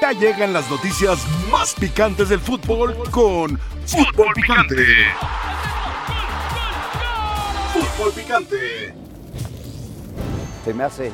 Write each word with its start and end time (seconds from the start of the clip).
Ya 0.00 0.12
llegan 0.12 0.52
las 0.52 0.70
noticias 0.70 1.18
más 1.50 1.74
picantes 1.74 2.28
del 2.28 2.40
fútbol 2.40 2.96
con 3.10 3.58
Fútbol 3.86 4.32
Picante. 4.34 4.84
Fútbol 7.72 8.12
Picante. 8.12 8.94
Se 10.64 10.74
me 10.74 10.84
hace, 10.84 11.06
eh, 11.08 11.12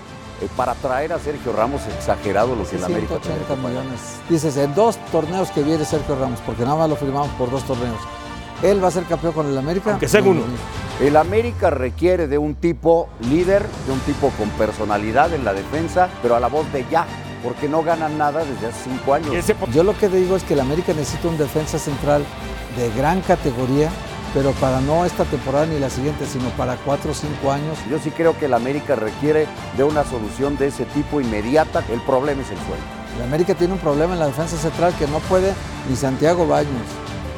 para 0.56 0.74
traer 0.74 1.12
a 1.12 1.18
Sergio 1.18 1.52
Ramos, 1.52 1.82
exagerado 1.86 2.54
lo 2.56 2.68
que 2.68 2.76
en 2.76 2.84
América. 2.84 3.18
180 3.22 3.56
millones. 3.56 4.00
Dices, 4.28 4.56
en 4.56 4.74
dos 4.74 4.98
torneos 5.12 5.50
que 5.50 5.62
viene 5.62 5.84
Sergio 5.84 6.16
Ramos, 6.18 6.40
porque 6.44 6.62
nada 6.64 6.76
más 6.76 6.88
lo 6.90 6.96
firmamos 6.96 7.30
por 7.30 7.50
dos 7.50 7.64
torneos. 7.64 7.98
¿Él 8.62 8.82
va 8.82 8.88
a 8.88 8.90
ser 8.90 9.04
campeón 9.04 9.32
con 9.32 9.46
el 9.46 9.56
América? 9.56 9.90
Aunque 9.90 10.08
sea 10.08 10.20
No, 10.22 10.30
uno. 10.30 10.40
no, 10.40 10.46
no. 10.46 11.06
El 11.06 11.16
América 11.16 11.68
requiere 11.70 12.26
de 12.26 12.38
un 12.38 12.54
tipo 12.54 13.08
líder, 13.20 13.66
de 13.86 13.92
un 13.92 14.00
tipo 14.00 14.30
con 14.38 14.48
personalidad 14.50 15.32
en 15.34 15.44
la 15.44 15.52
defensa, 15.52 16.08
pero 16.22 16.36
a 16.36 16.40
la 16.40 16.48
voz 16.48 16.70
de 16.72 16.86
ya, 16.90 17.06
porque 17.42 17.68
no 17.68 17.82
ganan 17.82 18.18
nada 18.18 18.44
desde 18.44 18.66
hace 18.68 18.90
cinco 18.90 19.14
años. 19.14 19.32
Yo 19.72 19.82
lo 19.82 19.96
que 19.96 20.08
digo 20.08 20.36
es 20.36 20.42
que 20.42 20.54
el 20.54 20.60
América 20.60 20.92
necesita 20.92 21.28
un 21.28 21.38
defensa 21.38 21.78
central 21.78 22.24
de 22.76 22.90
gran 22.90 23.20
categoría, 23.22 23.90
pero 24.34 24.52
para 24.52 24.80
no 24.80 25.04
esta 25.04 25.24
temporada 25.24 25.66
ni 25.66 25.78
la 25.78 25.90
siguiente, 25.90 26.26
sino 26.26 26.48
para 26.50 26.76
cuatro 26.76 27.12
o 27.12 27.14
cinco 27.14 27.52
años. 27.52 27.78
Yo 27.90 27.98
sí 27.98 28.10
creo 28.10 28.38
que 28.38 28.46
el 28.46 28.54
América 28.54 28.96
requiere 28.96 29.46
de 29.76 29.84
una 29.84 30.04
solución 30.04 30.56
de 30.56 30.68
ese 30.68 30.84
tipo 30.86 31.20
inmediata. 31.20 31.84
El 31.90 32.00
problema 32.00 32.42
es 32.42 32.50
el 32.50 32.58
sueldo. 32.58 32.84
El 33.16 33.22
América 33.22 33.54
tiene 33.54 33.72
un 33.72 33.78
problema 33.78 34.12
en 34.12 34.18
la 34.18 34.26
defensa 34.26 34.56
central 34.56 34.94
que 34.98 35.06
no 35.06 35.20
puede 35.20 35.54
ni 35.88 35.96
Santiago 35.96 36.46
Baños, 36.46 36.86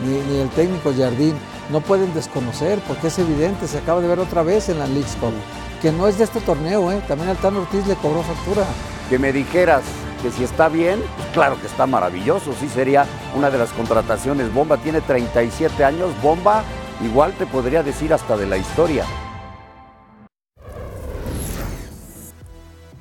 ni, 0.04 0.18
ni 0.32 0.40
el 0.40 0.48
técnico 0.50 0.92
Jardín, 0.96 1.34
no 1.70 1.80
pueden 1.80 2.12
desconocer, 2.14 2.80
porque 2.88 3.08
es 3.08 3.18
evidente, 3.18 3.68
se 3.68 3.78
acaba 3.78 4.00
de 4.00 4.08
ver 4.08 4.18
otra 4.18 4.42
vez 4.42 4.68
en 4.68 4.78
la 4.78 4.86
League 4.86 5.06
Cup, 5.20 5.34
que 5.80 5.92
no 5.92 6.08
es 6.08 6.18
de 6.18 6.24
este 6.24 6.40
torneo, 6.40 6.90
¿eh? 6.90 7.00
también 7.06 7.30
Altano 7.30 7.60
Ortiz 7.60 7.86
le 7.86 7.94
cobró 7.96 8.22
factura. 8.22 8.64
Que 9.08 9.18
me 9.18 9.32
dijeras 9.32 9.82
que 10.22 10.30
si 10.30 10.44
está 10.44 10.68
bien, 10.68 11.00
pues 11.16 11.28
claro 11.28 11.60
que 11.60 11.66
está 11.66 11.86
maravilloso. 11.86 12.52
Sí 12.58 12.68
sería 12.68 13.06
una 13.36 13.50
de 13.50 13.58
las 13.58 13.72
contrataciones. 13.72 14.52
Bomba 14.52 14.76
tiene 14.78 15.00
37 15.00 15.84
años. 15.84 16.10
Bomba 16.20 16.62
igual 17.04 17.32
te 17.32 17.46
podría 17.46 17.82
decir 17.82 18.12
hasta 18.12 18.36
de 18.36 18.46
la 18.46 18.56
historia. 18.56 19.04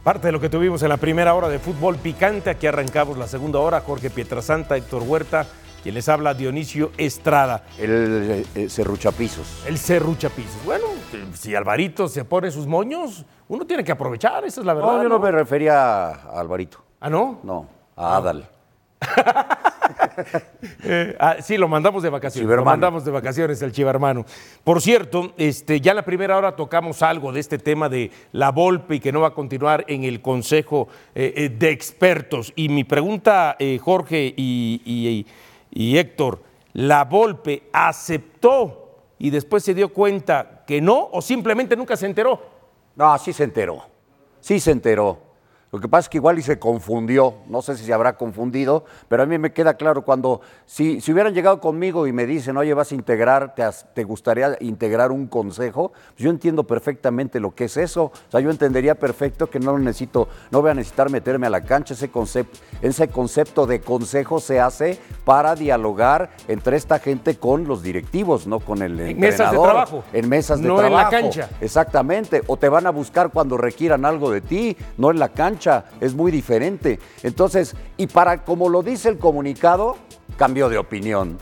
Parte 0.03 0.27
de 0.27 0.31
lo 0.31 0.39
que 0.39 0.47
tuvimos 0.47 0.81
en 0.83 0.89
la 0.89 0.97
primera 0.97 1.33
hora 1.33 1.49
de 1.49 1.59
fútbol 1.59 1.97
picante, 1.97 2.49
aquí 2.49 2.65
arrancamos 2.65 3.17
la 3.17 3.27
segunda 3.27 3.59
hora, 3.59 3.81
Jorge 3.81 4.09
Pietrasanta, 4.09 4.77
Héctor 4.77 5.03
Huerta, 5.03 5.47
quien 5.83 5.95
les 5.95 6.09
habla 6.09 6.33
Dionisio 6.33 6.91
Estrada, 6.97 7.63
El 7.77 7.91
eh, 7.91 8.45
eh, 8.55 8.63
el 9.67 9.77
Cerrucha 9.79 10.29
Pisos. 10.29 10.61
Bueno, 10.65 10.85
si 11.33 11.55
Alvarito 11.55 12.07
se 12.07 12.25
pone 12.25 12.51
sus 12.51 12.67
moños, 12.67 13.25
uno 13.47 13.65
tiene 13.65 13.83
que 13.83 13.91
aprovechar, 13.91 14.43
esa 14.45 14.59
es 14.61 14.65
la 14.65 14.73
verdad. 14.73 14.97
No, 14.97 15.03
yo 15.03 15.09
no 15.09 15.19
me 15.19 15.31
refería 15.31 16.07
a 16.07 16.39
Alvarito. 16.39 16.83
¿Ah, 16.99 17.09
no? 17.09 17.39
No, 17.43 17.67
a 17.95 18.17
Adal. 18.17 18.49
Eh, 20.83 21.15
ah, 21.19 21.35
sí, 21.41 21.57
lo 21.57 21.67
mandamos 21.67 22.01
de 22.03 22.09
vacaciones. 22.09 22.49
Lo 22.55 22.65
mandamos 22.65 23.05
de 23.05 23.11
vacaciones 23.11 23.61
el 23.61 23.71
chivermano. 23.71 24.25
Por 24.63 24.81
cierto, 24.81 25.33
este, 25.37 25.79
ya 25.79 25.91
en 25.91 25.97
la 25.97 26.05
primera 26.05 26.35
hora 26.37 26.55
tocamos 26.55 27.01
algo 27.03 27.31
de 27.31 27.39
este 27.39 27.57
tema 27.59 27.87
de 27.87 28.11
la 28.31 28.51
Volpe 28.51 28.95
y 28.95 28.99
que 28.99 29.11
no 29.11 29.21
va 29.21 29.27
a 29.29 29.33
continuar 29.33 29.85
en 29.87 30.03
el 30.03 30.21
Consejo 30.21 30.87
eh, 31.13 31.55
de 31.55 31.69
Expertos. 31.69 32.51
Y 32.55 32.69
mi 32.69 32.83
pregunta, 32.83 33.55
eh, 33.59 33.77
Jorge 33.81 34.33
y, 34.35 34.81
y- 34.85 35.07
y 35.07 35.25
Héctor, 35.97 36.41
¿la 36.73 37.03
Volpe 37.03 37.69
aceptó 37.71 39.01
y 39.19 39.29
después 39.29 39.63
se 39.63 39.73
dio 39.73 39.93
cuenta 39.93 40.63
que 40.65 40.81
no 40.81 41.09
o 41.11 41.21
simplemente 41.21 41.75
nunca 41.75 41.95
se 41.95 42.05
enteró? 42.05 42.41
No, 42.95 43.17
sí 43.17 43.33
se 43.33 43.43
enteró. 43.43 43.83
Sí 44.39 44.59
se 44.59 44.71
enteró. 44.71 45.26
Lo 45.71 45.79
que 45.81 45.89
pasa 45.89 46.01
es 46.05 46.09
que 46.09 46.17
igual 46.17 46.39
y 46.39 46.41
se 46.41 46.57
confundió. 46.59 47.35
No 47.47 47.61
sé 47.61 47.75
si 47.75 47.83
se 47.83 47.93
habrá 47.93 48.15
confundido, 48.15 48.85
pero 49.09 49.23
a 49.23 49.25
mí 49.25 49.37
me 49.37 49.51
queda 49.51 49.73
claro 49.73 50.05
cuando, 50.05 50.39
si, 50.65 51.01
si 51.01 51.11
hubieran 51.11 51.33
llegado 51.33 51.59
conmigo 51.59 52.07
y 52.07 52.13
me 52.13 52.25
dicen, 52.25 52.55
oye, 52.55 52.73
vas 52.73 52.91
a 52.93 52.95
integrar, 52.95 53.53
te, 53.53 53.63
te 53.93 54.05
gustaría 54.05 54.55
integrar 54.61 55.11
un 55.11 55.27
consejo, 55.27 55.91
pues 56.13 56.19
yo 56.19 56.29
entiendo 56.29 56.63
perfectamente 56.65 57.41
lo 57.41 57.53
que 57.53 57.65
es 57.65 57.75
eso. 57.75 58.03
O 58.05 58.31
sea, 58.31 58.39
yo 58.39 58.49
entendería 58.49 58.95
perfecto 58.95 59.49
que 59.49 59.59
no 59.59 59.77
necesito, 59.77 60.29
no 60.51 60.61
voy 60.61 60.71
a 60.71 60.73
necesitar 60.73 61.09
meterme 61.09 61.47
a 61.47 61.49
la 61.49 61.61
cancha. 61.65 61.95
Ese 61.95 62.09
concepto, 62.09 62.57
ese 62.81 63.09
concepto 63.09 63.65
de 63.67 63.81
consejo 63.81 64.39
se 64.39 64.61
hace 64.61 64.97
para 65.25 65.55
dialogar 65.55 66.29
entre 66.47 66.77
esta 66.77 66.99
gente 66.99 67.35
con 67.37 67.67
los 67.67 67.83
directivos, 67.83 68.47
no 68.47 68.61
con 68.61 68.81
el 68.81 68.97
En 69.01 69.19
mesas 69.19 69.51
de 69.51 69.57
trabajo. 69.57 70.03
En 70.13 70.29
mesas 70.29 70.61
de 70.61 70.67
No 70.69 70.77
en 70.77 70.83
la 70.93 71.09
trabajo. 71.09 71.11
cancha. 71.11 71.49
Exactamente, 71.59 72.41
o 72.47 72.55
te 72.55 72.69
van 72.69 72.87
a 72.87 72.91
buscar 72.91 73.31
cuando 73.31 73.57
requieran 73.57 74.05
algo 74.05 74.31
de 74.31 74.39
ti, 74.39 74.77
no 74.97 75.11
en 75.11 75.19
la 75.19 75.27
cancha, 75.29 75.56
es 75.99 76.13
muy 76.13 76.31
diferente. 76.31 76.99
Entonces, 77.23 77.75
y 77.97 78.07
para 78.07 78.43
como 78.43 78.69
lo 78.69 78.83
dice 78.83 79.09
el 79.09 79.17
comunicado, 79.17 79.97
cambió 80.37 80.69
de 80.69 80.77
opinión. 80.77 81.37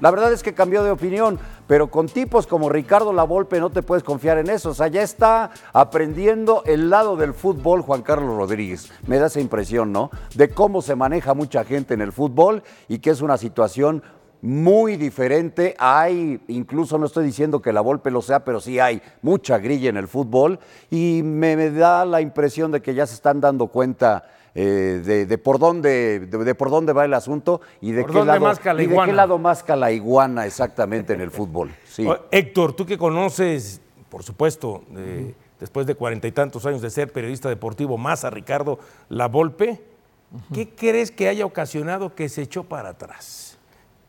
La 0.00 0.10
verdad 0.10 0.32
es 0.32 0.42
que 0.42 0.54
cambió 0.54 0.82
de 0.82 0.90
opinión, 0.90 1.38
pero 1.66 1.90
con 1.90 2.06
tipos 2.06 2.46
como 2.46 2.70
Ricardo 2.70 3.12
Lavolpe 3.12 3.60
no 3.60 3.68
te 3.68 3.82
puedes 3.82 4.02
confiar 4.02 4.38
en 4.38 4.48
eso. 4.48 4.70
O 4.70 4.74
sea, 4.74 4.88
ya 4.88 5.02
está 5.02 5.50
aprendiendo 5.74 6.62
el 6.64 6.88
lado 6.88 7.16
del 7.16 7.34
fútbol 7.34 7.82
Juan 7.82 8.00
Carlos 8.00 8.34
Rodríguez. 8.34 8.90
Me 9.06 9.18
da 9.18 9.26
esa 9.26 9.40
impresión, 9.40 9.92
¿no? 9.92 10.10
De 10.34 10.48
cómo 10.48 10.80
se 10.80 10.96
maneja 10.96 11.34
mucha 11.34 11.64
gente 11.64 11.92
en 11.92 12.00
el 12.00 12.12
fútbol 12.12 12.62
y 12.88 13.00
que 13.00 13.10
es 13.10 13.20
una 13.20 13.36
situación 13.36 14.02
muy 14.42 14.96
diferente. 14.96 15.74
Hay, 15.78 16.40
incluso 16.48 16.98
no 16.98 17.06
estoy 17.06 17.24
diciendo 17.26 17.60
que 17.60 17.72
la 17.72 17.80
Volpe 17.80 18.10
lo 18.10 18.22
sea, 18.22 18.44
pero 18.44 18.60
sí 18.60 18.78
hay 18.78 19.02
mucha 19.22 19.58
grilla 19.58 19.88
en 19.90 19.96
el 19.96 20.08
fútbol 20.08 20.58
y 20.90 21.22
me, 21.24 21.56
me 21.56 21.70
da 21.70 22.04
la 22.04 22.20
impresión 22.20 22.72
de 22.72 22.80
que 22.80 22.94
ya 22.94 23.06
se 23.06 23.14
están 23.14 23.40
dando 23.40 23.66
cuenta 23.68 24.24
eh, 24.54 25.00
de, 25.04 25.26
de 25.26 25.38
por 25.38 25.58
dónde, 25.58 26.20
de, 26.20 26.38
de 26.44 26.54
por 26.54 26.70
dónde 26.70 26.92
va 26.92 27.04
el 27.04 27.14
asunto 27.14 27.60
y 27.80 27.92
de, 27.92 28.02
¿Por 28.02 28.12
qué 28.12 28.24
lado, 28.24 28.40
masca 28.40 28.74
la 28.74 28.82
y 28.82 28.86
de 28.86 28.92
iguana? 28.92 29.12
qué 29.12 29.16
lado 29.16 29.38
masca 29.38 29.76
la 29.76 29.92
iguana 29.92 30.46
exactamente 30.46 31.12
en 31.12 31.20
el 31.20 31.30
fútbol. 31.30 31.70
Sí. 31.88 32.06
Héctor, 32.30 32.72
tú 32.72 32.84
que 32.84 32.98
conoces, 32.98 33.80
por 34.08 34.24
supuesto, 34.24 34.82
eh, 34.96 35.34
después 35.60 35.86
de 35.86 35.94
cuarenta 35.94 36.26
y 36.26 36.32
tantos 36.32 36.66
años 36.66 36.82
de 36.82 36.90
ser 36.90 37.12
periodista 37.12 37.48
deportivo, 37.48 37.96
más 37.96 38.24
a 38.24 38.30
Ricardo 38.30 38.80
Lavolpe, 39.08 39.80
¿qué 40.52 40.68
crees 40.70 41.10
que 41.10 41.28
haya 41.28 41.44
ocasionado 41.44 42.14
que 42.14 42.28
se 42.28 42.42
echó 42.42 42.64
para 42.64 42.88
atrás? 42.90 43.49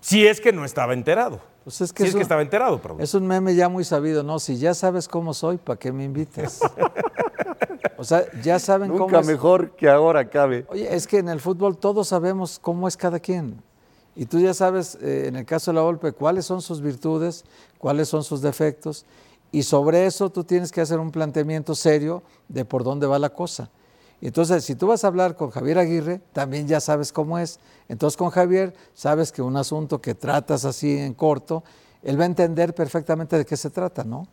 Si 0.02 0.28
es 0.28 0.42
que 0.42 0.52
no 0.52 0.66
estaba 0.66 0.94
enterado. 0.94 1.40
Pues 1.64 1.80
es 1.80 1.94
que 1.94 2.04
si 2.04 2.04
es 2.04 2.10
eso- 2.10 2.18
que 2.18 2.24
estaba 2.24 2.42
enterado, 2.42 2.82
perdón. 2.82 3.02
Es 3.02 3.14
un 3.14 3.26
meme 3.28 3.56
ya 3.56 3.70
muy 3.70 3.84
sabido, 3.86 4.24
¿no? 4.24 4.40
Si 4.40 4.58
ya 4.58 4.74
sabes 4.74 5.08
cómo 5.08 5.34
soy, 5.34 5.58
¿para 5.58 5.78
qué 5.80 5.92
me 5.92 6.04
invitas? 6.04 6.60
o 7.98 8.04
sea, 8.04 8.26
ya 8.42 8.58
saben 8.60 8.90
cómo 8.92 9.06
Nunca 9.06 9.20
es. 9.20 9.28
mejor 9.28 9.76
que 9.76 9.88
ahora 9.90 10.28
cabe. 10.30 10.66
Oye, 10.70 10.94
es 10.94 11.06
que 11.08 11.20
en 11.20 11.30
el 11.30 11.40
fútbol 11.40 11.78
todos 11.78 12.08
sabemos 12.08 12.58
cómo 12.60 12.88
es 12.88 12.98
cada 12.98 13.20
quien. 13.20 13.62
Y 14.16 14.26
tú 14.26 14.40
ya 14.40 14.54
sabes, 14.54 14.98
eh, 15.02 15.26
en 15.28 15.36
el 15.36 15.46
caso 15.46 15.72
de 15.72 15.76
la 15.76 15.82
Volpe, 15.84 16.12
cuáles 16.12 16.46
son 16.46 16.62
sus 16.62 16.82
virtudes, 16.82 17.46
cuáles 17.78 18.10
son 18.10 18.24
sus 18.24 18.42
defectos. 18.42 19.06
Y 19.52 19.64
sobre 19.64 20.06
eso 20.06 20.30
tú 20.30 20.44
tienes 20.44 20.72
que 20.72 20.82
hacer 20.82 21.00
un 21.00 21.12
planteamiento 21.12 21.76
serio 21.76 22.24
de 22.50 22.66
por 22.66 22.84
dónde 22.84 23.06
va 23.08 23.20
la 23.20 23.30
cosa. 23.30 23.70
Entonces, 24.22 24.64
si 24.64 24.76
tú 24.76 24.88
vas 24.88 25.04
a 25.04 25.08
hablar 25.08 25.36
con 25.36 25.50
Javier 25.50 25.80
Aguirre, 25.80 26.22
también 26.32 26.68
ya 26.68 26.80
sabes 26.80 27.12
cómo 27.12 27.40
es. 27.40 27.60
Entonces, 27.90 28.16
con 28.16 28.30
Javier, 28.30 28.74
sabes 28.94 29.32
que 29.32 29.42
un 29.42 29.58
asunto 29.58 30.00
que 30.00 30.14
tratas 30.14 30.64
así 30.64 30.96
en 30.98 31.16
corto, 31.16 31.64
él 32.04 32.20
va 32.20 32.24
a 32.24 32.28
entender 32.28 32.76
perfectamente 32.76 33.38
de 33.38 33.46
qué 33.46 33.58
se 33.58 33.70
trata, 33.70 34.04
¿no? 34.04 34.28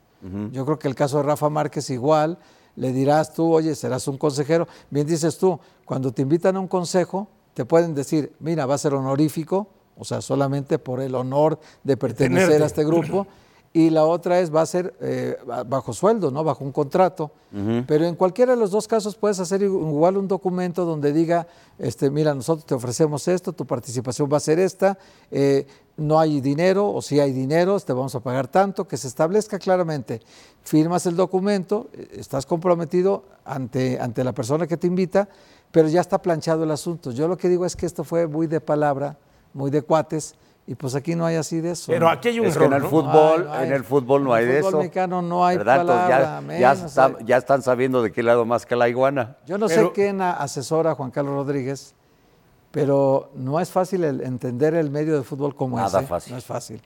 Yo 0.51 0.65
creo 0.65 0.79
que 0.79 0.89
el 0.89 0.97
caso 0.97 1.19
de 1.19 1.23
Rafa 1.23 1.49
Márquez 1.49 1.91
igual, 1.91 2.39
le 2.75 2.93
dirás 2.93 3.33
tú, 3.33 3.53
oye, 3.53 3.75
serás 3.75 4.09
un 4.09 4.19
consejero. 4.19 4.67
Bien 4.91 5.07
dices 5.07 5.39
tú, 5.39 5.59
cuando 5.85 6.13
te 6.13 6.23
invitan 6.23 6.57
a 6.57 6.61
un 6.61 6.69
consejo, 6.69 7.29
te 7.55 7.65
pueden 7.65 7.95
decir, 7.95 8.33
mira, 8.41 8.67
va 8.67 8.75
a 8.75 8.79
ser 8.79 8.95
honorífico, 8.95 9.69
o 9.97 10.05
sea, 10.05 10.21
solamente 10.21 10.79
por 10.79 11.01
el 11.01 11.15
honor 11.15 11.59
de 11.83 11.97
pertenecer 11.97 12.47
tenerte. 12.47 12.63
a 12.65 12.67
este 12.67 12.85
grupo. 12.85 13.27
Y 13.73 13.91
la 13.91 14.05
otra 14.07 14.41
es, 14.41 14.53
va 14.55 14.63
a 14.63 14.67
ser 14.67 14.95
eh, 15.01 15.37
ba- 15.47 15.63
bajo 15.63 15.93
sueldo, 15.93 16.31
¿no? 16.31 16.43
Bajo 16.43 16.65
un 16.65 16.73
contrato. 16.73 17.31
Pero 17.87 18.05
en 18.07 18.15
cualquiera 18.15 18.55
de 18.55 18.59
los 18.61 18.71
dos 18.71 18.89
casos 18.89 19.15
puedes 19.15 19.41
hacer 19.41 19.61
igu- 19.63 19.81
igual 19.89 20.17
un 20.17 20.27
documento 20.29 20.85
donde 20.85 21.13
diga, 21.13 21.47
este, 21.79 22.11
mira, 22.11 22.35
nosotros 22.35 22.65
te 22.67 22.75
ofrecemos 22.75 23.29
esto, 23.29 23.53
tu 23.53 23.67
participación 23.67 24.29
va 24.33 24.39
a 24.39 24.41
ser 24.41 24.59
esta, 24.59 24.99
eh, 25.31 25.67
no 25.97 26.19
hay 26.19 26.41
dinero, 26.41 26.91
o 26.93 27.03
si 27.03 27.21
hay 27.21 27.33
dinero, 27.33 27.79
te 27.81 27.93
vamos 27.93 28.15
a 28.15 28.21
pagar 28.21 28.49
tanto, 28.49 28.87
que 28.89 28.97
se 28.97 29.09
establezca 29.09 29.59
claramente. 29.59 30.21
Firmas 30.63 31.07
el 31.07 31.17
documento, 31.17 31.89
eh, 31.93 32.09
estás 32.13 32.47
comprometido 32.47 33.25
ante, 33.45 33.99
ante 34.01 34.25
la 34.25 34.33
persona 34.33 34.67
que 34.67 34.77
te 34.77 34.87
invita, 34.87 35.29
pero 35.71 35.89
ya 35.89 36.01
está 36.01 36.21
planchado 36.23 36.65
el 36.65 36.71
asunto. 36.71 37.11
Yo 37.13 37.29
lo 37.29 37.37
que 37.37 37.49
digo 37.49 37.65
es 37.67 37.77
que 37.77 37.87
esto 37.87 38.03
fue 38.05 38.27
muy 38.27 38.47
de 38.47 38.61
palabra, 38.61 39.17
muy 39.55 39.71
de 39.71 39.83
cuates, 39.83 40.35
y 40.71 40.75
pues 40.75 40.95
aquí 40.95 41.15
no 41.17 41.25
hay 41.25 41.37
así 41.37 41.61
de 41.63 41.71
eso. 41.71 41.91
Pero 41.91 42.09
aquí 42.11 42.29
hay 42.29 42.39
un 42.41 42.47
Es 42.47 42.53
que 42.57 42.63
error, 42.65 42.73
en 42.75 42.77
el 42.77 42.83
¿no? 42.85 42.91
fútbol, 42.91 43.45
no 43.47 43.53
hay. 43.55 43.67
en 43.67 43.73
el 43.73 43.85
fútbol 43.85 44.23
no 44.23 44.37
En 44.37 44.37
hay 44.37 44.45
el 44.45 44.49
de 44.53 44.59
fútbol 44.61 44.69
eso. 44.69 44.79
mexicano 44.79 45.23
no 45.23 45.45
hay 45.47 45.57
¿Verdad? 45.57 45.77
Palabra, 45.79 46.43
ya, 46.47 46.59
ya, 46.59 46.73
está- 46.73 47.17
están 47.39 47.63
sabiendo 47.63 48.03
de 48.03 48.13
qué 48.13 48.23
lado 48.23 48.45
más 48.45 48.67
que 48.67 48.77
la 48.77 48.87
iguana. 48.89 49.39
Yo 49.47 49.57
no 49.59 49.67
Pero- 49.67 49.87
sé 49.87 49.93
quién 49.95 50.21
asesora 50.21 50.91
a 50.91 50.95
Juan 50.95 51.11
Carlos 51.11 51.35
Rodríguez, 51.35 51.95
pero 52.71 53.31
no 53.35 53.61
es 53.61 53.71
fácil 53.71 54.05
el 54.05 54.21
entender 54.21 54.75
el 54.75 54.91
medio 54.91 55.17
de 55.17 55.23
fútbol 55.23 55.55
como 55.57 55.77
Nada 55.79 56.01
ese. 56.01 56.07
fácil. 56.07 56.33
No 56.33 56.39
es 56.39 56.45
fácil. 56.45 56.83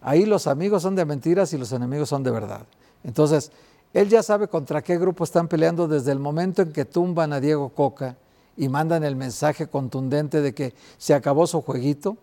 Ahí 0.00 0.26
los 0.26 0.46
amigos 0.46 0.82
son 0.82 0.94
de 0.94 1.04
mentiras 1.04 1.52
y 1.52 1.58
los 1.58 1.72
enemigos 1.72 2.08
son 2.08 2.22
de 2.22 2.30
verdad. 2.30 2.60
Entonces, 3.02 3.50
él 3.92 4.08
ya 4.08 4.22
sabe 4.22 4.48
contra 4.48 4.82
qué 4.82 4.96
grupo 4.98 5.24
están 5.24 5.48
peleando 5.48 5.88
desde 5.88 6.12
el 6.12 6.18
momento 6.20 6.62
en 6.62 6.72
que 6.72 6.84
tumban 6.84 7.32
a 7.32 7.40
Diego 7.40 7.70
Coca 7.70 8.16
y 8.56 8.68
mandan 8.68 9.02
el 9.02 9.16
mensaje 9.16 9.66
contundente 9.66 10.40
de 10.40 10.54
que 10.54 10.74
se 10.98 11.14
acabó 11.14 11.46
su 11.46 11.60
jueguito. 11.62 12.16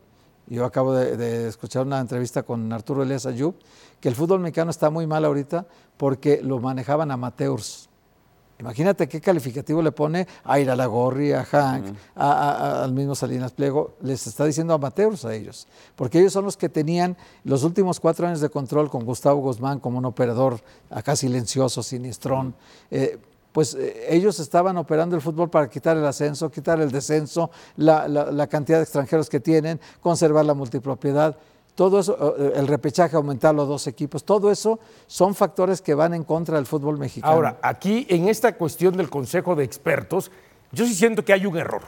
Yo 0.54 0.66
acabo 0.66 0.94
de, 0.94 1.16
de 1.16 1.48
escuchar 1.48 1.86
una 1.86 2.00
entrevista 2.00 2.44
con 2.44 2.72
Arturo 2.74 3.04
Elias 3.04 3.26
Ayub, 3.26 3.56
que 4.02 4.10
el 4.10 4.16
fútbol 4.16 4.42
mexicano 4.42 4.70
está 4.70 4.90
muy 4.90 5.08
mal 5.08 5.24
ahorita 5.24 5.66
porque 5.96 6.42
lo 6.44 6.60
manejaban 6.60 7.10
amateurs. 7.10 7.88
Imagínate 8.60 9.08
qué 9.08 9.20
calificativo 9.22 9.82
le 9.82 9.92
pone 9.92 10.28
a 10.44 10.60
Iralagorri, 10.60 11.32
a 11.32 11.44
Hank, 11.46 11.86
a- 12.16 12.32
a- 12.32 12.52
a- 12.52 12.84
al 12.84 12.92
mismo 12.94 13.16
Salinas 13.16 13.54
Pliego. 13.54 13.96
Les 14.02 14.28
está 14.28 14.46
diciendo 14.46 14.74
amateurs 14.76 15.26
a 15.26 15.34
ellos. 15.34 15.68
Porque 15.96 16.20
ellos 16.20 16.34
son 16.34 16.46
los 16.46 16.58
que 16.58 16.70
tenían 16.70 17.18
los 17.44 17.64
últimos 17.64 18.00
cuatro 18.00 18.28
años 18.28 18.40
de 18.42 18.50
control 18.50 18.90
con 18.92 19.04
Gustavo 19.06 19.42
Guzmán 19.42 19.80
como 19.80 19.98
un 19.98 20.06
operador 20.06 20.60
acá 20.92 21.16
silencioso, 21.16 21.82
siniestrón. 21.82 22.54
Eh, 22.92 23.18
pues 23.52 23.76
eh, 23.76 24.08
ellos 24.10 24.40
estaban 24.40 24.78
operando 24.78 25.16
el 25.16 25.22
fútbol 25.22 25.50
para 25.50 25.70
quitar 25.70 25.98
el 25.98 26.06
ascenso, 26.06 26.50
quitar 26.50 26.80
el 26.80 26.92
descenso, 26.92 27.52
la, 27.78 28.48
cantidad 28.48 28.78
de 28.78 28.84
extranjeros 28.84 29.30
que 29.30 29.40
tienen, 29.40 29.80
conservar 30.02 30.46
la 30.46 30.54
multipropiedad. 30.54 31.38
Todo 31.76 32.00
eso, 32.00 32.36
eh, 32.38 32.54
el 32.56 32.68
repechaje, 32.68 33.16
aumentar 33.16 33.56
los 33.56 33.68
dos 33.68 33.88
equipos, 33.88 34.24
todo 34.24 34.52
eso 34.52 34.80
son 35.08 35.36
factores 35.36 35.82
que 35.82 35.94
van 35.94 36.14
en 36.14 36.24
contra 36.24 36.58
del 36.58 36.66
fútbol 36.66 36.98
mexicano. 36.98 37.34
Ahora, 37.34 37.60
aquí 37.62 38.06
en 38.10 38.28
esta 38.28 38.56
cuestión 38.56 38.96
del 38.98 39.10
Consejo 39.10 39.56
de 39.56 39.64
Expertos, 39.64 40.32
yo 40.72 40.86
sí 40.86 40.94
siento 40.94 41.24
que 41.24 41.34
hay 41.34 41.46
un 41.46 41.58
error. 41.58 41.82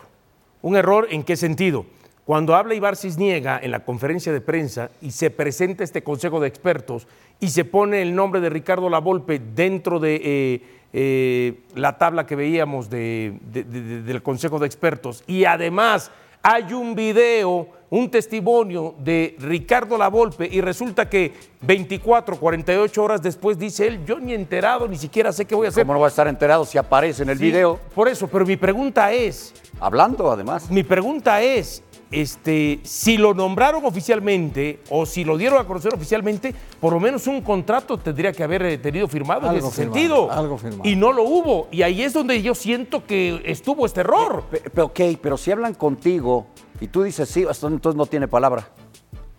¿Un 0.61 0.75
error 0.75 1.07
en 1.09 1.23
qué 1.23 1.35
sentido? 1.35 1.85
Cuando 2.25 2.55
habla 2.55 2.73
Ibar 2.73 2.95
Cisniega 2.95 3.59
en 3.61 3.71
la 3.71 3.83
conferencia 3.83 4.31
de 4.31 4.39
prensa 4.39 4.89
y 5.01 5.11
se 5.11 5.29
presenta 5.29 5.83
este 5.83 6.03
Consejo 6.03 6.39
de 6.39 6.47
Expertos 6.47 7.05
y 7.41 7.49
se 7.49 7.65
pone 7.65 8.01
el 8.01 8.15
nombre 8.15 8.39
de 8.39 8.49
Ricardo 8.49 8.89
Lavolpe 8.89 9.39
dentro 9.39 9.99
de 9.99 10.21
eh, 10.23 10.61
eh, 10.93 11.59
la 11.75 11.97
tabla 11.97 12.25
que 12.25 12.35
veíamos 12.35 12.89
de- 12.89 13.33
de- 13.51 13.63
de- 13.63 13.81
de- 13.81 14.01
del 14.03 14.21
Consejo 14.21 14.59
de 14.59 14.67
Expertos 14.67 15.23
y 15.27 15.45
además 15.45 16.11
hay 16.45 16.73
un 16.73 16.93
video, 16.93 17.67
un 17.89 18.11
testimonio 18.11 18.95
de 18.99 19.35
Ricardo 19.39 19.97
Lavolpe 19.97 20.47
y 20.51 20.59
resulta 20.61 21.09
que 21.09 21.33
24, 21.61 22.35
48 22.37 23.01
horas 23.03 23.21
después 23.21 23.57
dice 23.57 23.87
él, 23.87 24.03
yo 24.05 24.19
ni 24.19 24.33
enterado, 24.33 24.87
ni 24.87 24.97
siquiera 24.97 25.31
sé 25.31 25.45
qué 25.45 25.55
voy 25.55 25.67
a 25.67 25.69
hacer. 25.69 25.83
¿Cómo 25.83 25.93
no 25.93 25.99
va 26.01 26.07
a 26.07 26.09
estar 26.09 26.27
enterado 26.27 26.65
si 26.65 26.77
aparece 26.77 27.23
en 27.23 27.29
el 27.29 27.37
Sí, 27.37 27.45
video? 27.45 27.79
Por 27.95 28.07
eso, 28.09 28.27
pero 28.27 28.45
mi 28.45 28.57
pregunta 28.57 29.11
es, 29.13 29.53
Hablando, 29.79 30.29
además. 30.31 30.69
mi 30.69 30.83
pregunta 30.83 31.41
es, 31.41 31.81
este, 32.13 32.79
si 32.83 33.17
lo 33.17 33.33
nombraron 33.33 33.83
oficialmente 33.85 34.79
o 34.89 35.05
si 35.05 35.23
lo 35.23 35.37
dieron 35.37 35.59
a 35.59 35.65
conocer 35.65 35.93
oficialmente, 35.93 36.53
por 36.79 36.93
lo 36.93 36.99
menos 36.99 37.27
un 37.27 37.41
contrato 37.41 37.97
tendría 37.97 38.31
que 38.31 38.43
haber 38.43 38.63
eh, 38.63 38.77
tenido 38.77 39.07
firmado 39.07 39.49
en 39.49 39.57
ese 39.57 39.69
firmado, 39.71 39.93
sentido. 39.93 40.31
algo 40.31 40.57
firmado. 40.57 40.87
Y 40.89 40.95
no 40.95 41.11
lo 41.11 41.23
hubo. 41.23 41.67
Y 41.71 41.81
ahí 41.81 42.01
es 42.03 42.13
donde 42.13 42.41
yo 42.41 42.55
siento 42.55 43.05
que 43.05 43.41
estuvo 43.45 43.85
este 43.85 44.01
error. 44.01 44.43
Pe- 44.51 44.59
pe- 44.69 44.81
ok, 44.81 44.99
pero 45.21 45.37
si 45.37 45.51
hablan 45.51 45.73
contigo 45.73 46.45
y 46.79 46.87
tú 46.87 47.03
dices 47.03 47.27
sí, 47.29 47.41
entonces 47.41 47.95
no 47.95 48.05
tiene 48.05 48.27
palabra. 48.27 48.67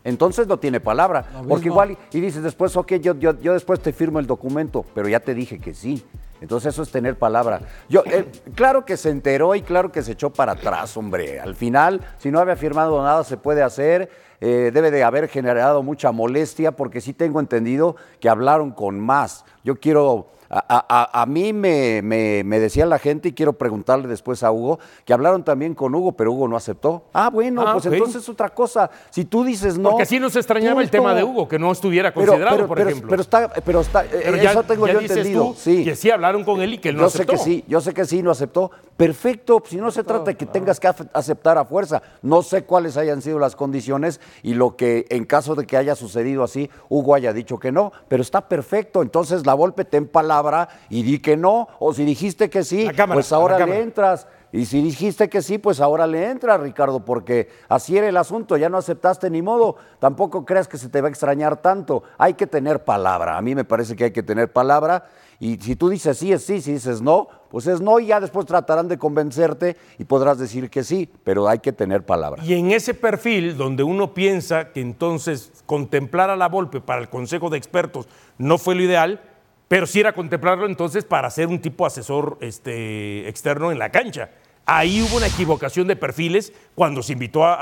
Entonces 0.02 0.46
no 0.46 0.58
tiene 0.58 0.80
palabra. 0.80 1.24
Porque 1.48 1.66
igual, 1.68 1.96
y, 2.12 2.18
y 2.18 2.20
dices 2.20 2.42
después, 2.42 2.76
ok, 2.76 2.94
yo, 2.96 3.14
yo, 3.18 3.40
yo 3.40 3.54
después 3.54 3.80
te 3.80 3.92
firmo 3.92 4.18
el 4.18 4.26
documento, 4.26 4.84
pero 4.94 5.08
ya 5.08 5.20
te 5.20 5.34
dije 5.34 5.58
que 5.58 5.72
sí. 5.72 6.02
Entonces 6.44 6.74
eso 6.74 6.82
es 6.82 6.90
tener 6.90 7.16
palabra. 7.18 7.62
Yo, 7.88 8.02
eh, 8.04 8.30
claro 8.54 8.84
que 8.84 8.98
se 8.98 9.08
enteró 9.08 9.54
y 9.54 9.62
claro 9.62 9.90
que 9.90 10.02
se 10.02 10.12
echó 10.12 10.28
para 10.28 10.52
atrás, 10.52 10.94
hombre. 10.94 11.40
Al 11.40 11.54
final, 11.54 12.02
si 12.18 12.30
no 12.30 12.38
había 12.38 12.54
firmado 12.54 13.02
nada, 13.02 13.24
se 13.24 13.38
puede 13.38 13.62
hacer. 13.62 14.10
eh, 14.40 14.70
debe 14.74 14.90
de 14.90 15.02
haber 15.02 15.28
generado 15.28 15.82
mucha 15.82 16.12
molestia 16.12 16.72
porque 16.72 17.00
sí 17.00 17.14
tengo 17.14 17.40
entendido 17.40 17.96
que 18.20 18.28
hablaron 18.28 18.72
con 18.72 19.00
más. 19.00 19.46
Yo 19.62 19.76
quiero 19.76 20.33
a, 20.50 20.58
a- 20.58 20.86
a- 20.88 21.22
a 21.22 21.26
mí 21.26 21.52
me, 21.52 22.00
me- 22.02 22.42
me 22.44 22.58
decía 22.60 22.86
la 22.86 22.98
gente, 22.98 23.28
y 23.28 23.32
quiero 23.32 23.52
preguntarle 23.54 24.06
después 24.08 24.42
a 24.42 24.52
Hugo, 24.52 24.78
que 25.04 25.12
hablaron 25.12 25.42
también 25.44 25.74
con 25.74 25.94
Hugo, 25.94 26.12
pero 26.12 26.32
Hugo 26.32 26.48
no 26.48 26.56
aceptó. 26.56 27.04
Ah, 27.12 27.30
bueno, 27.30 27.62
Ah, 27.66 27.72
pues 27.74 27.86
entonces 27.86 28.22
es 28.22 28.28
otra 28.28 28.48
cosa. 28.50 28.90
Si 29.10 29.24
tú 29.24 29.44
dices 29.44 29.78
no. 29.78 29.90
Porque 29.90 30.02
así 30.04 30.20
nos 30.20 30.36
extrañaba 30.36 30.82
el 30.82 30.90
tema 30.90 31.14
de 31.14 31.24
Hugo, 31.24 31.48
que 31.48 31.58
no 31.58 31.72
estuviera 31.72 32.12
considerado, 32.12 32.56
pero- 32.56 32.68
por 32.68 32.76
pero- 32.78 32.90
ejemplo. 32.90 33.10
Pero 33.10 33.22
está, 33.22 33.48
pero 33.64 33.80
está, 33.80 34.04
eh, 34.04 34.08
Pero 34.24 34.36
ya- 34.36 34.50
eso 34.50 34.62
tengo 34.64 34.86
ya 34.86 34.92
yo 34.94 34.98
dices 35.00 35.16
entendido. 35.18 35.44
tú 35.48 35.54
sí. 35.58 35.84
que 35.84 35.96
sí 35.96 36.10
hablaron 36.10 36.44
con 36.44 36.60
él 36.60 36.74
y 36.74 36.78
que 36.78 36.90
él 36.90 36.96
no 36.96 37.02
yo 37.02 37.06
aceptó. 37.06 37.32
sé 37.32 37.38
que 37.38 37.44
sí, 37.44 37.64
yo 37.68 37.80
sé 37.80 37.94
que 37.94 38.04
sí, 38.04 38.22
no 38.22 38.30
aceptó. 38.30 38.70
Perfecto, 38.96 39.60
si 39.66 39.76
no 39.76 39.90
se 39.90 40.04
trata 40.04 40.26
de 40.26 40.36
que 40.36 40.46
tengas 40.46 40.78
que 40.78 40.86
aceptar 40.86 41.58
a 41.58 41.64
fuerza. 41.64 42.00
No 42.22 42.42
sé 42.42 42.62
cuáles 42.64 42.96
hayan 42.96 43.20
sido 43.22 43.38
las 43.40 43.56
condiciones 43.56 44.20
y 44.42 44.54
lo 44.54 44.76
que 44.76 45.06
en 45.10 45.24
caso 45.24 45.54
de 45.56 45.66
que 45.66 45.76
haya 45.76 45.96
sucedido 45.96 46.44
así, 46.44 46.70
Hugo 46.88 47.14
haya 47.14 47.32
dicho 47.32 47.58
que 47.58 47.72
no, 47.72 47.92
pero 48.08 48.22
está 48.22 48.48
perfecto. 48.48 49.02
Entonces 49.02 49.46
la 49.46 49.54
Volpe 49.54 49.84
ten 49.84 50.06
palabra 50.34 50.68
y 50.90 51.02
di 51.02 51.18
que 51.18 51.36
no, 51.36 51.68
o 51.78 51.92
si 51.92 52.04
dijiste 52.04 52.50
que 52.50 52.64
sí, 52.64 52.88
cámara, 52.96 53.14
pues 53.14 53.32
ahora 53.32 53.64
le 53.64 53.80
entras. 53.80 54.26
Y 54.52 54.66
si 54.66 54.80
dijiste 54.82 55.28
que 55.28 55.42
sí, 55.42 55.58
pues 55.58 55.80
ahora 55.80 56.06
le 56.06 56.30
entras, 56.30 56.60
Ricardo, 56.60 57.04
porque 57.04 57.48
así 57.68 57.98
era 57.98 58.08
el 58.08 58.16
asunto, 58.16 58.56
ya 58.56 58.68
no 58.68 58.78
aceptaste 58.78 59.28
ni 59.28 59.42
modo, 59.42 59.74
tampoco 59.98 60.44
creas 60.44 60.68
que 60.68 60.78
se 60.78 60.88
te 60.88 61.00
va 61.00 61.08
a 61.08 61.10
extrañar 61.10 61.56
tanto. 61.56 62.04
Hay 62.18 62.34
que 62.34 62.46
tener 62.46 62.84
palabra, 62.84 63.36
a 63.36 63.42
mí 63.42 63.56
me 63.56 63.64
parece 63.64 63.96
que 63.96 64.04
hay 64.04 64.12
que 64.12 64.22
tener 64.22 64.52
palabra. 64.52 65.06
Y 65.40 65.56
si 65.56 65.74
tú 65.74 65.88
dices 65.88 66.18
sí, 66.18 66.32
es 66.32 66.44
sí, 66.44 66.60
si 66.60 66.74
dices 66.74 67.02
no, 67.02 67.26
pues 67.50 67.66
es 67.66 67.80
no 67.80 67.98
y 67.98 68.06
ya 68.06 68.20
después 68.20 68.46
tratarán 68.46 68.86
de 68.86 68.96
convencerte 68.96 69.76
y 69.98 70.04
podrás 70.04 70.38
decir 70.38 70.70
que 70.70 70.84
sí, 70.84 71.10
pero 71.24 71.48
hay 71.48 71.58
que 71.58 71.72
tener 71.72 72.06
palabra. 72.06 72.44
Y 72.44 72.54
en 72.54 72.70
ese 72.70 72.94
perfil 72.94 73.56
donde 73.56 73.82
uno 73.82 74.14
piensa 74.14 74.70
que 74.70 74.80
entonces 74.80 75.50
contemplar 75.66 76.30
a 76.30 76.36
la 76.36 76.48
Volpe 76.48 76.80
para 76.80 77.00
el 77.00 77.08
Consejo 77.08 77.50
de 77.50 77.58
Expertos 77.58 78.06
no 78.38 78.58
fue 78.58 78.76
lo 78.76 78.82
ideal, 78.82 79.20
pero 79.68 79.86
sí 79.86 80.00
era 80.00 80.12
contemplarlo 80.12 80.66
entonces 80.66 81.04
para 81.04 81.30
ser 81.30 81.48
un 81.48 81.60
tipo 81.60 81.86
asesor 81.86 82.38
este, 82.40 83.28
externo 83.28 83.72
en 83.72 83.78
la 83.78 83.90
cancha. 83.90 84.30
Ahí 84.66 85.02
hubo 85.02 85.18
una 85.18 85.26
equivocación 85.26 85.86
de 85.86 85.96
perfiles 85.96 86.52
cuando 86.74 87.02
se 87.02 87.12
invitó 87.12 87.44
a, 87.44 87.54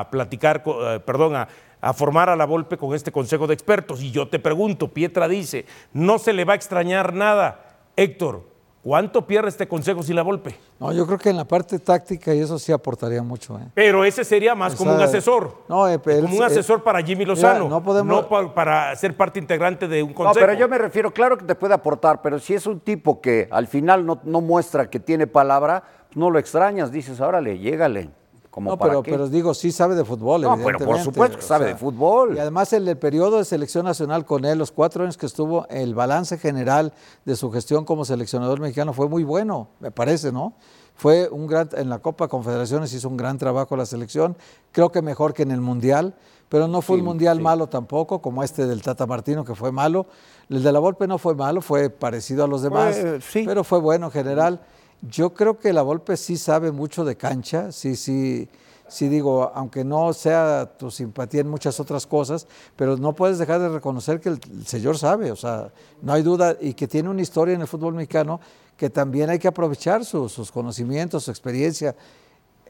a- 0.00 0.10
platicar, 0.10 0.62
eh, 0.66 1.00
perdón, 1.04 1.34
a 1.36 1.92
formar 1.94 2.28
a 2.28 2.36
la 2.36 2.44
Volpe 2.44 2.76
con 2.76 2.94
este 2.94 3.10
Consejo 3.10 3.46
de 3.46 3.54
Expertos. 3.54 4.02
Y 4.02 4.10
yo 4.10 4.28
te 4.28 4.38
pregunto, 4.38 4.88
Pietra 4.88 5.28
dice, 5.28 5.64
no 5.94 6.18
se 6.18 6.34
le 6.34 6.44
va 6.44 6.52
a 6.52 6.56
extrañar 6.56 7.14
nada. 7.14 7.78
Héctor, 7.96 8.49
¿cuánto 8.82 9.26
pierde 9.26 9.48
este 9.48 9.68
Consejo 9.68 10.02
sin 10.02 10.16
la 10.16 10.22
Volpe? 10.22 10.56
No, 10.78 10.92
yo 10.92 11.06
creo 11.06 11.18
que 11.18 11.30
en 11.30 11.36
la 11.36 11.44
parte 11.44 11.78
táctica 11.78 12.34
y 12.34 12.40
eso 12.40 12.58
sí 12.58 12.72
aportaría 12.72 13.22
mucho. 13.22 13.58
¿eh? 13.58 13.68
Pero 13.74 14.04
ese 14.04 14.24
sería 14.24 14.54
más 14.54 14.74
como 14.74 14.94
un 14.94 15.00
asesor. 15.00 15.54
No, 15.68 15.86
eh, 15.88 15.98
pero 15.98 16.22
como 16.22 16.36
un 16.36 16.42
eh, 16.42 16.46
asesor 16.46 16.82
para 16.82 17.00
Jimmy 17.02 17.20
mira, 17.20 17.28
Lozano. 17.34 17.68
no 17.68 17.82
podemos- 17.82 18.22
no 18.22 18.28
pa- 18.28 18.54
para 18.54 18.94
ser 18.96 19.16
parte 19.16 19.38
integrante 19.38 19.86
de 19.88 20.02
un 20.02 20.10
No, 20.10 20.14
consejo. 20.16 20.46
pero 20.46 20.58
yo 20.58 20.68
me 20.68 20.78
refiero, 20.78 21.10
claro 21.12 21.36
que 21.36 21.44
te 21.44 21.54
puede 21.54 21.74
aportar, 21.74 22.22
pero 22.22 22.38
si 22.38 22.54
es 22.54 22.66
un 22.66 22.80
tipo 22.80 23.20
que 23.20 23.48
al 23.50 23.66
final 23.66 24.04
no, 24.06 24.20
no 24.24 24.40
muestra 24.40 24.88
que 24.88 24.98
tiene 25.00 25.26
palabra, 25.26 25.82
pues 26.08 26.16
no 26.16 26.30
lo 26.30 26.38
extrañas, 26.38 26.90
dices, 26.90 27.20
órale, 27.20 27.58
llégale. 27.58 28.10
Como 28.50 28.70
No, 28.70 28.76
para 28.76 28.90
pero, 28.90 29.02
qué. 29.02 29.10
pero 29.12 29.28
digo, 29.28 29.54
sí 29.54 29.70
sabe 29.70 29.94
de 29.94 30.04
fútbol. 30.04 30.42
No, 30.42 30.58
pero 30.64 30.78
por 30.80 30.98
supuesto 30.98 31.36
que 31.38 31.42
sabe 31.42 31.66
de 31.66 31.76
fútbol. 31.76 32.34
Y 32.36 32.40
además 32.40 32.72
el, 32.72 32.88
el 32.88 32.98
periodo 32.98 33.38
de 33.38 33.44
selección 33.44 33.84
nacional 33.84 34.24
con 34.24 34.44
él, 34.44 34.58
los 34.58 34.72
cuatro 34.72 35.04
años 35.04 35.16
que 35.16 35.26
estuvo, 35.26 35.68
el 35.68 35.94
balance 35.94 36.36
general 36.36 36.92
de 37.24 37.36
su 37.36 37.50
gestión 37.52 37.84
como 37.84 38.04
seleccionador 38.04 38.58
mexicano 38.60 38.92
fue 38.92 39.08
muy 39.08 39.22
bueno, 39.22 39.68
me 39.78 39.92
parece, 39.92 40.32
¿no? 40.32 40.54
Fue 40.96 41.28
un 41.30 41.46
gran, 41.46 41.70
en 41.76 41.88
la 41.88 42.00
Copa 42.00 42.28
Confederaciones 42.28 42.92
hizo 42.92 43.08
un 43.08 43.16
gran 43.16 43.38
trabajo 43.38 43.74
la 43.76 43.86
selección, 43.86 44.36
creo 44.72 44.90
que 44.92 45.00
mejor 45.00 45.32
que 45.32 45.44
en 45.44 45.50
el 45.50 45.60
Mundial, 45.60 46.14
pero 46.50 46.66
no 46.66 46.82
fue 46.82 46.96
un 46.96 47.04
Mundial 47.04 47.40
malo 47.40 47.68
tampoco, 47.68 48.20
como 48.20 48.42
este 48.42 48.66
del 48.66 48.82
Tata 48.82 49.06
Martino, 49.06 49.44
que 49.44 49.54
fue 49.54 49.70
malo. 49.70 50.06
El 50.48 50.62
de 50.64 50.72
la 50.72 50.80
Volpe 50.80 51.06
no 51.06 51.16
fue 51.16 51.34
malo, 51.36 51.62
fue 51.62 51.88
parecido 51.88 52.44
a 52.44 52.48
los 52.48 52.60
demás, 52.62 53.00
sí. 53.22 53.44
pero 53.46 53.62
fue 53.62 53.78
bueno 53.78 54.06
en 54.06 54.12
general. 54.12 54.60
Yo 55.02 55.32
creo 55.32 55.58
que 55.58 55.72
la 55.72 55.82
Volpe 55.82 56.16
sí 56.16 56.36
sabe 56.36 56.72
mucho 56.72 57.04
de 57.04 57.16
cancha, 57.16 57.72
sí, 57.72 57.96
sí, 57.96 58.48
sí 58.86 59.08
digo, 59.08 59.50
aunque 59.54 59.82
no 59.82 60.12
sea 60.12 60.74
tu 60.76 60.90
simpatía 60.90 61.40
en 61.40 61.48
muchas 61.48 61.80
otras 61.80 62.06
cosas, 62.06 62.46
pero 62.76 62.96
no 62.98 63.14
puedes 63.14 63.38
dejar 63.38 63.60
de 63.60 63.70
reconocer 63.70 64.20
que 64.20 64.28
el, 64.30 64.40
señor 64.66 64.98
sabe, 64.98 65.32
o 65.32 65.36
sea, 65.36 65.72
no 66.02 66.12
hay 66.12 66.22
duda, 66.22 66.56
y 66.60 66.74
que 66.74 66.86
tiene 66.86 67.08
una 67.08 67.22
historia 67.22 67.54
en 67.54 67.62
el 67.62 67.66
fútbol 67.66 67.94
mexicano 67.94 68.40
que 68.76 68.90
también 68.90 69.30
hay 69.30 69.38
que 69.38 69.48
aprovechar 69.48 70.04
su- 70.04 70.28
sus 70.28 70.52
conocimientos, 70.52 71.24
su 71.24 71.30
experiencia. 71.30 71.94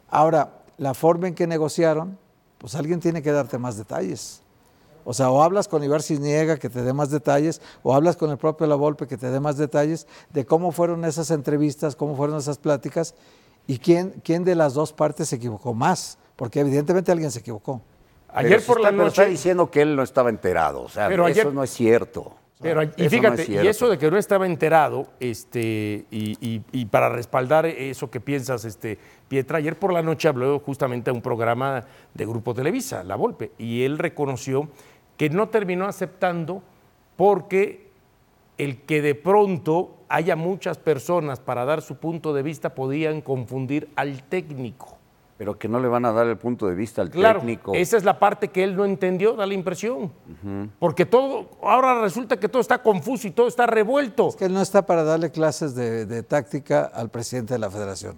Ahora, 0.08 0.52
la 0.78 0.94
forma 0.94 1.26
en 1.28 1.34
que 1.34 1.46
negociaron, 1.46 2.16
pues 2.58 2.74
alguien 2.74 3.00
tiene 3.00 3.22
que 3.22 3.32
darte 3.32 3.58
más 3.58 3.76
detalles. 3.76 4.42
O 5.04 5.14
sea, 5.14 5.30
o 5.30 5.42
hablas 5.42 5.68
con 5.68 5.82
Ibar 5.84 6.02
Cisniega 6.02 6.58
que 6.58 6.68
te 6.68 6.82
dé 6.82 6.92
más 6.92 7.10
detalles, 7.10 7.60
o 7.82 7.94
hablas 7.94 8.16
con 8.16 8.30
el 8.30 8.38
propio 8.38 8.66
La 8.66 8.74
Volpe 8.74 9.06
que 9.06 9.16
te 9.16 9.30
dé 9.30 9.40
más 9.40 9.56
detalles 9.56 10.06
de 10.32 10.44
cómo 10.44 10.72
fueron 10.72 11.04
esas 11.04 11.30
entrevistas, 11.30 11.96
cómo 11.96 12.16
fueron 12.16 12.36
esas 12.38 12.58
pláticas 12.58 13.14
y 13.66 13.78
quién, 13.78 14.14
quién 14.24 14.44
de 14.44 14.54
las 14.54 14.74
dos 14.74 14.92
partes 14.92 15.28
se 15.28 15.36
equivocó 15.36 15.74
más, 15.74 16.18
porque 16.36 16.60
evidentemente 16.60 17.12
alguien 17.12 17.30
se 17.30 17.40
equivocó. 17.40 17.80
Ayer 18.32 18.50
Pero 18.50 18.60
si 18.60 18.66
por 18.68 18.76
está- 18.78 18.90
la 18.90 18.96
pero 18.96 19.08
está 19.08 19.22
noche. 19.22 19.30
diciendo 19.32 19.70
que 19.70 19.82
él 19.82 19.96
no 19.96 20.02
estaba 20.02 20.30
enterado, 20.30 20.82
o 20.82 20.88
sea, 20.88 21.08
Pero 21.08 21.26
eso 21.26 21.40
ayer- 21.40 21.52
no 21.54 21.62
es 21.64 21.70
cierto. 21.70 22.32
Pero, 22.62 22.82
y 22.82 22.86
no 22.86 23.08
fíjate, 23.08 23.42
es 23.42 23.48
y 23.48 23.56
eso 23.66 23.88
de 23.88 23.96
que 23.96 24.10
no 24.10 24.18
estaba 24.18 24.44
enterado, 24.44 25.06
este, 25.18 26.04
y, 26.10 26.36
y- 26.46 26.62
y 26.72 26.84
para 26.84 27.08
respaldar 27.08 27.64
eso 27.64 28.10
que 28.10 28.20
piensas, 28.20 28.66
este, 28.66 28.98
Pietra, 29.28 29.58
ayer 29.58 29.78
por 29.78 29.92
la 29.94 30.02
noche 30.02 30.28
habló 30.28 30.58
justamente 30.58 31.08
a 31.08 31.12
un 31.14 31.22
programa 31.22 31.84
de 32.12 32.26
Grupo 32.26 32.52
Televisa, 32.52 33.02
La 33.04 33.16
Volpe, 33.16 33.52
y 33.58 33.82
él 33.84 33.96
reconoció 33.96 34.68
que 35.20 35.28
no 35.28 35.50
terminó 35.50 35.84
aceptando 35.84 36.62
porque 37.14 37.90
el 38.56 38.80
que 38.86 39.02
de 39.02 39.14
pronto 39.14 39.98
haya 40.08 40.34
muchas 40.34 40.78
personas 40.78 41.40
para 41.40 41.66
dar 41.66 41.82
su 41.82 41.96
punto 41.96 42.32
de 42.32 42.42
vista 42.42 42.74
podían 42.74 43.20
confundir 43.20 43.90
al 43.96 44.22
técnico. 44.22 44.96
Pero 45.36 45.58
que 45.58 45.68
no 45.68 45.78
le 45.78 45.88
van 45.88 46.06
a 46.06 46.12
dar 46.12 46.26
el 46.26 46.38
punto 46.38 46.66
de 46.68 46.74
vista 46.74 47.02
al 47.02 47.10
Claro, 47.10 47.40
técnico. 47.40 47.74
esa 47.74 47.98
es 47.98 48.04
la 48.04 48.18
parte 48.18 48.48
que 48.48 48.64
él 48.64 48.74
no 48.74 48.86
entendió, 48.86 49.34
da 49.34 49.44
la 49.44 49.52
impresión. 49.52 50.10
Porque 50.78 51.04
todo, 51.04 51.50
ahora 51.62 52.00
resulta 52.00 52.38
que 52.40 52.48
todo 52.48 52.62
está 52.62 52.82
confuso 52.82 53.28
y 53.28 53.30
todo 53.32 53.46
está 53.46 53.66
revuelto. 53.66 54.28
Es 54.28 54.36
que 54.36 54.46
él 54.46 54.54
no 54.54 54.62
está 54.62 54.86
para 54.86 55.04
darle 55.04 55.30
clases 55.30 55.74
de, 55.74 56.06
de 56.06 56.22
táctica 56.22 56.84
al 56.84 57.10
presidente 57.10 57.52
de 57.52 57.58
la 57.58 57.70
federación, 57.70 58.16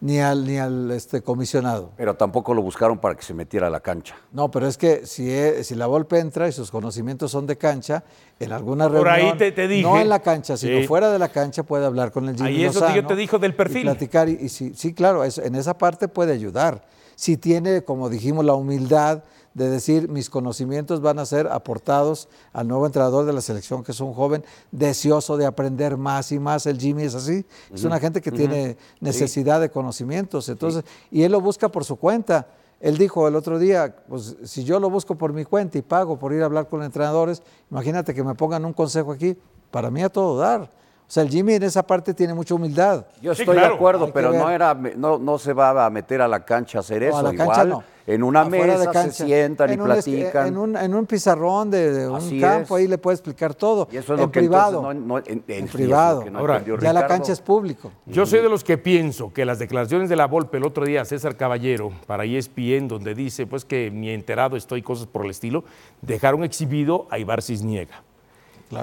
ni 0.00 0.20
al, 0.20 0.46
ni 0.46 0.56
al 0.58 0.90
este, 0.92 1.22
comisionado. 1.22 1.90
Pero 1.96 2.14
tampoco 2.14 2.54
lo 2.54 2.62
buscaron 2.62 2.98
para 2.98 3.14
que 3.16 3.22
se 3.22 3.34
metiera 3.34 3.66
a 3.66 3.70
la 3.70 3.80
cancha. 3.80 4.14
No, 4.32 4.50
pero 4.50 4.66
es 4.68 4.78
que 4.78 5.06
si, 5.06 5.28
e- 5.30 5.64
si 5.64 5.74
la 5.74 5.86
Volpe 5.86 6.18
entra 6.20 6.46
y 6.48 6.52
sus 6.52 6.70
conocimientos 6.70 7.30
son 7.32 7.46
de 7.46 7.56
cancha, 7.58 8.04
en 8.38 8.52
alguna 8.52 8.84
Por 8.88 9.02
reunión, 9.04 9.32
ahí 9.32 9.38
te- 9.38 9.52
te 9.52 9.66
dije. 9.66 9.82
no 9.82 9.98
en 9.98 10.08
la 10.08 10.20
cancha, 10.20 10.56
sino 10.56 10.78
Sí. 10.78 10.86
fuera 10.86 11.10
de 11.10 11.18
la 11.18 11.28
cancha 11.30 11.64
puede 11.64 11.84
hablar 11.84 12.12
con 12.12 12.28
el 12.28 12.36
Jimmy 12.36 12.48
Ahí 12.48 12.64
es 12.64 12.74
donde 12.74 12.90
yo 12.90 12.94
Lozano 13.02 13.08
te 13.08 13.16
dijo 13.16 13.38
del 13.38 13.54
perfil. 13.54 13.78
Y 13.82 13.84
platicar, 13.84 14.28
y, 14.28 14.38
y 14.40 14.48
sí, 14.48 14.72
sí, 14.76 14.94
claro, 14.94 15.24
eso- 15.24 15.42
en 15.42 15.54
esa 15.56 15.76
parte 15.76 16.06
puede 16.08 16.32
ayudar. 16.32 16.84
Si 17.16 17.36
tiene, 17.36 17.82
como 17.82 18.08
dijimos, 18.08 18.44
la 18.44 18.54
humildad 18.54 19.24
de 19.54 19.70
decir, 19.70 20.08
mis 20.08 20.30
conocimientos 20.30 21.00
van 21.00 21.18
a 21.18 21.26
ser 21.26 21.48
aportados 21.48 22.28
al 22.52 22.68
nuevo 22.68 22.86
entrenador 22.86 23.24
de 23.26 23.32
la 23.32 23.40
selección, 23.40 23.82
que 23.82 23.92
es 23.92 24.00
un 24.00 24.14
joven 24.14 24.44
deseoso 24.70 25.36
de 25.36 25.46
aprender 25.46 25.96
más 25.96 26.32
y 26.32 26.38
más. 26.38 26.66
El 26.66 26.78
Jimmy 26.78 27.04
es 27.04 27.14
así, 27.14 27.44
es 27.72 27.84
una 27.84 27.98
gente 27.98 28.20
que 28.20 28.30
tiene 28.30 28.76
necesidad 29.00 29.60
de 29.60 29.70
conocimientos, 29.70 30.48
entonces, 30.48 30.84
y 31.10 31.22
él 31.22 31.32
lo 31.32 31.40
busca 31.40 31.68
por 31.68 31.84
su 31.84 31.96
cuenta. 31.96 32.46
Él 32.80 32.96
dijo 32.96 33.26
el 33.26 33.34
otro 33.34 33.58
día, 33.58 33.96
pues 34.08 34.36
si 34.44 34.62
yo 34.62 34.78
lo 34.78 34.88
busco 34.88 35.16
por 35.16 35.32
mi 35.32 35.44
cuenta 35.44 35.78
y 35.78 35.82
pago 35.82 36.16
por 36.16 36.32
ir 36.32 36.42
a 36.42 36.44
hablar 36.44 36.68
con 36.68 36.82
entrenadores, 36.84 37.42
imagínate 37.70 38.14
que 38.14 38.22
me 38.22 38.36
pongan 38.36 38.64
un 38.64 38.72
consejo 38.72 39.10
aquí, 39.10 39.36
para 39.72 39.90
mí 39.90 40.02
a 40.02 40.08
todo 40.08 40.38
dar. 40.38 40.70
O 41.08 41.10
sea, 41.10 41.22
el 41.22 41.30
Jimmy 41.30 41.54
en 41.54 41.62
esa 41.62 41.82
parte 41.82 42.12
tiene 42.12 42.34
mucha 42.34 42.54
humildad. 42.54 43.06
Yo 43.22 43.34
Sí, 43.34 43.40
estoy 43.40 43.54
claro. 43.56 43.70
de 43.70 43.74
acuerdo, 43.76 44.04
Hay 44.04 44.12
pero 44.12 44.30
no 44.30 44.50
era, 44.50 44.74
no, 44.74 45.18
no 45.18 45.38
se 45.38 45.54
va 45.54 45.86
a 45.86 45.88
meter 45.88 46.20
a 46.20 46.28
la 46.28 46.44
cancha 46.44 46.78
a 46.78 46.80
hacer 46.82 47.00
No, 47.00 47.08
eso. 47.08 47.16
a 47.16 47.22
la 47.22 47.30
cancha 47.30 47.44
Igual, 47.44 47.68
no. 47.70 47.84
en 48.06 48.22
una 48.22 48.42
Afuera 48.42 48.74
de 48.74 48.78
mesa 48.80 48.90
cancha. 48.92 49.12
se 49.12 49.24
sientan 49.24 49.70
y 49.70 49.72
En 49.72 49.80
un 49.80 49.90
es- 49.92 50.04
platican. 50.04 50.46
En 50.48 50.58
un, 50.58 50.76
en 50.76 50.94
un 50.94 51.06
pizarrón 51.06 51.70
de, 51.70 51.92
de 51.94 52.08
un 52.10 52.16
Así 52.16 52.38
campo, 52.38 52.76
es. 52.76 52.82
ahí 52.82 52.88
le 52.88 52.98
puede 52.98 53.14
explicar 53.14 53.54
todo. 53.54 53.88
Y 53.90 53.96
eso 53.96 54.12
es 54.12 54.20
en 54.20 54.26
lo 54.26 54.30
que 54.30 54.40
privado. 54.40 54.82
no- 54.82 54.92
no- 54.92 55.18
en- 55.18 55.24
en- 55.26 55.44
en 55.48 55.64
y 55.64 55.68
eso 55.68 55.72
privado. 55.78 56.20
que 56.24 56.30
no 56.30 56.40
Ahora, 56.40 56.62
ya 56.78 56.92
la 56.92 57.06
cancha 57.06 57.32
es 57.32 57.40
público. 57.40 57.90
Yo 58.04 58.26
soy 58.26 58.40
de 58.42 58.50
los 58.50 58.62
que 58.62 58.76
pienso 58.76 59.32
que 59.32 59.46
las 59.46 59.58
declaraciones 59.58 60.10
de 60.10 60.16
la 60.16 60.26
Volpe 60.26 60.58
el 60.58 60.64
otro 60.64 60.84
día, 60.84 61.06
César 61.06 61.38
Caballero, 61.38 61.90
para 62.06 62.24
ESPN, 62.26 62.86
donde 62.86 63.14
dice 63.14 63.46
pues 63.46 63.64
que 63.64 63.90
ni 63.90 64.10
enterado 64.10 64.58
estoy, 64.58 64.82
cosas 64.82 65.06
por 65.06 65.24
el 65.24 65.30
estilo, 65.30 65.64
dejaron 66.02 66.44
exhibido 66.44 67.06
a 67.08 67.18
Ibar 67.18 67.40
Cisniega. 67.40 68.02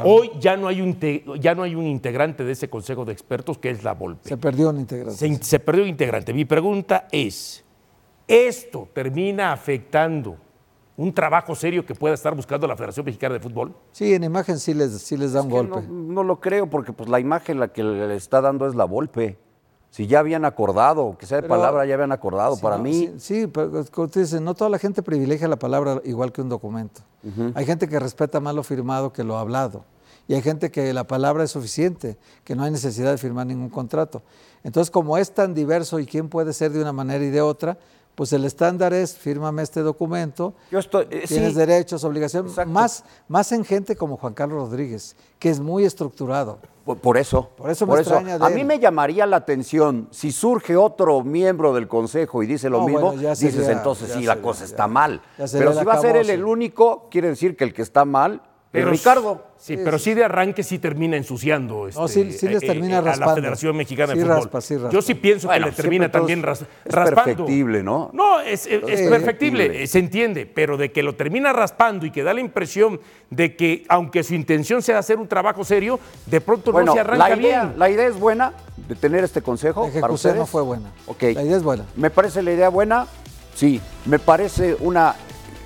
Hoy 0.04 0.32
ya 0.40 0.58
no, 0.58 0.68
hay 0.68 0.82
un 0.82 0.98
ya 1.40 1.54
no 1.56 1.64
hay 1.64 1.76
un 1.76 1.86
integrante 1.86 2.44
de 2.44 2.52
ese 2.54 2.70
consejo 2.70 3.06
de 3.06 3.14
expertos 3.14 3.58
que 3.58 3.70
es 3.70 3.84
la 3.84 3.94
Volpe. 3.94 4.28
Se 4.30 4.38
perdió 4.38 4.70
una 4.70 4.80
integración. 4.80 5.18
Se, 5.18 5.28
in- 5.28 5.44
se 5.44 5.60
perdió 5.60 5.84
un 5.84 5.90
integrante. 5.90 6.34
Mi 6.34 6.46
pregunta 6.46 7.08
es, 7.12 7.64
¿esto 8.28 8.88
termina 8.94 9.52
afectando 9.54 10.38
un 10.98 11.14
trabajo 11.14 11.54
serio 11.56 11.86
que 11.86 11.94
pueda 11.94 12.14
estar 12.16 12.34
buscando 12.36 12.66
la 12.68 12.76
Federación 12.76 13.06
Mexicana 13.06 13.34
de 13.36 13.40
Fútbol? 13.42 13.76
Sí, 13.92 14.14
en 14.14 14.24
imagen 14.24 14.58
sí 14.60 14.74
les, 14.74 14.92
sí 15.02 15.18
les 15.18 15.34
da 15.34 15.42
un 15.42 15.48
Es 15.48 15.54
golpe. 15.54 15.82
No, 15.88 15.94
no 16.14 16.24
lo 16.24 16.40
creo, 16.40 16.70
porque 16.70 16.94
pues 16.94 17.10
la 17.10 17.20
imagen 17.20 17.60
la 17.60 17.68
que 17.68 17.84
le 17.84 18.16
está 18.16 18.42
dando 18.42 18.68
es 18.68 18.76
la 18.76 18.86
Volpe. 18.86 19.38
Si 19.96 20.08
ya 20.08 20.20
habían 20.20 20.44
acordado, 20.44 21.16
que 21.18 21.26
sea 21.26 21.38
de 21.38 21.44
Pero- 21.44 21.56
palabra, 21.56 21.86
ya 21.86 21.94
habían 21.94 22.12
acordado. 22.12 22.58
Sí, 22.58 22.62
Para 22.62 22.76
no, 22.76 22.84
mí, 22.84 22.94
Sí, 22.94 23.14
sí, 23.18 23.48
pero 23.48 23.86
como 23.94 24.10
tú 24.10 24.20
dices, 24.20 24.42
no 24.42 24.54
toda 24.54 24.70
la 24.70 24.78
gente 24.78 25.02
privilegia 25.02 25.48
la 25.48 25.56
palabra 25.56 26.02
igual 26.04 26.34
que 26.34 26.42
un 26.42 26.50
documento. 26.50 27.00
Hay 27.54 27.66
gente 27.66 27.88
que 27.88 27.98
respeta 27.98 28.42
más 28.42 28.54
lo 28.54 28.62
firmado 28.64 29.14
que 29.14 29.24
lo 29.24 29.38
hablado. 29.38 29.86
Y 30.28 30.34
hay 30.34 30.42
gente 30.42 30.70
que 30.70 30.92
la 30.92 31.06
palabra 31.06 31.46
es 31.46 31.52
suficiente, 31.52 32.18
que 32.44 32.56
no 32.58 32.64
hay 32.64 32.72
necesidad 32.72 33.12
de 33.12 33.18
firmar 33.18 33.48
ningún 33.48 33.70
contrato. 33.70 34.22
Entonces, 34.66 34.92
como 34.92 35.18
es 35.18 35.32
tan 35.34 35.54
diverso 35.54 35.98
y 36.00 36.06
quién 36.06 36.28
puede 36.28 36.52
ser 36.52 36.74
de 36.74 36.82
una 36.82 36.92
manera 36.92 37.24
y 37.24 37.30
de 37.30 37.40
otra, 37.40 37.78
pues 38.16 38.34
el 38.34 38.44
estándar 38.44 38.92
es, 38.94 39.16
fírmame 39.16 39.62
este 39.62 39.80
documento, 39.80 40.56
yo 40.72 40.80
estoy. 40.80 41.06
eh, 41.10 41.24
tienes 41.26 41.54
sí, 41.54 41.58
derechos, 41.58 42.04
obligaciones, 42.04 42.54
más, 42.68 43.06
más 43.30 43.52
en 43.54 43.64
gente 43.64 43.96
como 43.96 44.18
Juan 44.18 44.34
Carlos 44.34 44.58
Rodríguez, 44.70 45.16
que 45.40 45.50
es 45.50 45.62
muy 45.62 45.86
estructurado. 45.86 46.58
Por, 46.86 46.98
por 47.00 47.18
eso. 47.18 47.50
Por 47.58 47.70
eso 47.72 47.88
me 47.88 47.96
extraña 48.00 48.38
de 48.38 48.46
A 48.46 48.50
mí 48.50 48.62
él. 48.62 48.68
me 48.68 48.78
llamaría 48.80 49.26
la 49.26 49.38
atención 49.38 50.08
si 50.12 50.32
surge 50.32 50.78
otro 50.78 51.24
miembro 51.24 51.74
del 51.74 51.88
consejo 51.88 52.44
y 52.44 52.46
dice 52.46 52.70
lo 52.70 52.82
No, 52.82 52.86
mismo, 52.86 53.12
bueno, 53.14 53.30
dices 53.32 53.68
entonces 53.68 54.12
sí, 54.12 54.24
la 54.24 54.40
cosa 54.42 54.60
ya- 54.60 54.66
está 54.66 54.88
mal. 54.88 55.20
Pero 55.36 55.74
si 55.74 55.84
va 55.84 55.94
a 55.96 56.00
ser 56.02 56.16
él 56.16 56.30
el 56.30 56.46
único, 56.46 57.08
quiere 57.10 57.30
decir 57.30 57.58
que 57.58 57.64
el 57.64 57.74
que 57.74 57.82
está 57.82 58.06
mal 58.06 58.42
es 58.74 58.86
Ricardo. 58.86 59.46
Sí, 59.58 59.78
pero 59.78 59.98
sí 59.98 60.14
de 60.14 60.24
arranque 60.26 60.62
sí 60.62 60.80
termina 60.80 61.16
ensuciando 61.18 61.88
No, 61.96 62.06
este, 62.06 62.32
sí- 62.32 62.38
sí 62.38 62.48
les 62.50 62.60
termina 62.60 63.00
a 63.00 63.02
la 63.02 63.12
raspando. 63.12 63.36
Federación 63.36 63.78
Mexicana 63.78 64.14
Sí 64.14 64.20
de 64.20 64.26
Fútbol. 64.26 64.38
raspa, 64.38 64.62
sí 64.62 64.76
raspa. 64.76 64.90
Yo 64.92 65.02
sí 65.02 65.14
pienso 65.16 65.48
Bueno, 65.48 65.66
que 65.68 65.72
le 65.72 65.76
termina 65.78 66.12
también 66.12 66.42
todo 66.42 66.48
ras- 66.52 66.62
es- 66.62 66.68
es 66.86 66.94
raspando. 66.94 67.24
perfectible, 67.24 67.82
¿no? 67.84 68.10
No, 68.14 68.42
es, 68.42 68.68
es- 68.68 68.84
es 68.88 69.00
Sí. 69.00 69.08
perfectible, 69.10 69.84
eh, 69.84 69.88
se 69.88 70.00
entiende, 70.00 70.46
pero 70.46 70.76
de 70.78 70.92
que 70.92 71.02
lo 71.04 71.16
termina 71.16 71.54
raspando 71.54 72.06
y 72.06 72.12
que 72.12 72.22
da 72.24 72.34
la 72.34 72.42
impresión 72.42 73.00
de 73.30 73.56
que 73.56 73.86
aunque 73.88 74.24
su 74.24 74.36
intención 74.36 74.82
sea 74.82 75.00
hacer 75.00 75.18
un 75.20 75.28
trabajo 75.30 75.64
serio, 75.64 76.00
de 76.26 76.42
pronto 76.42 76.72
Bueno, 76.74 76.88
no 76.88 76.94
se 76.94 77.00
arranca 77.00 77.30
la 77.30 77.36
idea, 77.38 77.64
bien. 77.66 77.80
la 77.80 77.90
idea 77.90 78.08
es 78.08 78.20
buena 78.20 78.54
de 78.88 78.96
tener 78.96 79.24
este 79.24 79.42
consejo. 79.42 79.82
La 79.82 79.88
para 79.88 80.00
ejecución 80.00 80.14
ustedes. 80.32 80.36
no 80.38 80.46
fue 80.46 80.62
buena. 80.62 80.92
Ok. 81.08 81.24
La 81.34 81.44
idea 81.44 81.58
es 81.58 81.64
buena. 81.64 81.86
¿Me 81.96 82.10
parece 82.10 82.44
la 82.44 82.52
idea 82.52 82.70
buena? 82.70 83.08
Sí. 83.56 83.80
¿Me 84.06 84.20
parece 84.20 84.76
una 84.82 85.16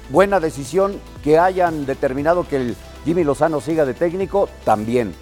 buena 0.10 0.40
decisión 0.40 1.00
que 1.24 1.38
hayan 1.40 1.86
determinado 1.86 2.48
que 2.48 2.56
el 2.56 2.76
Jimmy 3.06 3.24
Lozano 3.24 3.62
siga 3.62 3.86
de 3.86 3.94
técnico? 3.94 4.50
También. 4.64 5.14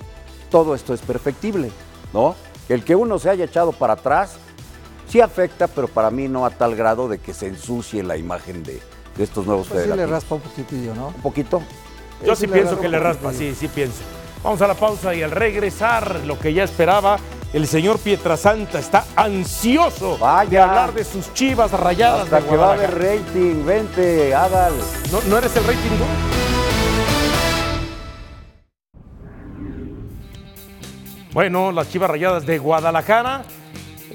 Todo 0.50 0.76
esto 0.76 0.94
es 0.94 1.02
perfectible, 1.02 1.72
¿no? 2.14 2.36
El 2.70 2.84
que 2.84 2.96
uno 2.96 3.20
se 3.20 3.30
haya 3.30 3.46
echado 3.46 3.72
para 3.72 3.94
atrás 3.94 4.38
sí 5.08 5.22
afecta, 5.22 5.68
pero 5.68 5.88
para 5.88 6.12
mí 6.12 6.28
no 6.28 6.46
a 6.46 6.50
tal 6.50 6.76
grado 6.76 7.08
de 7.08 7.20
que 7.20 7.34
se 7.34 7.48
ensucie 7.48 8.04
la 8.04 8.18
imagen 8.18 8.64
de, 8.64 8.82
de 9.16 9.24
estos 9.24 9.46
nuevos 9.46 9.68
Pues 9.68 9.84
sí 9.86 9.90
le 9.96 10.06
raspa 10.06 10.36
un 10.36 10.42
poquitillo, 10.42 10.94
¿no? 10.96 11.08
Un 11.08 11.22
poquito. 11.22 11.62
Yo 12.26 12.36
sí 12.36 12.48
pienso 12.48 12.80
que 12.80 12.90
le 12.90 13.00
raspa, 13.00 13.32
sí, 13.32 13.56
sí 13.56 13.68
pienso. 13.68 14.00
Vamos 14.44 14.62
a 14.62 14.68
la 14.68 14.74
pausa 14.74 15.14
y 15.16 15.24
al 15.24 15.32
regresar, 15.32 16.22
lo 16.26 16.40
que 16.40 16.54
ya 16.54 16.64
esperaba, 16.64 17.18
el 17.54 17.68
señor 17.68 18.00
Pietrasanta 18.00 18.80
está 18.80 19.06
ansioso 19.16 20.18
Vaya. 20.18 20.50
de 20.50 20.60
hablar 20.60 20.94
de 20.94 21.04
sus 21.04 21.34
chivas 21.34 21.72
rayadas 21.72 22.24
Hasta 22.24 22.42
de 22.42 22.48
que 22.48 22.58
va 22.58 22.72
a 22.72 22.74
haber 22.74 22.98
rating. 22.98 23.66
Vente, 23.66 24.36
Adal. 24.36 24.74
¿No, 25.12 25.22
¿No 25.30 25.38
eres 25.38 25.56
el 25.56 25.64
rating 25.64 25.98
dos? 25.98 26.47
Bueno, 31.38 31.72
las 31.72 31.92
Chivas 31.92 32.10
Rayadas 32.10 32.48
de 32.48 32.58
Guadalajara 32.58 33.44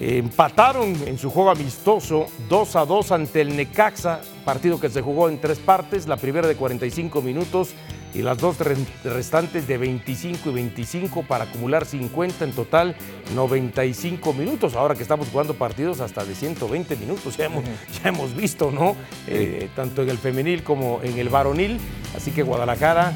empataron 0.01 0.97
en 1.07 1.19
su 1.19 1.31
juego 1.31 1.51
amistoso 1.51 2.27
2 2.49 2.75
a 2.75 2.85
2 2.85 3.13
ante 3.13 3.43
el 3.43 3.55
Necaxa, 3.55 4.21
partido 4.45 4.81
que 4.81 4.89
se 4.89 5.03
jugó 5.03 5.29
en 5.29 5.41
tres 5.41 5.61
partes, 5.61 6.09
la 6.09 6.17
primera 6.17 6.49
de 6.49 6.57
45 6.57 7.23
minutos 7.23 7.75
y 8.13 8.23
las 8.23 8.39
dos 8.39 8.59
re- 8.59 8.75
restantes 9.05 9.69
de 9.69 9.79
25 9.79 10.51
y 10.51 10.53
25 10.53 11.23
para 11.23 11.45
acumular 11.45 11.85
50 11.87 12.45
en 12.45 12.51
total 12.55 12.97
95 13.37 14.33
minutos. 14.33 14.75
Ahora 14.75 14.97
que 14.97 15.03
estamos 15.03 15.29
jugando 15.29 15.55
partidos 15.55 16.01
hasta 16.01 16.25
de 16.25 16.35
120 16.35 16.97
minutos, 16.97 17.37
ya 17.37 17.45
hemos, 17.45 17.63
ya 18.03 18.09
hemos 18.09 18.35
visto, 18.35 18.73
¿no? 18.73 18.97
Eh, 19.29 19.69
tanto 19.77 20.03
en 20.03 20.11
el 20.11 20.19
femenil 20.19 20.65
como 20.65 20.99
en 21.05 21.17
el 21.21 21.29
varonil. 21.29 21.79
Así 22.17 22.33
que 22.33 22.43
Guadalajara 22.43 23.13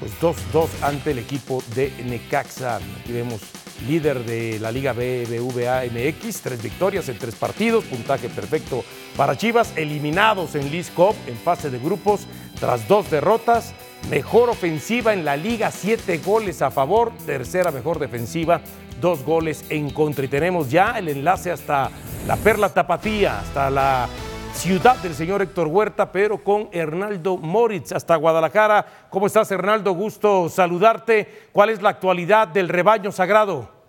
pues 0.00 0.12
2-2 0.20 0.68
ante 0.82 1.12
el 1.12 1.18
equipo 1.18 1.62
de 1.76 1.92
Necaxa. 2.04 2.76
Aquí 2.76 3.12
vemos 3.12 3.40
líder 3.86 4.24
de 4.24 4.58
la 4.58 4.72
Liga 4.72 4.92
BBVA 4.92 5.84
MX, 5.84 6.40
tres 6.40 6.62
victorias 6.62 7.08
en 7.08 7.18
tres 7.18 7.34
partidos, 7.34 7.84
puntaje 7.84 8.28
perfecto 8.28 8.84
para 9.16 9.36
Chivas, 9.36 9.72
eliminados 9.76 10.54
en 10.54 10.70
League 10.70 10.90
Cup 10.94 11.14
en 11.26 11.36
fase 11.36 11.70
de 11.70 11.78
grupos 11.78 12.26
tras 12.58 12.88
dos 12.88 13.10
derrotas, 13.10 13.74
mejor 14.10 14.50
ofensiva 14.50 15.12
en 15.12 15.24
la 15.24 15.36
liga, 15.36 15.70
siete 15.70 16.18
goles 16.18 16.62
a 16.62 16.70
favor, 16.70 17.12
tercera 17.26 17.70
mejor 17.70 17.98
defensiva, 17.98 18.60
dos 19.00 19.24
goles 19.24 19.64
en 19.70 19.90
contra. 19.90 20.24
Y 20.24 20.28
tenemos 20.28 20.70
ya 20.70 20.98
el 20.98 21.08
enlace 21.08 21.50
hasta 21.50 21.90
la 22.26 22.36
Perla 22.36 22.72
Tapatía, 22.72 23.40
hasta 23.40 23.70
la 23.70 24.08
ciudad 24.54 24.96
del 24.96 25.14
señor 25.14 25.42
Héctor 25.42 25.68
Huerta, 25.68 26.10
pero 26.12 26.42
con 26.42 26.68
Hernaldo 26.72 27.36
Moritz 27.36 27.92
hasta 27.92 28.16
Guadalajara. 28.16 29.08
¿Cómo 29.10 29.26
estás, 29.26 29.50
Hernaldo? 29.50 29.92
Gusto 29.92 30.48
saludarte. 30.48 31.48
¿Cuál 31.52 31.70
es 31.70 31.80
la 31.82 31.90
actualidad 31.90 32.48
del 32.48 32.68
rebaño 32.68 33.12
sagrado? 33.12 33.80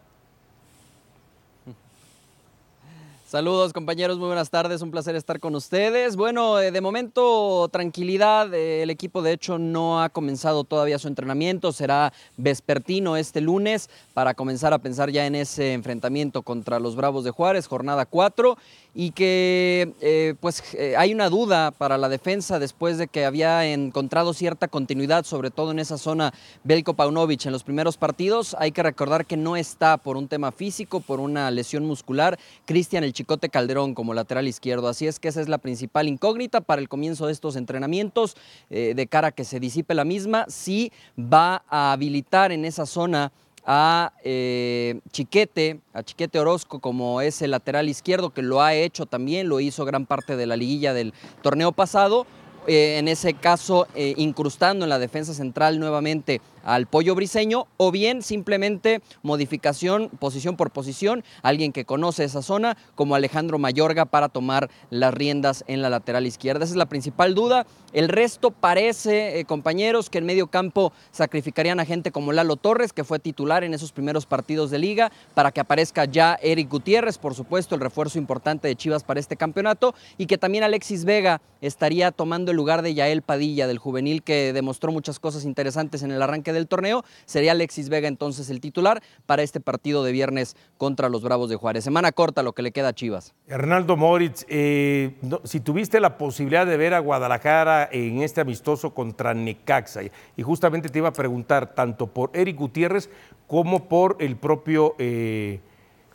Saludos 3.31 3.71
compañeros, 3.71 4.17
muy 4.17 4.27
buenas 4.27 4.49
tardes, 4.49 4.81
un 4.81 4.91
placer 4.91 5.15
estar 5.15 5.39
con 5.39 5.55
ustedes. 5.55 6.17
Bueno, 6.17 6.59
eh, 6.59 6.69
de 6.69 6.81
momento 6.81 7.69
tranquilidad, 7.71 8.53
eh, 8.53 8.83
el 8.83 8.89
equipo 8.89 9.21
de 9.21 9.31
hecho 9.31 9.57
no 9.57 10.03
ha 10.03 10.09
comenzado 10.09 10.65
todavía 10.65 10.99
su 10.99 11.07
entrenamiento, 11.07 11.71
será 11.71 12.11
vespertino 12.35 13.15
este 13.15 13.39
lunes 13.39 13.89
para 14.13 14.33
comenzar 14.33 14.73
a 14.73 14.79
pensar 14.79 15.11
ya 15.11 15.25
en 15.25 15.35
ese 15.35 15.71
enfrentamiento 15.71 16.41
contra 16.41 16.81
los 16.81 16.97
Bravos 16.97 17.23
de 17.23 17.31
Juárez, 17.31 17.67
jornada 17.67 18.05
4. 18.05 18.57
Y 18.93 19.11
que 19.11 19.93
eh, 20.01 20.35
pues 20.39 20.63
eh, 20.73 20.95
hay 20.97 21.13
una 21.13 21.29
duda 21.29 21.71
para 21.71 21.97
la 21.97 22.09
defensa 22.09 22.59
después 22.59 22.97
de 22.97 23.07
que 23.07 23.25
había 23.25 23.65
encontrado 23.65 24.33
cierta 24.33 24.67
continuidad, 24.67 25.23
sobre 25.23 25.49
todo 25.49 25.71
en 25.71 25.79
esa 25.79 25.97
zona 25.97 26.33
Belko 26.63 26.93
Paunovic 26.93 27.45
en 27.45 27.53
los 27.53 27.63
primeros 27.63 27.97
partidos. 27.97 28.55
Hay 28.59 28.71
que 28.71 28.83
recordar 28.83 29.25
que 29.25 29.37
no 29.37 29.55
está 29.55 29.97
por 29.97 30.17
un 30.17 30.27
tema 30.27 30.51
físico, 30.51 30.99
por 30.99 31.19
una 31.19 31.49
lesión 31.51 31.85
muscular, 31.85 32.37
Cristian 32.65 33.03
el 33.03 33.13
Chicote 33.13 33.49
Calderón 33.49 33.93
como 33.93 34.13
lateral 34.13 34.47
izquierdo. 34.47 34.89
Así 34.89 35.07
es 35.07 35.19
que 35.19 35.29
esa 35.29 35.41
es 35.41 35.47
la 35.47 35.57
principal 35.57 36.07
incógnita 36.07 36.59
para 36.59 36.81
el 36.81 36.89
comienzo 36.89 37.27
de 37.27 37.33
estos 37.33 37.55
entrenamientos, 37.55 38.35
eh, 38.69 38.93
de 38.95 39.07
cara 39.07 39.29
a 39.29 39.31
que 39.31 39.45
se 39.45 39.59
disipe 39.59 39.93
la 39.93 40.03
misma, 40.03 40.45
si 40.49 40.91
va 41.17 41.63
a 41.69 41.93
habilitar 41.93 42.51
en 42.51 42.65
esa 42.65 42.85
zona 42.85 43.31
a 43.65 44.13
eh, 44.23 44.99
Chiquete, 45.11 45.79
a 45.93 46.03
Chiquete 46.03 46.39
Orozco 46.39 46.79
como 46.79 47.21
es 47.21 47.41
el 47.41 47.51
lateral 47.51 47.89
izquierdo, 47.89 48.31
que 48.31 48.41
lo 48.41 48.61
ha 48.61 48.73
hecho 48.73 49.05
también, 49.05 49.47
lo 49.47 49.59
hizo 49.59 49.85
gran 49.85 50.05
parte 50.05 50.35
de 50.35 50.47
la 50.47 50.55
liguilla 50.55 50.93
del 50.93 51.13
torneo 51.41 51.71
pasado, 51.71 52.25
eh, 52.67 52.97
en 52.99 53.07
ese 53.07 53.33
caso 53.33 53.87
eh, 53.95 54.13
incrustando 54.17 54.85
en 54.85 54.89
la 54.89 54.99
defensa 54.99 55.33
central 55.33 55.79
nuevamente 55.79 56.41
al 56.63 56.87
pollo 56.87 57.15
briseño 57.15 57.67
o 57.77 57.91
bien 57.91 58.21
simplemente 58.21 59.01
modificación 59.23 60.09
posición 60.19 60.55
por 60.55 60.71
posición, 60.71 61.23
alguien 61.41 61.71
que 61.71 61.85
conoce 61.85 62.23
esa 62.23 62.41
zona 62.41 62.77
como 62.95 63.15
Alejandro 63.15 63.59
Mayorga 63.59 64.05
para 64.05 64.29
tomar 64.29 64.69
las 64.89 65.13
riendas 65.13 65.63
en 65.67 65.81
la 65.81 65.89
lateral 65.89 66.25
izquierda. 66.25 66.63
Esa 66.63 66.73
es 66.73 66.77
la 66.77 66.85
principal 66.85 67.35
duda. 67.35 67.65
El 67.93 68.07
resto 68.07 68.51
parece, 68.51 69.39
eh, 69.39 69.45
compañeros, 69.45 70.09
que 70.09 70.19
en 70.19 70.25
medio 70.25 70.47
campo 70.47 70.93
sacrificarían 71.11 71.79
a 71.79 71.85
gente 71.85 72.11
como 72.11 72.31
Lalo 72.31 72.55
Torres, 72.55 72.93
que 72.93 73.03
fue 73.03 73.19
titular 73.19 73.63
en 73.63 73.73
esos 73.73 73.91
primeros 73.91 74.25
partidos 74.25 74.71
de 74.71 74.79
liga, 74.79 75.11
para 75.33 75.51
que 75.51 75.59
aparezca 75.59 76.05
ya 76.05 76.37
Eric 76.41 76.69
Gutiérrez, 76.69 77.17
por 77.17 77.35
supuesto, 77.35 77.75
el 77.75 77.81
refuerzo 77.81 78.17
importante 78.17 78.67
de 78.67 78.75
Chivas 78.77 79.03
para 79.03 79.19
este 79.19 79.35
campeonato, 79.35 79.93
y 80.17 80.25
que 80.27 80.37
también 80.37 80.63
Alexis 80.63 81.03
Vega 81.03 81.41
estaría 81.59 82.11
tomando 82.11 82.51
el 82.51 82.57
lugar 82.57 82.81
de 82.81 82.93
Yael 82.93 83.21
Padilla, 83.21 83.67
del 83.67 83.77
juvenil 83.77 84.23
que 84.23 84.53
demostró 84.53 84.91
muchas 84.91 85.19
cosas 85.19 85.43
interesantes 85.43 86.01
en 86.01 86.11
el 86.11 86.21
arranque 86.21 86.50
del 86.53 86.67
torneo. 86.67 87.03
Sería 87.25 87.51
Alexis 87.51 87.89
Vega 87.89 88.07
entonces 88.07 88.49
el 88.49 88.61
titular 88.61 89.01
para 89.25 89.43
este 89.43 89.59
partido 89.59 90.03
de 90.03 90.11
viernes 90.11 90.55
contra 90.77 91.09
los 91.09 91.23
Bravos 91.23 91.49
de 91.49 91.55
Juárez. 91.55 91.83
Semana 91.83 92.11
corta 92.11 92.43
lo 92.43 92.53
que 92.53 92.61
le 92.61 92.71
queda 92.71 92.89
a 92.89 92.93
Chivas. 92.93 93.33
Hernaldo 93.47 93.97
Moritz, 93.97 94.45
eh, 94.47 95.15
si 95.43 95.59
tuviste 95.59 95.99
la 95.99 96.17
posibilidad 96.17 96.65
de 96.65 96.77
ver 96.77 96.93
a 96.93 96.99
Guadalajara 96.99 97.89
en 97.91 98.21
este 98.21 98.41
amistoso 98.41 98.93
contra 98.93 99.33
Necaxa, 99.33 100.01
y 100.35 100.43
justamente 100.43 100.89
te 100.89 100.99
iba 100.99 101.09
a 101.09 101.13
preguntar 101.13 101.73
tanto 101.73 102.07
por 102.07 102.31
Eric 102.33 102.57
Gutiérrez 102.57 103.09
como 103.47 103.87
por 103.87 104.17
el 104.19 104.37
propio 104.37 104.95
eh, 104.97 105.59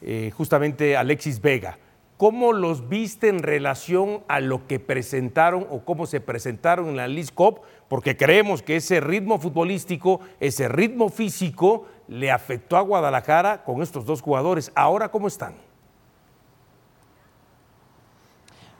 eh, 0.00 0.30
justamente 0.34 0.96
Alexis 0.96 1.40
Vega. 1.40 1.78
¿Cómo 2.16 2.54
los 2.54 2.88
viste 2.88 3.28
en 3.28 3.40
relación 3.40 4.22
a 4.26 4.40
lo 4.40 4.66
que 4.66 4.80
presentaron 4.80 5.66
o 5.68 5.84
cómo 5.84 6.06
se 6.06 6.22
presentaron 6.22 6.88
en 6.88 6.96
la 6.96 7.08
League 7.08 7.28
Cup? 7.34 7.60
Porque 7.88 8.16
creemos 8.16 8.62
que 8.62 8.76
ese 8.76 9.00
ritmo 9.00 9.38
futbolístico, 9.38 10.20
ese 10.40 10.66
ritmo 10.66 11.10
físico, 11.10 11.84
le 12.08 12.30
afectó 12.30 12.78
a 12.78 12.80
Guadalajara 12.80 13.64
con 13.64 13.82
estos 13.82 14.06
dos 14.06 14.22
jugadores. 14.22 14.72
Ahora, 14.74 15.10
¿cómo 15.10 15.28
están? 15.28 15.65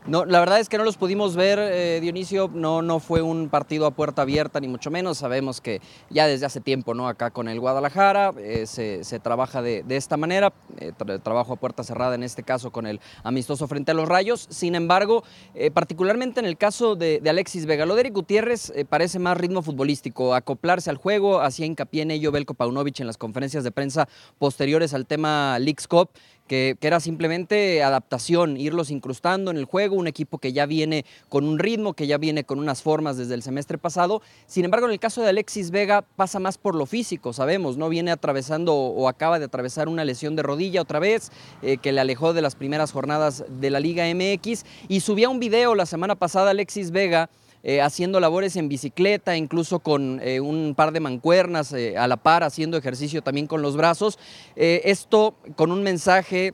No, 0.07 0.23
la 0.23 0.39
verdad 0.39 0.61
es 0.61 0.69
que 0.69 0.77
no 0.77 0.85
los 0.85 0.95
pudimos 0.95 1.35
ver, 1.35 1.59
eh, 1.59 1.99
Dionisio, 1.99 2.49
no, 2.53 2.81
no 2.81 3.01
fue 3.01 3.21
un 3.21 3.49
partido 3.49 3.85
a 3.85 3.91
puerta 3.91 4.21
abierta, 4.21 4.61
ni 4.61 4.69
mucho 4.69 4.89
menos. 4.89 5.17
Sabemos 5.17 5.59
que 5.59 5.81
ya 6.09 6.27
desde 6.27 6.45
hace 6.45 6.61
tiempo, 6.61 6.93
¿no? 6.93 7.09
Acá 7.09 7.31
con 7.31 7.49
el 7.49 7.59
Guadalajara 7.59 8.33
eh, 8.37 8.65
se, 8.67 9.19
trabaja 9.19 9.61
de, 9.61 9.83
esta 9.89 10.15
manera, 10.15 10.53
eh, 10.79 10.93
trabajo 11.21 11.51
a 11.51 11.55
puerta 11.57 11.83
cerrada 11.83 12.15
en 12.15 12.23
este 12.23 12.43
caso 12.43 12.71
con 12.71 12.87
el 12.87 13.01
amistoso 13.23 13.67
frente 13.67 13.91
a 13.91 13.95
los 13.95 14.07
Rayos. 14.07 14.47
Sin 14.49 14.75
embargo, 14.75 15.25
particularmente 15.73 16.39
en 16.39 16.45
el 16.45 16.55
caso 16.55 16.95
de, 16.95 17.21
Alexis 17.27 17.65
Vega, 17.65 17.85
lo 17.85 17.95
de 17.95 18.01
Eric 18.01 18.13
Gutiérrez 18.13 18.71
parece 18.87 19.19
más 19.19 19.37
ritmo 19.37 19.61
futbolístico, 19.61 20.33
acoplarse 20.33 20.89
al 20.89 20.95
juego, 20.95 21.41
hacía 21.41 21.65
hincapié 21.65 22.03
en 22.03 22.11
ello 22.11 22.31
Belko 22.31 22.53
Paunovic 22.53 23.01
en 23.01 23.07
las 23.07 23.17
conferencias 23.17 23.65
de 23.65 23.71
prensa 23.71 24.07
posteriores 24.39 24.93
al 24.93 25.05
tema 25.05 25.59
Leagues 25.59 25.85
Cup 25.85 26.11
que, 26.47 26.77
era 26.81 26.99
simplemente 26.99 27.83
adaptación, 27.83 28.57
irlos 28.57 28.89
incrustando 28.89 29.51
en 29.51 29.57
el 29.57 29.65
juego, 29.65 29.95
un 29.95 30.07
equipo 30.07 30.37
que 30.37 30.53
ya 30.53 30.65
viene 30.65 31.05
con 31.29 31.45
un 31.45 31.59
ritmo, 31.59 31.93
que 31.93 32.07
ya 32.07 32.17
viene 32.17 32.43
con 32.43 32.59
unas 32.59 32.81
formas 32.81 33.17
desde 33.17 33.33
el 33.33 33.43
semestre 33.43 33.77
pasado. 33.77 34.21
Sin 34.47 34.65
embargo, 34.65 34.87
en 34.87 34.93
el 34.93 34.99
caso 34.99 35.21
de 35.21 35.29
Alexis 35.29 35.71
Vega 35.71 36.03
pasa 36.15 36.39
más 36.39 36.57
por 36.57 36.75
lo 36.75 36.85
físico, 36.85 37.33
sabemos, 37.33 37.77
¿no? 37.77 37.89
Viene 37.89 38.11
atravesando 38.11 38.73
o 38.73 39.07
acaba 39.09 39.39
de 39.39 39.45
atravesar 39.45 39.89
una 39.89 40.05
lesión 40.05 40.35
de 40.35 40.43
rodilla 40.43 40.81
otra 40.81 40.99
vez, 40.99 41.31
eh, 41.61 41.77
que 41.77 41.91
le 41.91 42.01
alejó 42.01 42.33
de 42.33 42.41
las 42.41 42.55
primeras 42.55 42.91
jornadas 42.91 43.43
de 43.49 43.69
la 43.69 43.79
Liga 43.79 44.05
MX, 44.07 44.63
y 44.87 45.01
subía 45.01 45.29
un 45.29 45.39
video 45.39 45.75
la 45.75 45.85
semana 45.85 46.15
pasada 46.15 46.51
Alexis 46.51 46.91
Vega 46.91 47.29
eh, 47.69 47.81
haciendo 47.81 48.21
labores 48.21 48.55
en 48.55 48.69
bicicleta, 48.69 49.35
incluso 49.35 49.79
con 49.79 50.21
eh, 50.23 50.39
un 50.39 50.73
par 50.73 50.93
de 50.93 51.01
mancuernas 51.01 51.73
eh, 51.73 51.97
a 51.97 52.07
la 52.07 52.15
par, 52.15 52.45
haciendo 52.45 52.77
ejercicio 52.77 53.21
también 53.21 53.45
con 53.45 53.61
los 53.61 53.75
brazos. 53.75 54.17
esto 54.55 55.35
con 55.57 55.73
un 55.73 55.83
mensaje 55.83 56.53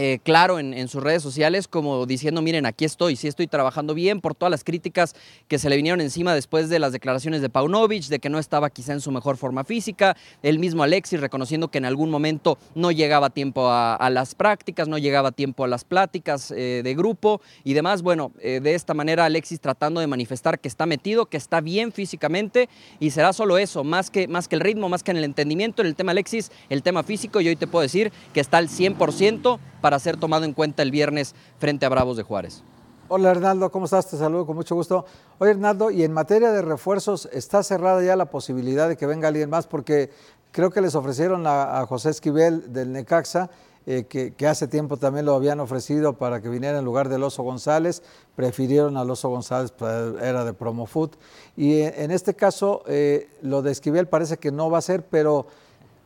eh, 0.00 0.20
claro 0.22 0.60
en, 0.60 0.86
sus 0.86 1.02
redes 1.02 1.24
sociales 1.24 1.66
como 1.66 2.06
diciendo, 2.06 2.40
miren, 2.40 2.66
aquí 2.66 2.84
estoy, 2.84 3.16
sí 3.16 3.26
estoy 3.26 3.48
trabajando 3.48 3.94
bien 3.94 4.20
por 4.20 4.36
todas 4.36 4.50
las 4.50 4.62
críticas 4.62 5.16
que 5.48 5.58
se 5.58 5.68
le 5.68 5.74
vinieron 5.74 6.00
encima 6.00 6.34
después 6.34 6.68
de 6.68 6.78
las 6.78 6.92
declaraciones 6.92 7.42
de 7.42 7.50
Paunovic, 7.50 8.04
de 8.04 8.20
que 8.20 8.30
no 8.30 8.38
estaba 8.38 8.70
quizá 8.70 8.92
en 8.92 9.00
su 9.00 9.10
mejor 9.10 9.36
forma 9.36 9.64
física, 9.64 10.16
el 10.44 10.60
mismo 10.60 10.84
Alexis 10.84 11.20
reconociendo 11.20 11.68
que 11.68 11.78
en 11.78 11.84
algún 11.84 12.10
momento 12.10 12.58
no 12.76 12.92
llegaba 12.92 13.30
tiempo 13.30 13.68
a, 13.68 14.08
las 14.10 14.36
prácticas, 14.36 14.86
no 14.86 14.98
llegaba 14.98 15.32
tiempo 15.32 15.64
a 15.64 15.68
las 15.68 15.84
pláticas 15.84 16.52
eh, 16.52 16.82
de 16.84 16.94
grupo 16.94 17.40
y 17.64 17.74
demás. 17.74 18.02
Bueno, 18.02 18.30
eh, 18.38 18.60
de 18.62 18.74
esta 18.74 18.94
manera 18.94 19.24
Alexis 19.24 19.60
tratando 19.60 20.00
de 20.00 20.06
manifestar 20.06 20.60
que 20.60 20.68
está 20.68 20.86
metido, 20.86 21.26
que 21.26 21.36
está 21.36 21.60
bien 21.60 21.90
físicamente 21.90 22.68
y 23.00 23.10
será 23.10 23.32
solo 23.32 23.58
eso, 23.58 23.82
más 23.82 24.10
que, 24.10 24.28
más 24.28 24.46
que 24.46 24.54
el 24.54 24.60
ritmo, 24.60 24.88
más 24.88 25.02
que 25.02 25.10
en 25.10 25.16
el 25.16 25.24
entendimiento, 25.24 25.82
en 25.82 25.88
el 25.88 25.96
tema 25.96 26.12
Alexis, 26.12 26.52
el 26.68 26.84
tema 26.84 27.02
físico, 27.02 27.40
y 27.40 27.48
hoy 27.48 27.56
te 27.56 27.66
puedo 27.66 27.82
decir 27.82 28.12
que 28.32 28.40
está 28.40 28.58
al 28.58 28.68
100% 28.68 29.58
para 29.80 29.87
ser 29.98 30.18
tomado 30.18 30.44
en 30.44 30.52
cuenta 30.52 30.82
el 30.82 30.90
viernes 30.90 31.34
frente 31.58 31.86
a 31.86 31.88
Bravos 31.88 32.16
de 32.16 32.22
Juárez. 32.22 32.62
Hola 33.10 33.30
Hernaldo, 33.30 33.70
¿cómo 33.72 33.86
estás? 33.86 34.06
Te 34.06 34.18
saludo 34.18 34.44
con 34.44 34.54
mucho 34.54 34.74
gusto. 34.74 35.06
Oye 35.38 35.52
Hernaldo, 35.52 35.90
y 35.90 36.02
en 36.02 36.12
materia 36.12 36.52
de 36.52 36.60
refuerzos, 36.60 37.26
¿está 37.32 37.62
cerrada 37.62 38.02
ya 38.02 38.16
la 38.16 38.26
posibilidad 38.26 38.86
de 38.86 38.98
que 38.98 39.06
venga 39.06 39.28
alguien 39.28 39.48
más? 39.48 39.66
Porque 39.66 40.10
creo 40.52 40.70
que 40.70 40.82
les 40.82 40.94
ofrecieron 40.94 41.44
a, 41.46 41.86
José 41.86 42.10
Esquivel 42.10 42.70
del 42.70 42.92
Necaxa, 42.92 43.48
eh, 43.86 44.04
que, 44.04 44.46
hace 44.46 44.68
tiempo 44.68 44.98
también 44.98 45.24
lo 45.24 45.34
habían 45.34 45.60
ofrecido 45.60 46.18
para 46.18 46.42
que 46.42 46.50
viniera 46.50 46.78
en 46.78 46.84
lugar 46.84 47.08
del 47.08 47.22
Oso 47.22 47.42
González, 47.42 48.02
prefirieron 48.36 48.98
al 48.98 49.08
Oso 49.10 49.30
González, 49.30 49.72
pues, 49.72 50.14
era 50.20 50.44
de 50.44 50.52
Promofoot. 50.52 51.16
Y 51.56 51.80
en 51.80 52.10
este 52.10 52.34
caso, 52.34 52.82
eh, 52.86 53.30
lo 53.40 53.62
de 53.62 53.72
Esquivel 53.72 54.06
parece 54.06 54.36
que 54.36 54.52
no 54.52 54.68
va 54.68 54.78
a 54.78 54.82
ser, 54.82 55.06
pero 55.06 55.46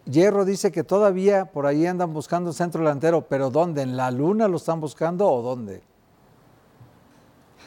Hierro 0.04 0.44
dice 0.44 0.72
que 0.72 0.82
todavía 0.82 1.46
por 1.46 1.66
ahí 1.66 1.86
andan 1.86 2.12
buscando 2.12 2.52
centro 2.52 2.80
delantero, 2.80 3.26
pero 3.28 3.50
¿dónde? 3.50 3.82
¿En 3.82 3.96
la 3.96 4.10
luna 4.10 4.48
lo 4.48 4.56
están 4.56 4.80
buscando 4.80 5.30
o 5.30 5.42
dónde? 5.42 5.82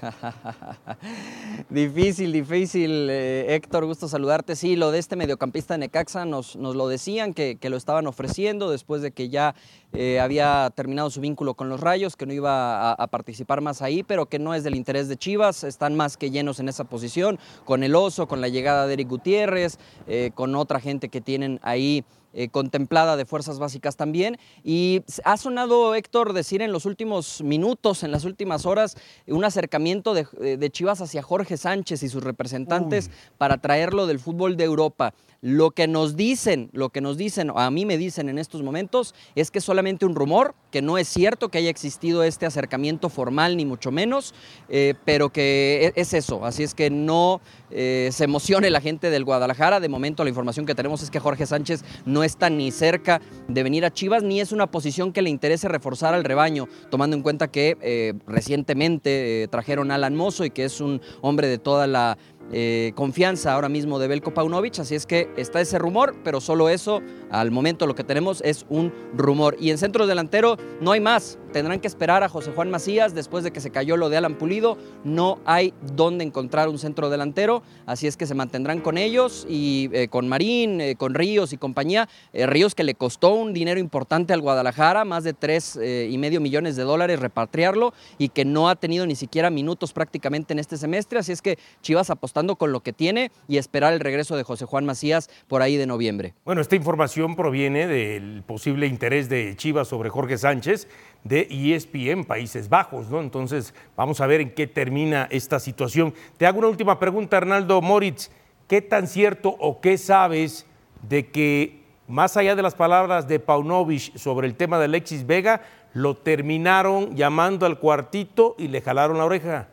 difícil, 1.70 2.32
difícil, 2.32 3.08
eh, 3.10 3.56
Héctor, 3.56 3.86
gusto 3.86 4.08
saludarte. 4.08 4.56
Sí, 4.56 4.76
lo 4.76 4.92
de 4.92 5.00
este 5.00 5.16
mediocampista 5.16 5.74
de 5.74 5.80
Necaxa 5.80 6.26
nos, 6.26 6.56
nos 6.56 6.76
lo 6.76 6.88
decían, 6.88 7.34
que, 7.34 7.58
lo 7.64 7.78
estaban 7.78 8.08
ofreciendo 8.08 8.70
después 8.70 9.02
de 9.02 9.12
que 9.12 9.30
ya 9.30 9.56
eh, 9.94 10.20
había 10.20 10.72
terminado 10.76 11.10
su 11.10 11.22
vínculo 11.22 11.56
con 11.56 11.70
los 11.70 11.80
Rayos, 11.80 12.16
que 12.16 12.26
no 12.26 12.34
iba 12.34 12.92
a, 12.92 13.08
participar 13.08 13.62
más 13.62 13.82
ahí, 13.82 14.04
pero 14.04 14.28
que 14.28 14.40
no 14.40 14.54
es 14.54 14.64
del 14.64 14.76
interés 14.76 15.08
de 15.08 15.18
Chivas, 15.18 15.64
están 15.64 15.96
más 15.96 16.18
que 16.18 16.32
llenos 16.32 16.60
en 16.60 16.70
esa 16.70 16.84
posición, 16.84 17.40
con 17.64 17.84
el 17.84 17.96
Oso, 17.96 18.28
con 18.28 18.42
la 18.42 18.50
llegada 18.50 18.88
de 18.88 18.94
Eric 18.94 19.10
Gutiérrez, 19.10 19.78
eh, 20.08 20.32
con 20.36 20.56
otra 20.56 20.80
gente 20.80 21.10
que 21.10 21.22
tienen 21.22 21.60
ahí 21.64 22.04
eh, 22.38 22.50
contemplada 22.50 23.16
de 23.16 23.26
fuerzas 23.26 23.60
básicas 23.60 23.96
también. 23.96 24.38
Y 24.64 25.04
ha 25.24 25.38
sonado, 25.38 25.96
Héctor, 25.96 26.34
decir 26.34 26.62
en 26.62 26.74
los 26.74 26.86
últimos 26.86 27.42
minutos, 27.42 28.04
en 28.04 28.12
las 28.12 28.26
últimas 28.26 28.66
horas, 28.66 28.98
un 29.26 29.46
acercamiento 29.46 30.14
de, 30.14 30.28
eh, 30.42 30.70
Chivas 30.70 31.00
hacia 31.00 31.24
Jorge 31.24 31.56
Sánchez 31.56 32.04
y 32.04 32.10
sus 32.10 32.24
representantes 32.24 33.10
para 33.38 33.58
traerlo 33.58 34.06
del 34.06 34.20
fútbol 34.20 34.58
de 34.58 34.66
Europa. 34.66 35.14
Lo 35.48 35.70
que 35.70 35.88
nos 35.88 36.16
dicen, 36.16 36.72
lo 36.74 36.90
que 36.90 37.02
nos 37.02 37.18
dicen, 37.18 37.52
a 37.56 37.70
mí 37.70 37.86
me 37.86 38.00
dicen 38.00 38.30
en 38.30 38.40
estos 38.40 38.64
momentos, 38.64 39.14
es 39.36 39.52
que 39.52 39.60
es 39.60 39.64
solamente 39.64 40.04
un 40.04 40.16
rumor, 40.16 40.56
que 40.72 40.82
no 40.82 40.98
es 40.98 41.08
cierto 41.08 41.50
que 41.50 41.60
haya 41.60 41.70
existido 41.70 42.24
este 42.24 42.48
acercamiento 42.48 43.10
formal, 43.10 43.56
ni 43.56 43.64
mucho 43.64 43.92
menos, 43.92 44.34
eh, 44.70 44.96
pero 45.06 45.30
que 45.30 45.94
e, 45.96 46.02
es 46.02 46.16
eso. 46.16 46.44
Así 46.46 46.64
es 46.64 46.74
que 46.74 46.90
no 46.90 47.42
se 47.70 48.24
emocione 48.24 48.70
la 48.70 48.80
gente 48.80 49.10
del 49.10 49.26
Guadalajara. 49.26 49.82
De 49.82 49.90
momento 49.90 50.24
la 50.24 50.30
información 50.30 50.66
que 50.66 50.76
tenemos 50.76 51.04
es 51.04 51.12
que 51.12 51.20
Jorge 51.20 51.46
Sánchez 51.46 51.84
no 52.06 52.24
está 52.24 52.50
ni 52.50 52.72
cerca 52.72 53.22
de 53.48 53.64
venir 53.64 53.86
a 53.86 53.92
Chivas, 53.92 54.24
ni 54.24 54.40
es 54.40 54.52
una 54.52 54.72
posición 54.72 55.12
que 55.12 55.22
le 55.22 55.30
interese 55.30 55.68
reforzar 55.68 56.14
al 56.14 56.24
rebaño, 56.24 56.68
tomando 56.90 57.16
en 57.16 57.22
cuenta 57.22 57.50
que 57.50 57.78
eh, 57.82 58.14
recientemente 58.26 59.44
eh, 59.44 59.48
trajeron 59.48 59.92
a 59.92 59.96
Alan 59.96 60.16
Mozo 60.16 60.46
y 60.46 60.50
que 60.50 60.66
es 60.66 60.82
un 60.82 61.02
hombre 61.22 61.48
de 61.48 61.58
toda 61.58 61.88
la 61.88 62.18
eh, 62.52 62.92
confianza 62.96 63.54
ahora 63.54 63.70
mismo 63.70 64.00
de 64.00 64.08
Belko 64.08 64.34
Paunovic, 64.34 64.80
así 64.80 64.96
es 64.96 65.06
que 65.06 65.30
está 65.38 65.62
ese 65.62 65.80
rumor, 65.80 66.16
pero 66.24 66.40
solo 66.42 66.70
eso, 66.70 67.02
al 67.32 67.52
momento 67.52 67.88
lo 67.88 67.96
que 67.96 68.04
tenemos 68.04 68.42
es 68.44 68.66
un 68.70 68.94
rumor. 69.16 69.58
Y 69.60 69.72
en 69.72 69.78
centro 69.78 70.08
delantero 70.08 70.58
no 70.82 70.92
hay 70.92 71.00
más, 71.00 71.40
tendrán 71.56 71.80
que 71.80 71.88
esperar 71.88 72.22
a 72.22 72.28
José 72.28 72.52
Juan 72.54 72.70
Macías 72.70 73.16
después 73.16 73.46
de 73.46 73.52
que 73.52 73.62
se 73.62 73.70
cayó 73.70 73.96
lo 73.96 74.10
de 74.10 74.18
Alan 74.18 74.36
Pulido. 74.36 74.78
No 75.06 75.40
hay 75.46 75.74
dónde 75.96 76.26
encontrar 76.26 76.68
un 76.68 76.78
centro 76.78 77.10
delantero, 77.10 77.64
así 77.86 78.08
es 78.08 78.18
que 78.18 78.26
se 78.26 78.36
mantendrán 78.36 78.82
con 78.82 78.98
ellos 78.98 79.48
y 79.48 79.90
eh, 79.94 80.10
con 80.10 80.28
Marín, 80.28 80.82
eh, 80.82 80.96
con 80.98 81.14
Ríos 81.14 81.54
y 81.54 81.58
compañía. 81.58 82.10
Eh, 82.34 82.46
Ríos 82.46 82.76
que 82.76 82.84
le 82.84 82.96
costó 82.96 83.34
un 83.36 83.54
dinero 83.54 83.80
importante 83.80 84.34
al 84.34 84.42
Guadalajara, 84.42 85.06
más 85.06 85.24
de 85.24 85.32
tres 85.32 85.80
y 85.82 86.18
medio 86.18 86.42
millones 86.42 86.76
de 86.76 86.84
dólares 86.84 87.22
repatriarlo 87.22 87.94
y 88.18 88.28
que 88.28 88.44
no 88.44 88.68
ha 88.68 88.76
tenido 88.76 89.06
ni 89.06 89.16
siquiera 89.16 89.50
minutos 89.50 89.94
prácticamente 89.94 90.52
en 90.52 90.60
este 90.60 90.76
semestre, 90.76 91.20
así 91.20 91.32
es 91.32 91.42
que 91.42 91.58
Chivas 91.82 92.10
apostando 92.10 92.58
con 92.58 92.74
lo 92.74 92.82
que 92.82 92.92
tiene 92.92 93.32
y 93.48 93.56
esperar 93.58 93.94
el 93.94 94.02
regreso 94.02 94.36
de 94.36 94.44
José 94.44 94.66
Juan 94.66 94.86
Macías 94.86 95.30
por 95.48 95.62
ahí 95.62 95.78
de 95.78 95.88
noviembre. 95.88 96.34
Bueno, 96.44 96.60
esta 96.60 96.76
información 96.76 97.38
proviene 97.38 97.88
del 97.88 98.44
posible 98.44 98.88
interés 98.88 99.30
de 99.30 99.56
Chivas 99.56 99.88
sobre 99.88 100.10
Jorge 100.10 100.38
Sánchez 100.38 100.90
de 101.26 101.48
ESPN 101.50 102.24
Países 102.24 102.70
Bajos, 102.70 103.10
¿no? 103.10 103.20
Entonces, 103.20 103.74
vamos 103.98 104.22
a 104.22 104.28
ver 104.28 104.40
en 104.42 104.54
qué 104.54 104.68
termina 104.68 105.28
esta 105.32 105.60
situación. 105.60 106.14
Te 106.38 106.46
hago 106.46 106.60
una 106.60 106.68
última 106.68 107.00
pregunta, 107.00 107.38
Arnaldo 107.38 107.82
Moritz. 107.82 108.30
¿Qué 108.68 108.82
tan 108.82 109.08
cierto 109.08 109.50
o 109.60 109.82
qué 109.82 109.98
sabes 109.98 110.66
de 111.02 111.28
que, 111.30 111.82
más 112.08 112.38
allá 112.38 112.56
de 112.56 112.62
las 112.62 112.76
palabras 112.76 113.28
de 113.28 113.40
Paunovic 113.40 114.16
sobre 114.16 114.48
el 114.48 114.56
tema 114.56 114.78
de 114.78 114.86
Alexis 114.86 115.26
Vega, 115.26 115.64
lo 115.94 116.16
terminaron 116.16 117.16
llamando 117.16 117.66
al 117.66 117.80
cuartito 117.80 118.56
y 118.60 118.68
le 118.68 118.82
jalaron 118.82 119.18
la 119.18 119.26
oreja? 119.26 119.68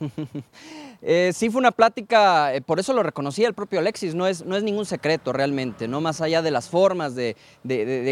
Eh, 1.02 1.32
sí 1.34 1.48
fue 1.48 1.60
una 1.60 1.72
plática, 1.72 2.54
eh, 2.54 2.60
por 2.60 2.78
eso 2.78 2.92
lo 2.92 3.02
reconocía 3.02 3.48
el 3.48 3.54
propio 3.54 3.78
Alexis, 3.78 4.14
no 4.14 4.26
es, 4.26 4.44
no 4.44 4.54
es 4.54 4.62
ningún 4.62 4.84
secreto 4.84 5.32
realmente, 5.32 5.88
no 5.88 6.02
más 6.02 6.20
allá 6.20 6.42
de 6.42 6.50
las 6.50 6.68
formas 6.68 7.14
de, 7.14 7.36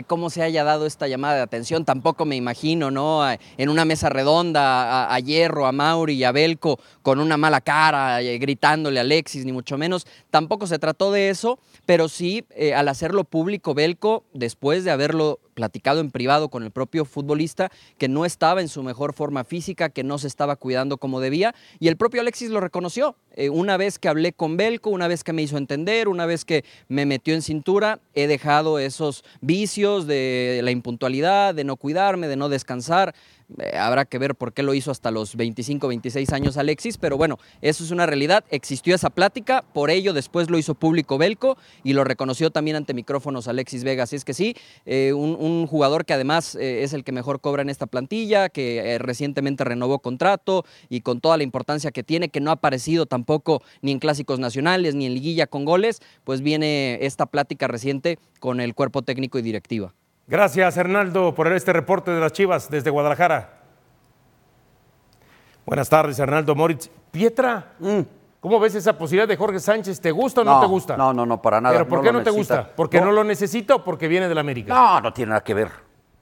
cómo 0.07 0.31
se 0.31 0.43
haya 0.43 0.65
dado 0.65 0.87
esta 0.87 1.07
llamada 1.07 1.35
de 1.35 1.43
atención, 1.43 1.85
tampoco 1.85 2.25
me 2.25 2.37
imagino, 2.37 2.91
¿no? 2.91 3.31
En 3.31 3.69
una 3.69 3.85
mesa 3.85 4.09
redonda 4.09 5.13
a, 5.13 5.21
Hierro, 5.21 5.67
a 5.67 5.73
Mauri 5.73 6.15
y 6.15 6.25
a 6.25 6.33
Belco 6.33 6.81
con 7.03 7.21
una 7.21 7.37
mala 7.37 7.61
cara, 7.61 8.23
eh, 8.23 8.39
gritándole 8.39 9.01
a 9.01 9.03
Alexis, 9.03 9.45
ni 9.45 9.53
mucho 9.53 9.77
menos, 9.77 10.07
tampoco 10.31 10.67
se 10.67 10.79
trató 10.79 11.13
de 11.13 11.29
eso, 11.29 11.59
pero 11.85 12.09
sí 12.09 12.47
al 12.75 12.89
hacerlo 12.89 13.25
público 13.25 13.75
Belco, 13.75 14.25
después 14.33 14.85
de 14.85 14.93
haberlo 14.93 15.41
platicado 15.59 15.99
en 15.99 16.13
privado 16.13 16.51
con 16.51 16.63
el 16.63 16.71
propio 16.71 17.05
futbolista, 17.05 17.73
que 17.99 18.07
no 18.07 18.25
estaba 18.25 18.61
en 18.61 18.69
su 18.69 18.85
mejor 18.85 19.13
forma 19.13 19.43
física, 19.43 19.89
que 19.89 20.05
no 20.05 20.17
se 20.17 20.29
estaba 20.29 20.55
cuidando 20.55 20.99
como 20.99 21.19
debía, 21.19 21.53
y 21.81 21.89
el 21.89 21.97
propio 21.97 22.21
Alexis 22.21 22.51
lo 22.51 22.61
reconoció. 22.61 23.17
Eh, 23.35 23.51
una 23.51 23.77
vez 23.77 23.99
que 23.99 24.09
hablé 24.09 24.33
con 24.33 24.57
Belco, 24.57 24.91
una 24.91 25.09
vez 25.09 25.25
que 25.25 25.33
me 25.33 25.43
hizo 25.43 25.57
entender, 25.57 26.07
una 26.07 26.27
vez 26.27 26.45
que 26.45 26.65
me 26.87 27.07
metió 27.07 27.35
en 27.35 27.43
cintura, 27.43 27.99
he 28.15 28.29
dejado 28.29 28.79
esos 28.79 29.25
vicios 29.41 30.07
de 30.07 30.61
la 30.63 30.71
impuntualidad, 30.71 31.57
de 31.57 31.65
no 31.65 31.75
cuidarme, 31.75 32.29
de 32.29 32.37
no 32.37 32.49
descansar. 32.49 33.17
Eh, 33.57 33.79
habrá 33.79 34.05
que 34.05 34.19
ver 34.19 34.35
por 34.35 34.53
qué 34.53 34.63
lo 34.63 34.75
hizo 34.75 34.91
hasta 34.91 35.11
los 35.11 35.35
25, 35.35 35.89
26 35.89 36.33
años 36.33 36.59
Alexis, 36.59 36.99
pero 36.99 37.17
bueno, 37.17 37.39
eso 37.63 37.83
es 37.83 37.91
una 37.91 38.05
realidad. 38.05 38.45
Existió 38.51 38.95
esa 38.95 39.11
plática, 39.11 39.65
por 39.73 39.91
ello 39.91 40.13
después 40.13 40.51
lo 40.51 40.59
hizo 40.59 40.75
público 40.75 41.17
Belco 41.17 41.57
y 41.83 41.95
lo 41.95 42.05
reconoció 42.05 42.51
también 42.51 42.77
ante 42.77 42.93
micrófonos 42.93 43.49
Alexis 43.49 43.85
Vega. 43.85 44.03
Así 44.03 44.17
es 44.17 44.25
que 44.25 44.35
sí, 44.35 44.55
eh, 44.85 45.13
un, 45.15 45.67
jugador 45.67 46.05
que 46.05 46.15
además 46.15 46.55
eh, 46.55 46.83
es 46.83 46.93
el 46.93 47.05
que 47.05 47.13
mejor 47.13 47.41
cobra 47.41 47.63
en 47.63 47.71
esta 47.71 47.87
plantilla, 47.87 48.49
que 48.49 48.97
recientemente 49.01 49.65
renovó 49.65 49.99
contrato 49.99 50.65
y 50.89 51.01
con 51.01 51.21
toda 51.21 51.37
la 51.37 51.43
importancia 51.43 51.91
que 51.91 52.03
tiene, 52.03 52.29
que 52.29 52.41
no 52.41 52.51
ha 52.51 52.55
aparecido 52.55 53.07
tampoco 53.07 53.63
ni 53.83 53.93
en 53.93 53.99
clásicos 53.99 54.39
nacionales 54.39 54.95
ni 54.95 55.07
en 55.07 55.15
liguilla 55.15 55.47
con 55.47 55.65
goles, 55.65 56.01
pues 56.25 56.43
viene 56.43 56.99
esta 57.03 57.27
plática 57.27 57.67
reciente 57.67 58.19
con 58.41 58.61
el 58.61 58.75
cuerpo 58.75 59.03
técnico 59.03 59.39
y 59.39 59.43
directiva. 59.43 59.95
Gracias, 60.29 60.77
Hernaldo, 60.77 61.35
por 61.35 61.51
este 61.51 61.73
reporte 61.73 62.11
de 62.11 62.21
las 62.21 62.33
Chivas 62.33 62.69
desde 62.69 62.91
Guadalajara. 62.91 63.61
Buenas 65.65 65.89
tardes, 65.89 66.19
Hernaldo 66.19 66.55
Moritz. 66.55 66.91
Pietra, 67.11 67.73
mm. 67.79 68.01
¿cómo 68.39 68.61
ves 68.61 68.75
esa 68.75 68.99
posibilidad 68.99 69.27
de 69.27 69.39
Jorge 69.39 69.59
Sánchez? 69.59 69.99
¿Te 70.03 70.11
gusta 70.11 70.43
o 70.43 70.45
no, 70.45 70.61
te 70.61 70.67
gusta? 70.67 70.99
No, 70.99 71.15
no, 71.15 71.25
no, 71.25 71.41
para 71.41 71.63
nada. 71.63 71.77
¿Pero 71.77 71.89
por 71.89 72.03
qué 72.03 72.13
no, 72.13 72.23
te 72.23 72.29
gusta? 72.29 72.71
¿Porque 72.77 73.01
no. 73.01 73.11
lo 73.11 73.25
necesita 73.25 73.77
o 73.77 73.83
porque 73.85 74.07
viene 74.07 74.29
del 74.29 74.37
América? 74.37 74.75
No, 74.75 75.01
no 75.01 75.13
tiene 75.15 75.31
nada 75.31 75.43
que 75.43 75.55
ver. 75.55 75.71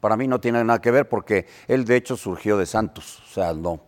Para 0.00 0.16
mí 0.16 0.28
no 0.28 0.38
tiene 0.38 0.62
nada 0.62 0.80
que 0.80 0.92
ver 0.92 1.08
porque 1.08 1.46
él, 1.66 1.84
de 1.84 1.96
hecho, 1.96 2.16
surgió 2.16 2.56
de 2.56 2.66
Santos. 2.66 3.20
O 3.28 3.34
sea, 3.34 3.52
no. 3.54 3.80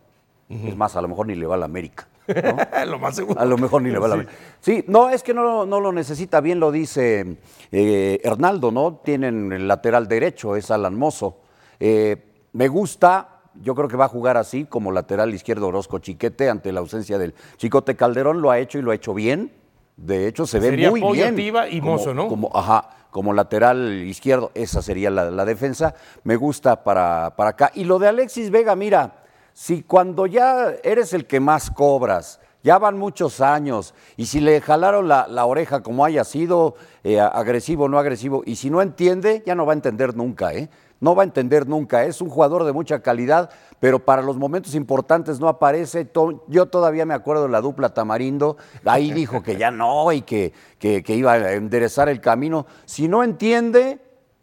Es 0.49 0.75
más, 0.75 0.97
a 0.97 1.01
lo 1.01 1.07
mejor 1.07 1.27
ni 1.27 1.35
le 1.35 1.47
va 1.47 1.55
a 1.55 1.59
la 1.59 1.65
América. 1.65 2.08
lo 2.87 2.99
más 2.99 3.15
seguro. 3.15 3.39
A 3.39 3.45
lo 3.45 3.57
mejor 3.57 3.81
ni 3.81 3.89
le 3.89 3.99
va 3.99 4.05
a 4.05 4.09
la 4.09 4.15
América. 4.15 4.33
Sí, 4.59 4.83
no, 4.87 5.09
es 5.09 5.23
que 5.23 5.33
no, 5.33 5.65
no 5.65 5.79
lo 5.79 5.91
necesita. 5.91 6.41
Bien 6.41 6.59
lo 6.59 6.71
dice 6.71 7.37
eh, 7.71 8.19
Hernaldo, 8.23 8.71
¿no? 8.71 9.01
Tienen 9.03 9.51
el 9.51 9.67
lateral 9.67 10.07
derecho, 10.07 10.55
es 10.55 10.71
Alan 10.71 10.95
Mozo. 10.95 11.37
Eh, 11.79 12.17
me 12.53 12.67
gusta, 12.67 13.41
yo 13.55 13.75
creo 13.75 13.87
que 13.87 13.97
va 13.97 14.05
a 14.05 14.09
jugar 14.09 14.37
así, 14.37 14.65
como 14.65 14.91
lateral 14.91 15.33
izquierdo 15.33 15.67
Orozco 15.67 15.99
Chiquete, 15.99 16.49
ante 16.49 16.71
la 16.71 16.79
ausencia 16.79 17.17
del 17.17 17.33
Chicote 17.57 17.95
Calderón, 17.95 18.41
lo 18.41 18.51
ha 18.51 18.59
hecho 18.59 18.79
y 18.79 18.81
lo 18.81 18.91
ha 18.91 18.95
hecho 18.95 19.13
bien. 19.13 19.51
De 19.97 20.27
hecho, 20.27 20.47
se 20.47 20.59
ve 20.59 20.89
muy 20.89 21.01
bien. 21.11 21.37
y 21.69 21.81
Mozo, 21.81 22.13
¿no? 22.13 22.27
Como, 22.27 22.49
ajá, 22.53 22.89
como 23.11 23.33
lateral 23.33 24.03
izquierdo, 24.03 24.51
esa 24.53 24.81
sería 24.81 25.09
la, 25.09 25.45
defensa. 25.45 25.95
Me 26.23 26.35
gusta 26.35 26.83
para, 26.83 27.35
para 27.35 27.51
acá. 27.51 27.71
Y 27.73 27.83
lo 27.83 27.99
de 27.99 28.07
Alexis 28.07 28.49
Vega, 28.49 28.75
mira, 28.75 29.18
si 29.59 29.83
cuando 29.83 30.25
ya 30.25 30.73
eres 30.85 31.11
el 31.11 31.27
que 31.27 31.41
más 31.41 31.69
cobras, 31.69 32.39
ya 32.63 32.79
van 32.79 32.97
muchos 32.97 33.41
años 33.41 33.93
y 34.15 34.27
si 34.27 34.39
le 34.39 34.61
jalaron 34.61 35.09
la, 35.09 35.45
oreja 35.45 35.83
como 35.83 36.05
haya 36.05 36.23
sido, 36.23 36.75
eh, 37.03 37.19
agresivo 37.19 37.83
o 37.83 37.89
no 37.89 37.99
agresivo, 37.99 38.41
y 38.45 38.55
si 38.55 38.69
no 38.69 38.81
entiende, 38.81 39.43
ya 39.45 39.55
no 39.55 39.65
va 39.65 39.73
a 39.73 39.75
entender 39.75 40.15
nunca, 40.15 40.53
¿eh? 40.53 40.69
No 41.01 41.13
va 41.13 41.23
a 41.23 41.25
entender 41.25 41.67
nunca. 41.67 42.05
Es 42.05 42.21
un 42.21 42.29
jugador 42.29 42.63
de 42.63 42.71
mucha 42.71 43.01
calidad, 43.01 43.49
pero 43.81 43.99
para 43.99 44.21
los 44.21 44.37
momentos 44.37 44.75
importantes 44.75 45.41
no 45.41 45.49
aparece. 45.49 46.09
Yo 46.47 46.65
todavía 46.67 47.05
me 47.05 47.13
acuerdo 47.13 47.43
de 47.43 47.49
la 47.49 47.59
dupla 47.59 47.93
Tamarindo, 47.93 48.55
ahí 48.85 49.11
dijo 49.11 49.43
que 49.43 49.57
ya 49.57 49.71
no 49.71 50.13
y 50.13 50.21
que, 50.21 50.53
que 50.79 51.15
iba 51.15 51.33
a 51.33 51.51
enderezar 51.51 52.07
el 52.07 52.21
camino. 52.21 52.65
Si 52.85 53.09
no 53.09 53.25
entiende, 53.25 53.99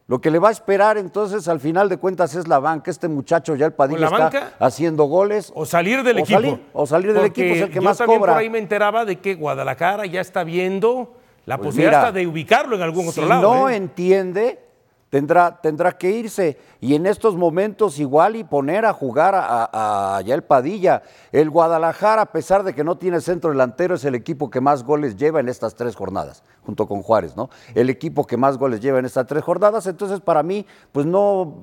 lo 0.08 0.20
que 0.20 0.30
le 0.30 0.38
va 0.38 0.48
a 0.48 0.52
esperar 0.52 0.98
entonces 0.98 1.48
al 1.48 1.58
final 1.58 1.88
de 1.88 1.96
cuentas 1.96 2.34
es 2.36 2.46
la 2.46 2.60
banca. 2.60 2.90
Este 2.90 3.08
muchacho 3.08 3.56
ya 3.56 3.66
el 3.66 3.72
Padilla 3.72 4.06
está 4.06 4.52
haciendo 4.60 5.04
goles. 5.04 5.52
O 5.54 5.66
salir 5.66 6.04
del 6.04 6.18
equipo. 6.18 6.60
o 6.72 6.86
salir 6.86 7.12
del 7.12 7.26
equipo 7.26 7.54
es 7.54 7.62
el 7.62 7.70
que 7.70 7.80
más 7.80 7.98
también 7.98 8.20
cobra. 8.20 8.34
por 8.34 8.40
ahí 8.40 8.48
me 8.48 8.58
enteraba 8.58 9.04
de 9.04 9.16
que 9.16 9.34
Guadalajara 9.34 10.06
ya 10.06 10.20
está 10.20 10.44
viendo 10.44 11.14
la 11.44 11.56
pues 11.56 11.68
posibilidad 11.68 12.12
de 12.12 12.26
ubicarlo 12.26 12.76
en 12.76 12.82
algún 12.82 13.08
otro 13.08 13.26
lado. 13.26 13.52
Si 13.52 13.60
no 13.60 13.68
¿eh? 13.68 13.76
entiende, 13.76 14.60
Tendrá, 15.10 15.60
tendrá 15.62 15.96
que 15.96 16.10
irse 16.10 16.58
y 16.80 16.96
en 16.96 17.06
estos 17.06 17.36
momentos 17.36 18.00
igual 18.00 18.34
y 18.34 18.42
poner 18.42 18.84
a 18.84 18.92
jugar 18.92 19.34
a, 19.36 20.20
el 20.26 20.42
Padilla. 20.42 21.02
El 21.30 21.48
Guadalajara, 21.48 22.22
a 22.22 22.32
pesar 22.32 22.64
de 22.64 22.74
que 22.74 22.82
no 22.82 22.98
tiene 22.98 23.20
centro 23.20 23.50
delantero, 23.50 23.94
es 23.94 24.04
el 24.04 24.16
equipo 24.16 24.50
que 24.50 24.60
más 24.60 24.82
goles 24.82 25.16
lleva 25.16 25.38
en 25.38 25.48
estas 25.48 25.76
tres 25.76 25.94
jornadas, 25.94 26.42
junto 26.64 26.88
con 26.88 27.02
Juárez, 27.02 27.36
¿no? 27.36 27.50
El 27.76 27.88
equipo 27.88 28.26
que 28.26 28.36
más 28.36 28.58
goles 28.58 28.80
lleva 28.80 28.98
en 28.98 29.04
estas 29.04 29.26
tres 29.28 29.44
jornadas. 29.44 29.86
Entonces, 29.86 30.20
para 30.20 30.42
mí, 30.42 30.66
pues 30.90 31.06
no, 31.06 31.62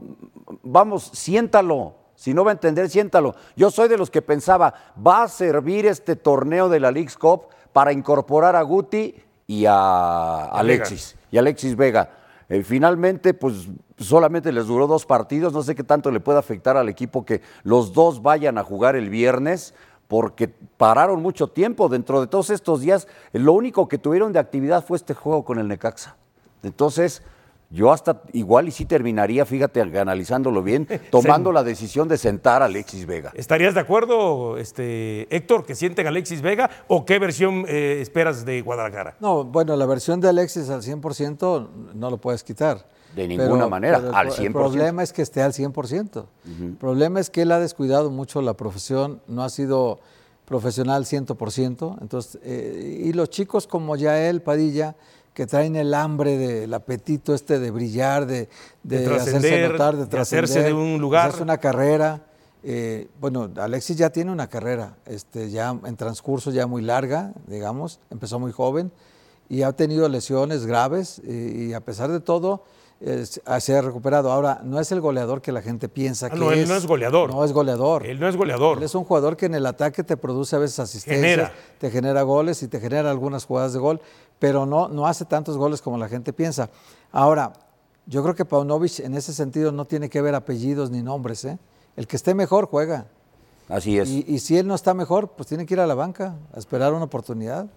vamos, 0.63 1.11
siéntalo. 1.13 1.95
Si 2.15 2.33
no 2.33 2.45
va 2.45 2.51
a 2.51 2.53
entender, 2.53 2.89
siéntalo. 2.89 3.35
Yo 3.57 3.69
soy 3.71 3.89
de 3.89 3.97
los 3.97 4.09
que 4.09 4.21
pensaba, 4.21 4.73
va 5.05 5.23
a 5.23 5.27
servir 5.27 5.85
este 5.85 6.15
torneo 6.15 6.69
de 6.69 6.79
la 6.79 6.91
League's 6.91 7.17
Cup 7.17 7.47
para 7.73 7.91
incorporar 7.91 8.55
a 8.55 8.61
Guti 8.61 9.15
y 9.47 9.65
a 9.65 10.45
Alexis, 10.45 11.17
y 11.29 11.37
Alexis 11.37 11.75
Vega 11.75 12.22
eh, 12.53 12.61
finalmente, 12.61 13.33
pues 13.33 13.67
solamente 13.97 14.51
les 14.51 14.67
duró 14.67 14.85
dos 14.85 15.07
partidos. 15.07 15.53
No 15.53 15.63
sé 15.63 15.73
qué 15.73 15.83
tanto 15.83 16.11
le 16.11 16.19
puede 16.19 16.37
afectar 16.37 16.77
al 16.77 16.87
equipo 16.87 17.25
que 17.25 17.41
los 17.63 17.93
dos 17.93 18.21
vayan 18.21 18.59
a 18.59 18.63
jugar 18.63 18.95
el 18.95 19.09
viernes, 19.09 19.73
porque 20.07 20.49
pararon 20.77 21.23
mucho 21.23 21.47
tiempo. 21.47 21.89
Dentro 21.89 22.21
de 22.21 22.27
todos 22.27 22.51
estos 22.51 22.81
días, 22.81 23.07
lo 23.31 23.53
único 23.53 23.87
que 23.87 23.97
tuvieron 23.97 24.33
de 24.33 24.37
actividad 24.37 24.85
fue 24.85 24.97
este 24.97 25.15
juego 25.15 25.43
con 25.43 25.57
el 25.57 25.67
Necaxa. 25.67 26.15
Entonces, 26.61 27.23
yo 27.73 27.91
hasta 27.91 28.21
igual 28.33 28.67
y 28.67 28.71
sí 28.71 28.85
terminaría, 28.85 29.45
fíjate, 29.47 29.81
analizándolo 29.81 30.61
bien, 30.61 30.87
tomando 31.09 31.51
la 31.51 31.63
decisión 31.63 32.07
de 32.07 32.19
sentar 32.19 32.61
a 32.61 32.65
Alexis 32.65 33.07
Vega. 33.07 33.31
¿Estarías 33.33 33.73
de 33.73 33.79
acuerdo, 33.79 34.57
este, 34.57 35.27
Héctor, 35.35 35.65
que 35.65 35.73
sienten 35.73 36.05
a 36.05 36.09
Alexis 36.09 36.43
Vega 36.43 36.69
o 36.87 37.03
qué 37.03 37.17
versión 37.17 37.65
eh, 37.67 37.97
esperas 37.99 38.45
de 38.45 38.61
Guadalajara? 38.61 39.17
No, 39.19 39.43
bueno, 39.43 39.75
la 39.75 39.87
versión 39.87 40.21
de 40.21 40.29
Alexis 40.29 40.69
al 40.69 40.83
100% 40.83 41.67
no 41.95 42.09
lo 42.11 42.17
puedes 42.17 42.43
quitar. 42.43 42.85
De 43.15 43.27
ninguna 43.27 43.67
manera, 43.67 43.97
al 44.13 44.29
100%. 44.29 44.45
El 44.45 44.53
problema 44.53 45.01
es 45.01 45.11
que 45.11 45.23
esté 45.23 45.41
al 45.41 45.53
100%. 45.53 46.25
El 46.61 46.75
problema 46.75 47.19
es 47.19 47.31
que 47.31 47.41
él 47.41 47.51
ha 47.51 47.59
descuidado 47.59 48.11
mucho 48.11 48.41
la 48.41 48.53
profesión, 48.53 49.21
no 49.27 49.43
ha 49.43 49.49
sido 49.49 49.99
profesional 50.45 51.05
100%. 51.05 51.97
Entonces, 52.01 52.39
eh, 52.43 53.01
y 53.05 53.13
los 53.13 53.29
chicos 53.29 53.65
como 53.65 53.95
ya 53.95 54.29
él, 54.29 54.41
Padilla, 54.41 54.95
que 55.33 55.47
traen 55.47 55.75
el 55.75 55.93
hambre, 55.93 56.37
del 56.37 56.73
apetito 56.73 57.33
este 57.33 57.59
de 57.59 57.71
brillar, 57.71 58.25
de, 58.25 58.47
hacerse 59.15 59.67
notar, 59.67 59.95
de, 59.95 60.19
hacerse 60.19 60.63
de 60.63 60.73
un 60.73 60.99
lugar. 60.99 61.27
Hacerse 61.27 61.43
una 61.43 61.57
carrera. 61.57 62.21
Eh, 62.63 63.07
bueno, 63.19 63.49
Alexis 63.57 63.97
ya 63.97 64.09
tiene 64.09 64.31
una 64.31 64.47
carrera, 64.47 64.95
este, 65.05 65.49
ya 65.49 65.77
en 65.83 65.97
transcurso 65.97 66.49
ya 66.49 66.65
muy 66.65 66.81
larga, 66.81 67.33
digamos, 67.47 67.99
empezó 68.09 68.39
muy 68.39 68.53
joven 68.53 68.91
y 69.49 69.63
ha 69.63 69.73
tenido 69.73 70.07
lesiones 70.07 70.65
graves 70.65 71.19
y, 71.19 71.73
a 71.73 71.81
pesar 71.81 72.09
de 72.09 72.21
todo 72.21 72.63
eh, 73.01 73.25
se 73.25 73.75
ha 73.77 73.81
recuperado. 73.81 74.31
Ahora, 74.31 74.61
no 74.63 74.79
es 74.79 74.93
el 74.93 75.01
goleador 75.01 75.41
que 75.41 75.51
la 75.51 75.61
gente 75.61 75.89
piensa 75.89 76.27
Ah, 76.27 76.29
que 76.29 76.37
no, 76.37 76.51
él 76.53 76.59
es. 76.59 76.69
no 76.69 76.75
es 76.75 76.87
goleador. 76.87 77.31
No 77.31 77.43
es 77.43 77.51
goleador. 77.51 78.05
Él 78.05 78.17
no 78.17 78.29
es 78.29 78.37
goleador. 78.37 78.77
Él 78.77 78.83
es 78.83 78.95
un 78.95 79.03
jugador 79.03 79.35
que 79.35 79.47
en 79.47 79.55
el 79.55 79.65
ataque 79.65 80.03
te 80.03 80.15
produce 80.15 80.55
a 80.55 80.59
veces 80.59 80.79
asistencias, 80.79 81.21
Genera. 81.21 81.53
te 81.79 81.91
genera 81.91 82.21
goles 82.21 82.63
y 82.63 82.69
te 82.69 82.79
genera 82.79 83.11
algunas 83.11 83.43
jugadas 83.43 83.73
de 83.73 83.79
gol, 83.79 83.99
pero 84.43 84.65
no, 84.65 84.89
no 84.89 85.07
hace 85.07 85.23
tantos 85.23 85.55
goles 85.55 85.81
como 85.81 85.97
la 85.97 86.09
gente 86.09 86.33
piensa. 86.33 86.69
Ahora, 87.13 87.53
yo 88.05 88.21
creo 88.23 88.35
que 88.35 88.43
Paunovic 88.43 88.99
en 88.99 89.15
ese 89.15 89.31
sentido 89.31 89.71
no 89.71 89.85
tiene 89.85 90.09
que 90.09 90.21
ver 90.21 90.35
apellidos 90.35 90.91
ni 90.91 91.01
nombres. 91.01 91.45
¿eh? 91.45 91.57
El 91.95 92.07
que 92.07 92.17
esté 92.17 92.35
mejor 92.35 92.67
juega. 92.67 93.05
Así 93.69 93.97
es. 93.97 94.09
Y, 94.09 94.25
y 94.27 94.39
si 94.39 94.57
él 94.57 94.67
no 94.67 94.75
está 94.75 94.93
mejor, 94.93 95.29
pues 95.29 95.47
tiene 95.47 95.65
que 95.65 95.75
ir 95.75 95.79
a 95.79 95.87
la 95.87 95.95
banca 95.95 96.35
a 96.53 96.59
esperar 96.59 96.91
una 96.93 97.05
oportunidad. 97.05 97.67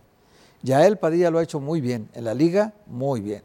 Ya 0.61 0.85
él, 0.85 0.99
Padilla, 0.99 1.31
lo 1.31 1.39
ha 1.39 1.45
hecho 1.45 1.61
muy 1.61 1.81
bien. 1.81 2.09
En 2.15 2.25
la 2.25 2.35
liga, 2.35 2.73
muy 2.89 3.21
bien. 3.21 3.45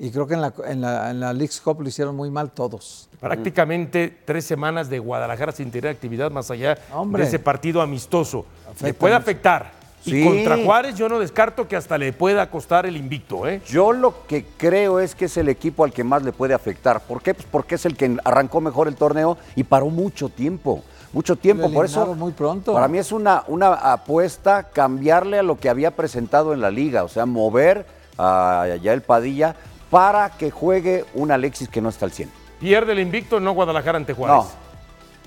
Y 0.00 0.10
creo 0.10 0.26
que 0.26 0.34
en 0.34 0.40
la, 0.40 0.52
en 0.66 0.80
la, 0.80 1.10
en 1.12 1.20
la 1.20 1.32
Leagues 1.32 1.60
Cup 1.60 1.80
lo 1.80 1.88
hicieron 1.88 2.16
muy 2.16 2.32
mal 2.32 2.50
todos. 2.50 3.08
Prácticamente 3.20 4.22
tres 4.24 4.44
semanas 4.44 4.90
de 4.90 4.98
Guadalajara 4.98 5.52
sin 5.52 5.70
tener 5.70 5.92
actividad 5.92 6.32
más 6.32 6.50
allá 6.50 6.76
Hombre. 6.92 7.22
de 7.22 7.28
ese 7.28 7.38
partido 7.38 7.80
amistoso. 7.80 8.44
le 8.82 8.92
puede 8.92 9.14
mucho. 9.14 9.22
afectar. 9.22 9.79
Sí. 10.02 10.22
Y 10.22 10.24
contra 10.24 10.56
Juárez 10.56 10.94
yo 10.94 11.08
no 11.08 11.18
descarto 11.18 11.68
que 11.68 11.76
hasta 11.76 11.98
le 11.98 12.12
pueda 12.12 12.50
costar 12.50 12.86
el 12.86 12.96
invicto. 12.96 13.46
¿eh? 13.46 13.60
Yo 13.66 13.92
lo 13.92 14.26
que 14.26 14.46
creo 14.56 14.98
es 14.98 15.14
que 15.14 15.26
es 15.26 15.36
el 15.36 15.48
equipo 15.48 15.84
al 15.84 15.92
que 15.92 16.04
más 16.04 16.22
le 16.22 16.32
puede 16.32 16.54
afectar. 16.54 17.00
¿Por 17.00 17.22
qué? 17.22 17.34
Pues 17.34 17.46
porque 17.50 17.74
es 17.74 17.84
el 17.84 17.96
que 17.96 18.16
arrancó 18.24 18.60
mejor 18.60 18.88
el 18.88 18.96
torneo 18.96 19.36
y 19.56 19.64
paró 19.64 19.86
mucho 19.86 20.28
tiempo. 20.28 20.82
Mucho 21.12 21.36
tiempo. 21.36 21.70
Por 21.70 21.84
eso, 21.84 22.14
muy 22.14 22.32
pronto. 22.32 22.72
para 22.72 22.86
mí 22.88 22.98
es 22.98 23.10
una, 23.12 23.42
una 23.48 23.74
apuesta 23.74 24.70
cambiarle 24.70 25.40
a 25.40 25.42
lo 25.42 25.58
que 25.58 25.68
había 25.68 25.90
presentado 25.90 26.54
en 26.54 26.60
la 26.60 26.70
liga. 26.70 27.04
O 27.04 27.08
sea, 27.08 27.26
mover 27.26 27.84
a 28.16 28.76
Yael 28.80 29.02
Padilla 29.02 29.56
para 29.90 30.30
que 30.30 30.50
juegue 30.50 31.04
un 31.14 31.32
Alexis 31.32 31.68
que 31.68 31.80
no 31.80 31.88
está 31.88 32.06
al 32.06 32.12
100. 32.12 32.30
Pierde 32.60 32.92
el 32.92 33.00
invicto, 33.00 33.40
no 33.40 33.52
Guadalajara 33.52 33.96
ante 33.98 34.14
Juárez. 34.14 34.44
No. 34.44 34.70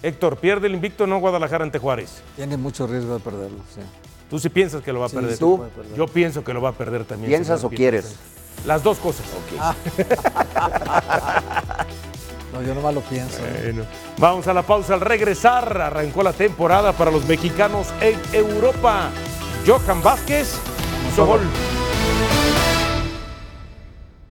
Héctor, 0.01 0.37
pierde 0.37 0.67
el 0.67 0.73
invicto, 0.73 1.05
no 1.05 1.19
Guadalajara 1.19 1.63
ante 1.63 1.79
Juárez. 1.79 2.21
Tiene 2.35 2.57
mucho 2.57 2.87
riesgo 2.87 3.15
de 3.15 3.19
perderlo. 3.19 3.59
sí. 3.73 3.81
Tú 4.33 4.39
sí 4.39 4.49
piensas 4.49 4.81
que 4.81 4.91
lo 4.91 4.99
va 4.99 5.05
a 5.05 5.09
Sí, 5.09 5.15
perder. 5.15 5.33
sí 5.33 5.39
¿Tú? 5.39 5.63
Yo 5.95 6.07
pienso 6.07 6.43
que 6.43 6.55
lo 6.55 6.59
va 6.59 6.69
a 6.69 6.71
perder 6.71 7.05
también. 7.05 7.29
¿Piensas 7.29 7.59
señor 7.59 7.71
o 7.71 7.77
quieres? 7.77 8.15
Las 8.65 8.81
dos 8.81 8.97
cosas. 8.97 9.27
No, 12.51 12.61
yo 12.63 12.73
nomás 12.75 12.93
lo 12.95 13.01
pienso. 13.01 13.37
¿eh? 13.45 13.61
Bueno, 13.63 13.85
vamos 14.17 14.47
a 14.47 14.53
la 14.53 14.63
pausa 14.63 14.95
al 14.95 15.01
regresar. 15.01 15.79
Arrancó 15.81 16.23
la 16.23 16.33
temporada 16.33 16.93
para 16.93 17.11
los 17.11 17.27
mexicanos 17.27 17.87
en 18.01 18.19
Europa. 18.31 19.11
Johan 19.67 20.01
Vázquez 20.01 20.55
hizo 21.11 21.25
gol. 21.27 21.41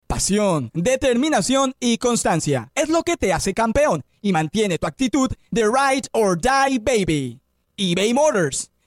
Pasión, 0.06 0.70
determinación 0.74 1.74
y 1.80 1.96
constancia 1.96 2.70
es 2.74 2.90
lo 2.90 3.02
que 3.02 3.16
te 3.16 3.32
hace 3.32 3.54
campeón 3.54 4.02
y 4.20 4.32
mantiene 4.32 4.78
tu 4.78 4.87
actitud 4.87 5.30
de 5.50 5.64
ride 5.64 6.09
or 6.12 6.38
die 6.38 6.78
baby. 6.78 7.40
eBay 7.78 8.12
Motors 8.14 8.70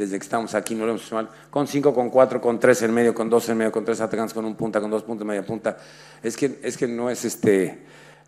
desde 0.00 0.18
que 0.18 0.24
estamos 0.24 0.54
aquí, 0.54 0.74
no 0.74 0.86
lo 0.86 0.92
hemos 0.92 1.04
hecho 1.04 1.14
mal. 1.14 1.28
Con 1.50 1.66
5, 1.66 1.92
con 1.92 2.08
4, 2.08 2.40
con 2.40 2.58
3 2.58 2.82
en 2.84 2.94
medio, 2.94 3.14
con 3.14 3.28
2 3.28 3.50
en 3.50 3.58
medio, 3.58 3.70
con 3.70 3.84
3 3.84 4.00
atacantes, 4.00 4.32
con 4.32 4.46
un 4.46 4.54
punta, 4.54 4.80
con 4.80 4.90
dos 4.90 5.02
puntas, 5.02 5.26
media 5.26 5.44
punta. 5.44 5.76
Es 6.22 6.38
que, 6.38 6.58
es 6.62 6.78
que 6.78 6.88
no 6.88 7.10
es 7.10 7.26
este, 7.26 7.80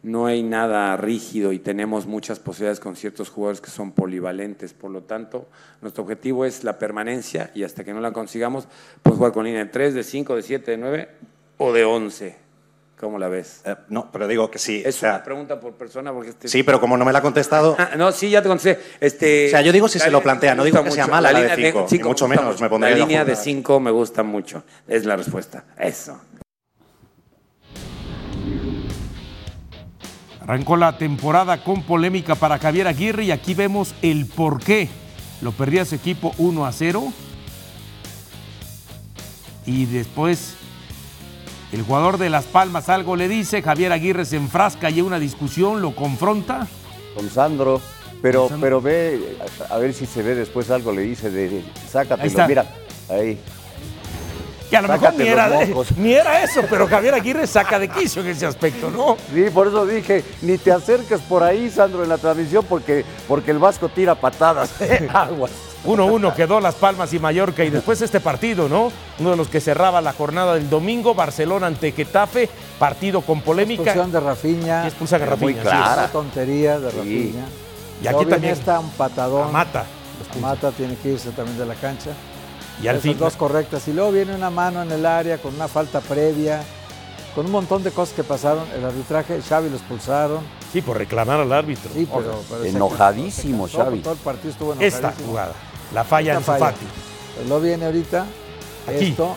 no 0.02 0.26
hay 0.26 0.42
nada 0.42 0.94
rígido 0.98 1.50
y 1.50 1.58
tenemos 1.58 2.06
muchas 2.06 2.40
posibilidades 2.40 2.78
con 2.78 2.94
ciertos 2.94 3.30
jugadores 3.30 3.62
que 3.62 3.70
son 3.70 3.92
polivalentes. 3.92 4.74
Por 4.74 4.90
lo 4.90 5.04
tanto, 5.04 5.48
nuestro 5.80 6.04
objetivo 6.04 6.44
es 6.44 6.62
la 6.62 6.78
permanencia 6.78 7.50
y 7.54 7.62
hasta 7.62 7.84
que 7.84 7.94
no 7.94 8.02
la 8.02 8.12
consigamos, 8.12 8.68
pues 9.02 9.16
jugar 9.16 9.32
con 9.32 9.46
línea 9.46 9.64
de 9.64 9.70
3, 9.70 9.94
de 9.94 10.02
5, 10.02 10.36
de 10.36 10.42
7, 10.42 10.70
de 10.72 10.76
9 10.76 11.08
o 11.56 11.72
de 11.72 11.84
11. 11.84 12.36
¿Cómo 13.02 13.18
la 13.18 13.26
ves? 13.26 13.62
Eh, 13.64 13.74
no, 13.88 14.12
pero 14.12 14.28
digo 14.28 14.48
que 14.48 14.60
sí. 14.60 14.80
Es 14.86 14.98
o 14.98 15.00
sea, 15.00 15.14
una 15.14 15.24
pregunta 15.24 15.58
por 15.58 15.72
persona 15.72 16.12
porque 16.12 16.30
este... 16.30 16.46
sí, 16.46 16.62
pero 16.62 16.80
como 16.80 16.96
no 16.96 17.04
me 17.04 17.12
la 17.12 17.18
ha 17.18 17.22
contestado, 17.22 17.74
Ah, 17.76 17.96
no, 17.96 18.12
sí, 18.12 18.30
ya 18.30 18.40
te 18.42 18.48
contesté. 18.48 18.80
Este, 19.00 19.48
O 19.48 19.50
sea, 19.50 19.60
yo 19.60 19.72
digo 19.72 19.88
si 19.88 19.98
la 19.98 20.04
se 20.04 20.10
lo 20.12 20.22
plantea, 20.22 20.54
no 20.54 20.62
digo 20.62 20.84
que 20.84 20.92
sea 20.92 21.06
mucho. 21.06 21.10
mala 21.16 21.32
la 21.32 21.40
de 21.40 21.56
línea 21.56 21.72
cinco, 21.72 21.80
ni 21.82 21.88
cinco 21.88 22.08
mucho 22.10 22.26
gusta 22.28 22.42
menos 22.42 22.60
me 22.60 22.68
pondría 22.68 22.94
La 22.94 22.98
línea 22.98 23.24
de 23.24 23.32
jugar. 23.32 23.44
5 23.44 23.80
me 23.80 23.90
gusta 23.90 24.22
mucho. 24.22 24.62
Es 24.86 25.04
la 25.04 25.16
respuesta. 25.16 25.64
Eso. 25.76 26.16
Arrancó 30.40 30.76
la 30.76 30.96
temporada 30.96 31.64
con 31.64 31.82
polémica 31.82 32.36
para 32.36 32.60
Javier 32.60 32.86
Aguirre 32.86 33.24
y 33.24 33.32
aquí 33.32 33.54
vemos 33.54 33.96
el 34.02 34.26
por 34.26 34.62
qué. 34.62 34.88
Lo 35.40 35.50
perdía 35.50 35.84
su 35.84 35.96
equipo 35.96 36.36
1 36.38 36.66
a 36.66 36.70
0. 36.70 37.12
Y 39.66 39.86
después 39.86 40.54
el 41.72 41.82
jugador 41.82 42.18
de 42.18 42.28
Las 42.30 42.44
Palmas 42.44 42.88
algo 42.88 43.16
le 43.16 43.28
dice, 43.28 43.62
Javier 43.62 43.92
Aguirre 43.92 44.24
se 44.24 44.36
enfrasca 44.36 44.90
y 44.90 45.00
una 45.00 45.18
discusión, 45.18 45.80
lo 45.80 45.94
confronta. 45.94 46.66
Con 47.16 47.28
Sandro. 47.30 47.80
Pero, 48.20 48.48
Sandro. 48.48 48.60
pero 48.60 48.80
ve, 48.80 49.36
a, 49.68 49.78
ver 49.78 49.94
si 49.94 50.06
se 50.06 50.22
ve 50.22 50.34
después 50.34 50.70
algo, 50.70 50.92
le 50.92 51.02
dice 51.02 51.30
de, 51.30 51.48
de- 51.48 51.64
sácatelo. 51.90 52.22
Ahí 52.22 52.28
está. 52.28 52.46
Mira, 52.46 52.66
ahí. 53.08 53.38
Que 54.70 54.76
a 54.76 54.82
lo 54.82 54.88
mejor 54.88 55.14
ni 55.14 55.26
era, 55.28 55.50
ni 55.96 56.12
era 56.12 56.44
eso, 56.44 56.62
pero 56.70 56.86
Javier 56.86 57.14
Aguirre 57.14 57.46
saca 57.46 57.78
de 57.78 57.88
quicio 57.88 58.22
en 58.22 58.28
ese 58.28 58.46
aspecto, 58.46 58.90
¿no? 58.90 59.16
Sí, 59.34 59.50
por 59.52 59.66
eso 59.66 59.84
dije, 59.84 60.24
ni 60.42 60.56
te 60.56 60.72
acerques 60.72 61.20
por 61.22 61.42
ahí, 61.42 61.68
Sandro, 61.68 62.02
en 62.02 62.08
la 62.08 62.16
transmisión, 62.18 62.64
porque, 62.68 63.04
porque 63.26 63.50
el 63.50 63.58
Vasco 63.58 63.88
tira 63.88 64.14
patadas. 64.14 64.70
Aguas. 65.12 65.50
1-1 65.84 66.34
quedó 66.34 66.60
Las 66.60 66.74
Palmas 66.76 67.12
y 67.12 67.18
Mallorca 67.18 67.64
y 67.64 67.70
después 67.70 68.00
este 68.02 68.20
partido, 68.20 68.68
¿no? 68.68 68.92
Uno 69.18 69.30
de 69.30 69.36
los 69.36 69.48
que 69.48 69.60
cerraba 69.60 70.00
la 70.00 70.12
jornada 70.12 70.54
del 70.54 70.70
domingo, 70.70 71.14
Barcelona 71.14 71.66
ante 71.66 71.90
Getafe, 71.92 72.48
partido 72.78 73.20
con 73.22 73.40
polémica. 73.40 73.82
Expulsión 73.82 74.12
de 74.12 74.20
Rafinha. 74.20 74.84
Y 74.84 74.88
expulsan 74.88 75.22
a 75.22 75.24
Era 75.26 75.36
muy 75.36 75.54
clara. 75.54 75.94
Una 75.94 76.08
tontería 76.12 76.78
de 76.78 76.90
Rafinha. 76.90 77.44
Y 78.02 78.06
aquí 78.06 78.24
también. 78.26 78.52
está 78.54 78.78
un 78.80 78.90
patadón. 78.90 79.52
Mata. 79.52 79.84
Mata 80.40 80.70
tiene 80.70 80.96
que 80.96 81.10
irse 81.10 81.30
también 81.30 81.58
de 81.58 81.66
la 81.66 81.74
cancha. 81.74 82.10
Y 82.82 82.86
al 82.88 82.96
Esas 82.96 83.02
fin. 83.02 83.18
dos 83.18 83.36
correctas. 83.36 83.86
Y 83.88 83.92
luego 83.92 84.12
viene 84.12 84.34
una 84.34 84.50
mano 84.50 84.82
en 84.82 84.90
el 84.92 85.04
área 85.04 85.38
con 85.38 85.54
una 85.54 85.68
falta 85.68 86.00
previa, 86.00 86.62
con 87.34 87.46
un 87.46 87.52
montón 87.52 87.82
de 87.82 87.90
cosas 87.90 88.14
que 88.14 88.24
pasaron. 88.24 88.64
El 88.76 88.84
arbitraje, 88.84 89.40
Xavi 89.42 89.68
lo 89.68 89.76
expulsaron. 89.76 90.40
Sí, 90.72 90.80
por 90.80 90.96
reclamar 90.96 91.40
al 91.40 91.52
árbitro. 91.52 91.90
Sí, 91.94 92.08
pero, 92.12 92.40
pero 92.48 92.62
se- 92.62 92.68
Enojadísimo, 92.70 93.66
se 93.68 93.76
cansó, 93.76 93.84
Xavi. 93.90 94.00
Todo 94.00 94.14
el 94.14 94.18
partido 94.20 94.50
estuvo 94.52 94.72
enojadísimo. 94.72 95.08
Esta 95.08 95.24
jugada, 95.24 95.52
la 95.94 96.04
falla 96.04 96.34
en. 96.34 96.42
Fati. 96.42 96.86
Pero 97.36 97.48
luego 97.48 97.62
viene 97.62 97.86
ahorita 97.86 98.26
Aquí. 98.88 99.06
esto. 99.08 99.34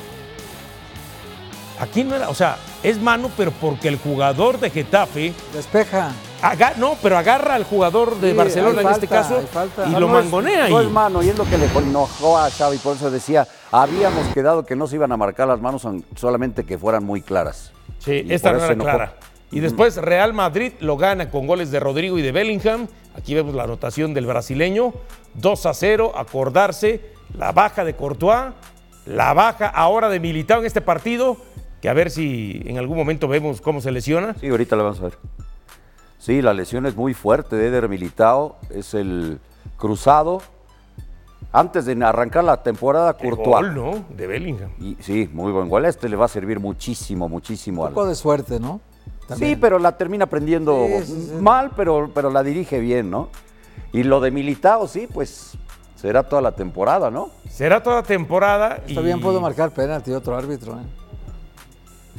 Aquí 1.80 2.06
no 2.06 2.16
era, 2.16 2.30
o 2.30 2.34
sea, 2.34 2.58
es 2.84 3.02
mano, 3.02 3.30
pero 3.36 3.52
porque 3.52 3.90
el 3.90 3.98
jugador 3.98 4.60
de 4.62 4.70
Getafe, 4.70 5.34
Despeja. 5.54 6.12
aga- 6.42 6.74
no, 6.78 6.96
pero 7.04 7.18
agarra 7.18 7.56
al 7.56 7.66
jugador 7.66 8.18
de 8.22 8.32
Sí, 8.32 8.38
Barcelona 8.38 8.82
en 8.82 8.88
este 8.92 9.08
caso 9.10 9.44
y 9.86 9.90
No, 9.90 10.00
lo 10.00 10.08
No 10.08 10.18
es- 10.20 10.24
mangonea 10.26 10.70
No 10.70 10.78
ahí. 10.78 10.86
es 10.86 10.92
mano, 10.92 11.22
y 11.22 11.28
es 11.30 11.38
lo 11.38 11.44
que 11.44 11.58
le 11.58 11.66
enojó 11.66 12.38
a 12.38 12.50
Xavi, 12.50 12.78
por 12.78 12.96
eso 12.96 13.12
decía, 13.12 13.46
habíamos 13.74 14.26
quedado 14.34 14.66
que 14.66 14.78
no 14.78 14.88
se 14.88 14.96
iban 14.96 15.12
a 15.12 15.18
marcar 15.18 15.50
las 15.50 15.60
manos, 15.60 15.86
solamente 16.16 16.64
que 16.64 16.78
fueran 16.78 17.04
muy 17.04 17.22
claras. 17.22 17.72
Sí, 18.00 18.24
Y 18.26 18.34
esta 18.34 18.54
no 18.54 18.64
era 18.64 18.76
clara. 18.76 19.14
Y 19.52 19.60
después 19.60 19.98
Real 19.98 20.32
Madrid 20.32 20.74
lo 20.80 20.96
gana 20.96 21.30
con 21.30 21.46
goles 21.46 21.72
de 21.72 21.82
Rodrigo 21.82 22.18
y 22.18 22.22
de 22.22 22.32
Bellingham. 22.32 22.88
Aquí 23.18 23.34
vemos 23.34 23.54
la 23.54 23.64
anotación 23.64 24.14
del 24.14 24.26
brasileño. 24.28 24.94
2 25.36 25.66
a 25.66 25.74
0, 25.74 26.14
acordarse. 26.16 27.14
La 27.38 27.52
baja 27.52 27.84
de 27.84 27.96
Courtois, 27.96 28.54
la 29.06 29.34
baja 29.34 29.68
ahora 29.68 30.10
de 30.10 30.20
Militao 30.20 30.60
en 30.60 30.66
este 30.66 30.82
partido, 30.82 31.38
que 31.82 31.90
a 31.90 31.94
ver 31.94 32.10
si 32.12 32.62
en 32.66 32.78
algún 32.78 32.98
momento 32.98 33.28
vemos 33.28 33.62
cómo 33.62 33.82
se 33.82 33.92
lesiona. 33.92 34.36
Sí, 34.40 34.48
ahorita 34.48 34.76
la 34.76 34.84
vamos 34.84 35.00
a 35.00 35.04
ver. 35.04 35.18
Sí, 36.20 36.42
la 36.42 36.54
lesión 36.54 36.86
es 36.86 36.96
muy 36.96 37.14
fuerte 37.14 37.56
de 37.56 37.68
Eder 37.68 37.90
Militao, 37.90 38.58
es 38.70 38.94
el 38.94 39.40
cruzado. 39.78 40.42
Antes 41.52 41.86
de 41.86 42.04
arrancar 42.04 42.44
la 42.44 42.64
temporada, 42.64 43.12
El 43.20 43.30
Courtois. 43.30 43.46
gol, 43.48 43.76
¿no? 43.76 44.06
De 44.16 44.28
Bellingham. 44.28 44.72
Y, 44.80 44.98
sí, 45.00 45.30
muy 45.32 45.52
buen 45.52 45.70
gol. 45.70 45.86
Este 45.86 46.10
le 46.10 46.16
va 46.16 46.26
a 46.26 46.30
servir 46.30 46.60
muchísimo, 46.60 47.30
muchísimo. 47.30 47.84
Un 47.84 47.88
al- 47.90 47.94
poco 47.94 48.08
de 48.08 48.16
suerte, 48.16 48.60
¿no? 48.60 48.82
Sí, 49.38 49.56
pero 49.56 49.80
la 49.80 49.98
termina 49.98 50.26
aprendiendo 50.26 50.86
Sí, 51.00 51.06
sí, 51.06 51.28
sí. 51.30 51.36
mal, 51.42 51.72
pero, 51.76 52.12
pero 52.14 52.30
la 52.30 52.44
dirige 52.44 52.80
bien, 52.80 53.10
¿no? 53.10 53.30
Y 53.94 54.04
lo 54.04 54.20
de 54.20 54.32
Militao, 54.32 54.88
sí, 54.88 55.08
pues 55.12 55.58
será 55.96 56.24
toda 56.24 56.42
la 56.42 56.52
temporada, 56.52 57.10
¿no? 57.10 57.32
Será 57.50 57.82
toda 57.82 58.04
temporada. 58.04 58.82
Está 58.88 59.02
y 59.02 59.04
bien 59.04 59.22
pudo 59.22 59.40
marcar 59.40 59.72
penalti 59.72 60.12
otro 60.12 60.36
árbitro. 60.36 60.74
¿eh? 60.74 60.84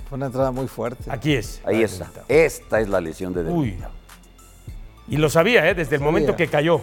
Fue 0.08 0.16
una 0.16 0.26
entrada 0.26 0.50
muy 0.50 0.66
fuerte. 0.68 1.04
Aquí 1.08 1.34
es. 1.34 1.60
Ahí 1.64 1.82
está. 1.82 2.10
Esta 2.28 2.80
es 2.80 2.88
la 2.88 3.00
lesión 3.00 3.32
de 3.34 3.42
Uy. 3.42 3.66
Militao. 3.72 3.90
Y 5.08 5.18
lo 5.18 5.28
sabía, 5.28 5.68
¿eh? 5.68 5.74
Desde 5.74 5.96
el 5.96 6.02
momento 6.02 6.34
que 6.34 6.48
cayó. 6.48 6.80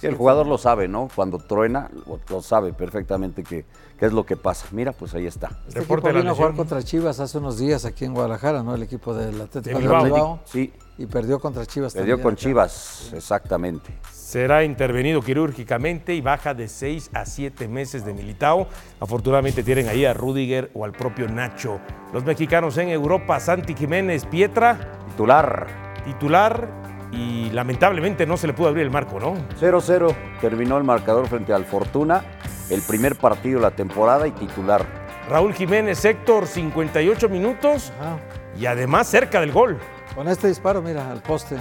Sí, 0.00 0.06
el 0.06 0.14
jugador 0.14 0.46
lo 0.46 0.58
sabe, 0.58 0.88
¿no? 0.88 1.08
Cuando 1.14 1.38
truena, 1.38 1.90
lo, 2.28 2.42
sabe 2.42 2.72
perfectamente 2.72 3.42
qué 3.42 3.64
es 3.98 4.12
lo 4.12 4.24
que 4.24 4.36
pasa. 4.36 4.66
Mira, 4.70 4.92
pues 4.92 5.14
ahí 5.14 5.26
está. 5.26 5.50
Este 5.66 5.80
equipo 5.80 6.12
vino 6.12 6.30
a 6.30 6.34
jugar 6.34 6.54
contra 6.54 6.82
Chivas 6.82 7.18
hace 7.18 7.38
unos 7.38 7.58
días 7.58 7.84
aquí 7.84 8.04
en 8.04 8.14
Guadalajara, 8.14 8.62
¿no? 8.62 8.74
El 8.74 8.82
equipo 8.82 9.14
del 9.14 9.40
Atlético 9.40 9.76
de 9.76 9.82
Bilbao. 9.82 10.04
Bilbao. 10.04 10.40
Sí. 10.44 10.72
Y 10.98 11.06
perdió 11.06 11.38
contra 11.38 11.66
Chivas 11.66 11.92
Perdió 11.92 12.14
también 12.14 12.22
con 12.24 12.32
acá. 12.32 12.40
Chivas, 12.42 13.12
exactamente. 13.14 13.90
Será 14.10 14.64
intervenido 14.64 15.20
quirúrgicamente 15.22 16.14
y 16.14 16.20
baja 16.20 16.54
de 16.54 16.68
6 16.68 17.10
a 17.12 17.26
7 17.26 17.68
meses 17.68 18.04
de 18.04 18.14
Militao. 18.14 18.66
Afortunadamente 18.98 19.62
tienen 19.62 19.88
ahí 19.88 20.04
a 20.04 20.14
Rudiger 20.14 20.70
o 20.74 20.84
al 20.84 20.92
propio 20.92 21.28
Nacho. 21.28 21.80
Los 22.12 22.24
mexicanos 22.24 22.76
en 22.78 22.88
Europa, 22.88 23.38
Santi 23.40 23.74
Jiménez, 23.74 24.24
Pietra, 24.24 24.78
Titular. 25.10 25.66
titular 26.04 26.68
y 27.12 27.50
lamentablemente 27.50 28.26
no 28.26 28.36
se 28.36 28.46
le 28.46 28.52
pudo 28.52 28.68
abrir 28.68 28.82
el 28.84 28.90
marco, 28.90 29.20
¿no? 29.20 29.34
0-0 29.60 30.14
terminó 30.40 30.76
el 30.76 30.84
marcador 30.84 31.28
frente 31.28 31.52
al 31.52 31.64
Fortuna, 31.64 32.24
el 32.68 32.82
primer 32.82 33.16
partido 33.16 33.60
de 33.60 33.62
la 33.62 33.70
temporada 33.70 34.26
y 34.26 34.32
titular. 34.32 34.84
Raúl 35.28 35.54
Jiménez, 35.54 36.04
Héctor, 36.04 36.46
58 36.46 37.28
minutos 37.28 37.92
Ajá. 38.00 38.18
y 38.58 38.66
además 38.66 39.06
cerca 39.08 39.40
del 39.40 39.52
gol. 39.52 39.78
Con 40.16 40.28
este 40.28 40.48
disparo, 40.48 40.80
mira, 40.80 41.10
al 41.10 41.20
poste. 41.20 41.58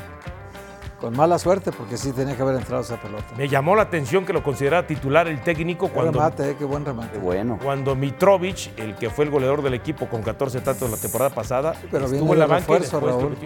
Con 1.02 1.14
mala 1.14 1.38
suerte, 1.38 1.74
porque 1.74 1.98
sí 1.98 2.14
tenía 2.14 2.38
que 2.38 2.42
haber 2.42 2.56
entrado 2.56 2.82
esa 2.82 2.96
pelota. 2.96 3.26
Me 3.38 3.50
llamó 3.50 3.76
la 3.76 3.82
atención 3.82 4.26
que 4.26 4.32
lo 4.32 4.42
considerara 4.42 4.88
titular 4.88 5.28
el 5.28 5.42
técnico 5.42 5.88
Qué 5.88 5.94
cuando, 5.94 6.14
remate, 6.14 6.52
eh, 6.52 6.56
qué 6.58 6.64
buen 6.64 6.86
remate. 6.86 7.12
Qué 7.12 7.18
bueno. 7.20 7.60
cuando 7.62 7.98
Mitrovic, 7.98 8.80
el 8.80 8.96
que 8.96 9.10
fue 9.10 9.26
el 9.26 9.32
goleador 9.32 9.62
del 9.62 9.74
equipo 9.74 10.08
con 10.08 10.24
14 10.24 10.62
tantos 10.62 10.90
la 10.90 10.96
temporada 10.96 11.32
pasada, 11.32 11.74
pero 11.92 12.06
viene 12.06 12.20
estuvo 12.20 12.34
en 12.34 12.40
la 12.40 12.46
banca 12.46 12.64
y 12.64 12.80
refuerzo, 12.80 13.02
después 13.02 13.24
Raúl. 13.24 13.38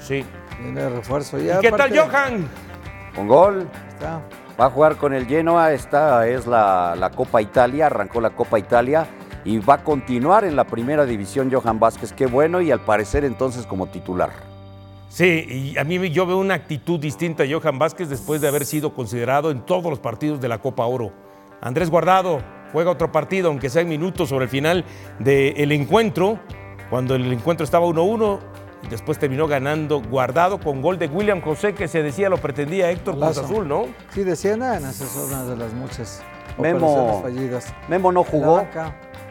Sí. 0.00 0.24
Viene 0.60 0.82
de 0.82 0.90
refuerzo. 0.90 1.38
¿Y 1.38 1.46
Ya, 1.46 1.60
qué 1.60 1.72
tal 1.72 1.98
Johan? 1.98 2.46
Con 3.16 3.26
gol. 3.26 3.66
Está. 3.88 4.20
Va 4.60 4.66
a 4.66 4.70
jugar 4.70 4.96
con 4.96 5.14
el 5.14 5.26
Genoa, 5.26 5.72
esta 5.72 6.28
es 6.28 6.46
la, 6.46 6.94
la 6.94 7.10
Copa 7.10 7.40
Italia, 7.40 7.86
arrancó 7.86 8.20
la 8.20 8.30
Copa 8.30 8.58
Italia 8.58 9.06
y 9.44 9.60
va 9.60 9.74
a 9.74 9.82
continuar 9.82 10.44
en 10.44 10.56
la 10.56 10.64
primera 10.64 11.06
división 11.06 11.50
Johan 11.50 11.80
Vázquez, 11.80 12.12
qué 12.12 12.26
bueno, 12.26 12.60
y 12.60 12.70
al 12.70 12.80
parecer 12.80 13.24
entonces 13.24 13.66
como 13.66 13.86
titular. 13.86 14.47
Sí, 15.08 15.74
y 15.74 15.78
a 15.78 15.84
mí 15.84 16.10
yo 16.10 16.26
veo 16.26 16.38
una 16.38 16.54
actitud 16.54 17.00
distinta 17.00 17.44
a 17.44 17.46
Johan 17.50 17.78
Vázquez 17.78 18.08
después 18.08 18.40
de 18.40 18.48
haber 18.48 18.66
sido 18.66 18.92
considerado 18.92 19.50
en 19.50 19.62
todos 19.62 19.86
los 19.86 19.98
partidos 19.98 20.40
de 20.40 20.48
la 20.48 20.58
Copa 20.58 20.84
Oro. 20.84 21.12
Andrés 21.60 21.90
Guardado 21.90 22.40
juega 22.72 22.90
otro 22.90 23.10
partido, 23.10 23.48
aunque 23.48 23.70
sea 23.70 23.82
en 23.82 23.88
minutos 23.88 24.28
sobre 24.28 24.44
el 24.44 24.50
final 24.50 24.84
del 25.18 25.72
encuentro, 25.72 26.38
cuando 26.90 27.14
el 27.14 27.32
encuentro 27.32 27.64
estaba 27.64 27.86
1-1, 27.86 28.38
y 28.82 28.88
después 28.88 29.18
terminó 29.18 29.48
ganando 29.48 30.00
Guardado 30.00 30.60
con 30.60 30.82
gol 30.82 30.98
de 30.98 31.06
William 31.08 31.40
José, 31.40 31.74
que 31.74 31.88
se 31.88 32.02
decía 32.02 32.28
lo 32.28 32.36
pretendía 32.36 32.90
Héctor 32.90 33.18
Cruz. 33.18 33.38
Azul, 33.38 33.66
¿no? 33.66 33.86
Sí, 34.10 34.24
decían, 34.24 34.62
ah, 34.62 34.76
esa 34.76 35.04
es 35.04 35.16
una 35.16 35.44
de 35.44 35.56
las 35.56 35.72
muchas 35.72 36.22
Memo, 36.58 36.86
operaciones 36.92 37.22
fallidas. 37.22 37.74
Memo 37.88 38.12
no 38.12 38.24
jugó 38.24 38.64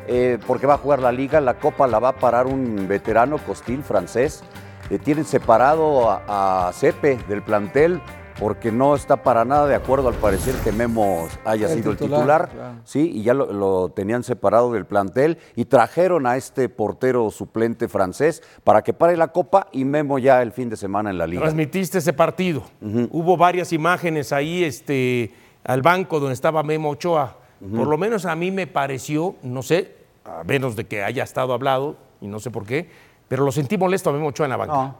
eh, 0.08 0.40
porque 0.48 0.66
va 0.66 0.76
a 0.76 0.78
jugar 0.78 1.00
la 1.00 1.12
liga, 1.12 1.40
la 1.42 1.56
Copa 1.56 1.86
la 1.88 2.00
va 2.00 2.10
a 2.10 2.16
parar 2.16 2.48
un 2.48 2.88
veterano 2.88 3.38
Costil 3.38 3.84
francés. 3.84 4.44
Eh, 4.90 5.00
tienen 5.00 5.26
separado 5.26 6.10
a, 6.10 6.68
a 6.68 6.74
Cepe 6.74 7.18
del 7.28 7.42
plantel 7.44 8.02
porque 8.40 8.72
no 8.72 8.94
está 8.94 9.24
para 9.24 9.46
nada 9.46 9.66
de 9.66 9.74
acuerdo 9.74 10.10
al 10.10 10.14
parecer 10.14 10.54
que 10.64 10.72
Memo 10.72 11.28
haya 11.44 11.68
El 11.68 11.80
sido 11.80 11.92
el 11.92 11.98
titular, 11.98 12.50
claro. 12.50 12.76
Sí, 12.84 13.12
y 13.16 13.24
ya 13.24 13.34
lo, 13.34 13.52
lo 13.52 13.90
tenían 13.90 14.24
separado 14.24 14.72
del 14.74 14.86
plantel 14.86 15.40
y 15.56 15.66
trajeron 15.66 16.28
a 16.28 16.38
este 16.38 16.70
portero 16.70 17.32
suplente 17.32 17.88
francés 17.88 18.44
para 18.64 18.84
que 18.84 18.94
pare 18.94 19.18
la 19.18 19.30
Copa 19.30 19.68
y 19.72 19.86
Memo 19.86 20.20
ya 20.20 20.44
el 20.44 20.52
fin 20.52 20.70
de 20.70 20.78
semana 20.78 21.10
en 21.10 21.18
la 21.18 21.26
liga. 21.26 21.42
Transmitiste 21.42 21.98
ese 21.98 22.14
partido. 22.14 22.62
Hubo 23.10 23.38
varias 23.38 23.74
imágenes 23.74 24.32
ahí 24.32 24.64
este, 24.64 25.34
al 25.64 25.82
banco 25.82 26.20
donde 26.20 26.36
estaba 26.36 26.62
Memo 26.62 26.92
Ochoa. 26.92 27.38
Por 27.60 27.88
lo 27.88 27.98
menos 27.98 28.28
a 28.28 28.36
mí 28.36 28.52
me 28.52 28.68
pareció, 28.68 29.34
no 29.42 29.64
sé, 29.64 29.96
a 30.24 30.44
menos 30.44 30.76
de 30.76 30.86
que 30.86 31.02
haya 31.04 31.24
estado 31.24 31.54
hablado, 31.54 31.96
y 32.22 32.28
no 32.28 32.40
sé 32.40 32.52
por 32.52 32.68
qué, 32.68 32.88
pero 33.28 33.44
lo 33.46 33.52
sentí 33.52 33.78
molesto 33.78 34.10
a 34.10 34.14
Memo 34.14 34.28
Ochoa 34.28 34.46
en 34.46 34.50
la 34.52 34.58
banca. 34.58 34.96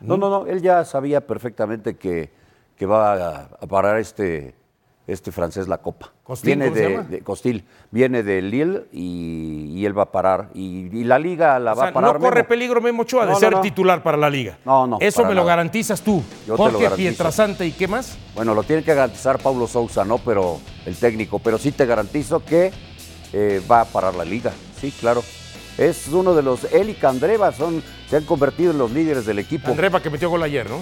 No, 0.00 0.16
no, 0.16 0.28
no, 0.30 0.46
él 0.46 0.60
ya 0.62 0.84
sabía 0.84 1.26
perfectamente 1.26 1.96
que, 1.96 2.30
que 2.76 2.86
va 2.86 3.12
a, 3.12 3.48
a 3.60 3.66
parar 3.68 3.98
este, 3.98 4.54
este 5.06 5.30
francés 5.30 5.68
la 5.68 5.78
copa. 5.78 6.12
¿Costil, 6.24 6.46
viene 6.56 6.64
cómo 6.66 6.76
se 6.76 6.82
de, 6.82 6.90
llama? 6.90 7.08
de- 7.08 7.20
Costil, 7.22 7.64
viene 7.92 8.22
de 8.24 8.42
Lille 8.42 8.84
y, 8.92 9.72
y 9.76 9.86
él 9.86 9.96
va 9.96 10.02
a 10.04 10.10
parar. 10.12 10.48
Y, 10.54 10.88
y 10.98 11.04
la 11.04 11.18
liga 11.20 11.58
la 11.60 11.72
O 11.72 11.76
va 11.76 11.82
sea, 11.82 11.90
a 11.90 11.92
parar. 11.94 12.14
no 12.14 12.20
corre 12.20 12.36
Memo. 12.36 12.48
peligro 12.48 12.80
Memo 12.80 13.02
Ochoa 13.02 13.22
de 13.22 13.26
No, 13.28 13.32
no, 13.34 13.38
ser 13.40 13.52
no. 13.52 13.60
titular 13.60 14.02
para 14.02 14.16
la 14.16 14.28
liga. 14.28 14.58
No, 14.64 14.86
no, 14.88 14.98
Eso 15.00 15.18
para 15.18 15.28
me 15.28 15.34
lo 15.36 15.42
nada. 15.42 15.56
garantizas 15.56 16.00
tú. 16.02 16.16
Yo 16.16 16.24
te 16.44 16.48
lo 16.50 16.56
Jorge 16.56 16.82
garantizo. 16.82 16.96
Pietrasanta 17.08 17.64
y 17.64 17.70
qué 17.72 17.86
más. 17.86 18.18
Bueno, 18.34 18.54
lo 18.54 18.64
tiene 18.64 18.82
que 18.82 18.94
garantizar 18.94 19.38
Pablo 19.38 19.66
Sousa, 19.68 20.04
¿no? 20.04 20.18
Pero 20.18 20.58
el 20.86 20.96
técnico. 20.96 21.38
Pero 21.38 21.58
sí 21.58 21.70
te 21.72 21.86
garantizo 21.86 22.44
que 22.44 22.72
eh, 23.32 23.62
va 23.70 23.82
a 23.82 23.84
parar 23.84 24.14
la 24.16 24.24
liga. 24.24 24.52
Sí, 24.80 24.90
claro. 24.98 25.22
Es 25.78 26.08
uno 26.08 26.34
de 26.34 26.42
los. 26.42 26.64
Él 26.72 26.90
y 26.90 26.94
Candreva 26.94 27.52
son, 27.52 27.82
se 28.08 28.16
han 28.16 28.24
convertido 28.24 28.72
en 28.72 28.78
los 28.78 28.90
líderes 28.90 29.26
del 29.26 29.38
equipo. 29.38 29.70
Andrepa 29.70 30.00
que 30.02 30.10
metió 30.10 30.28
gol 30.30 30.42
ayer, 30.42 30.68
¿no? 30.68 30.78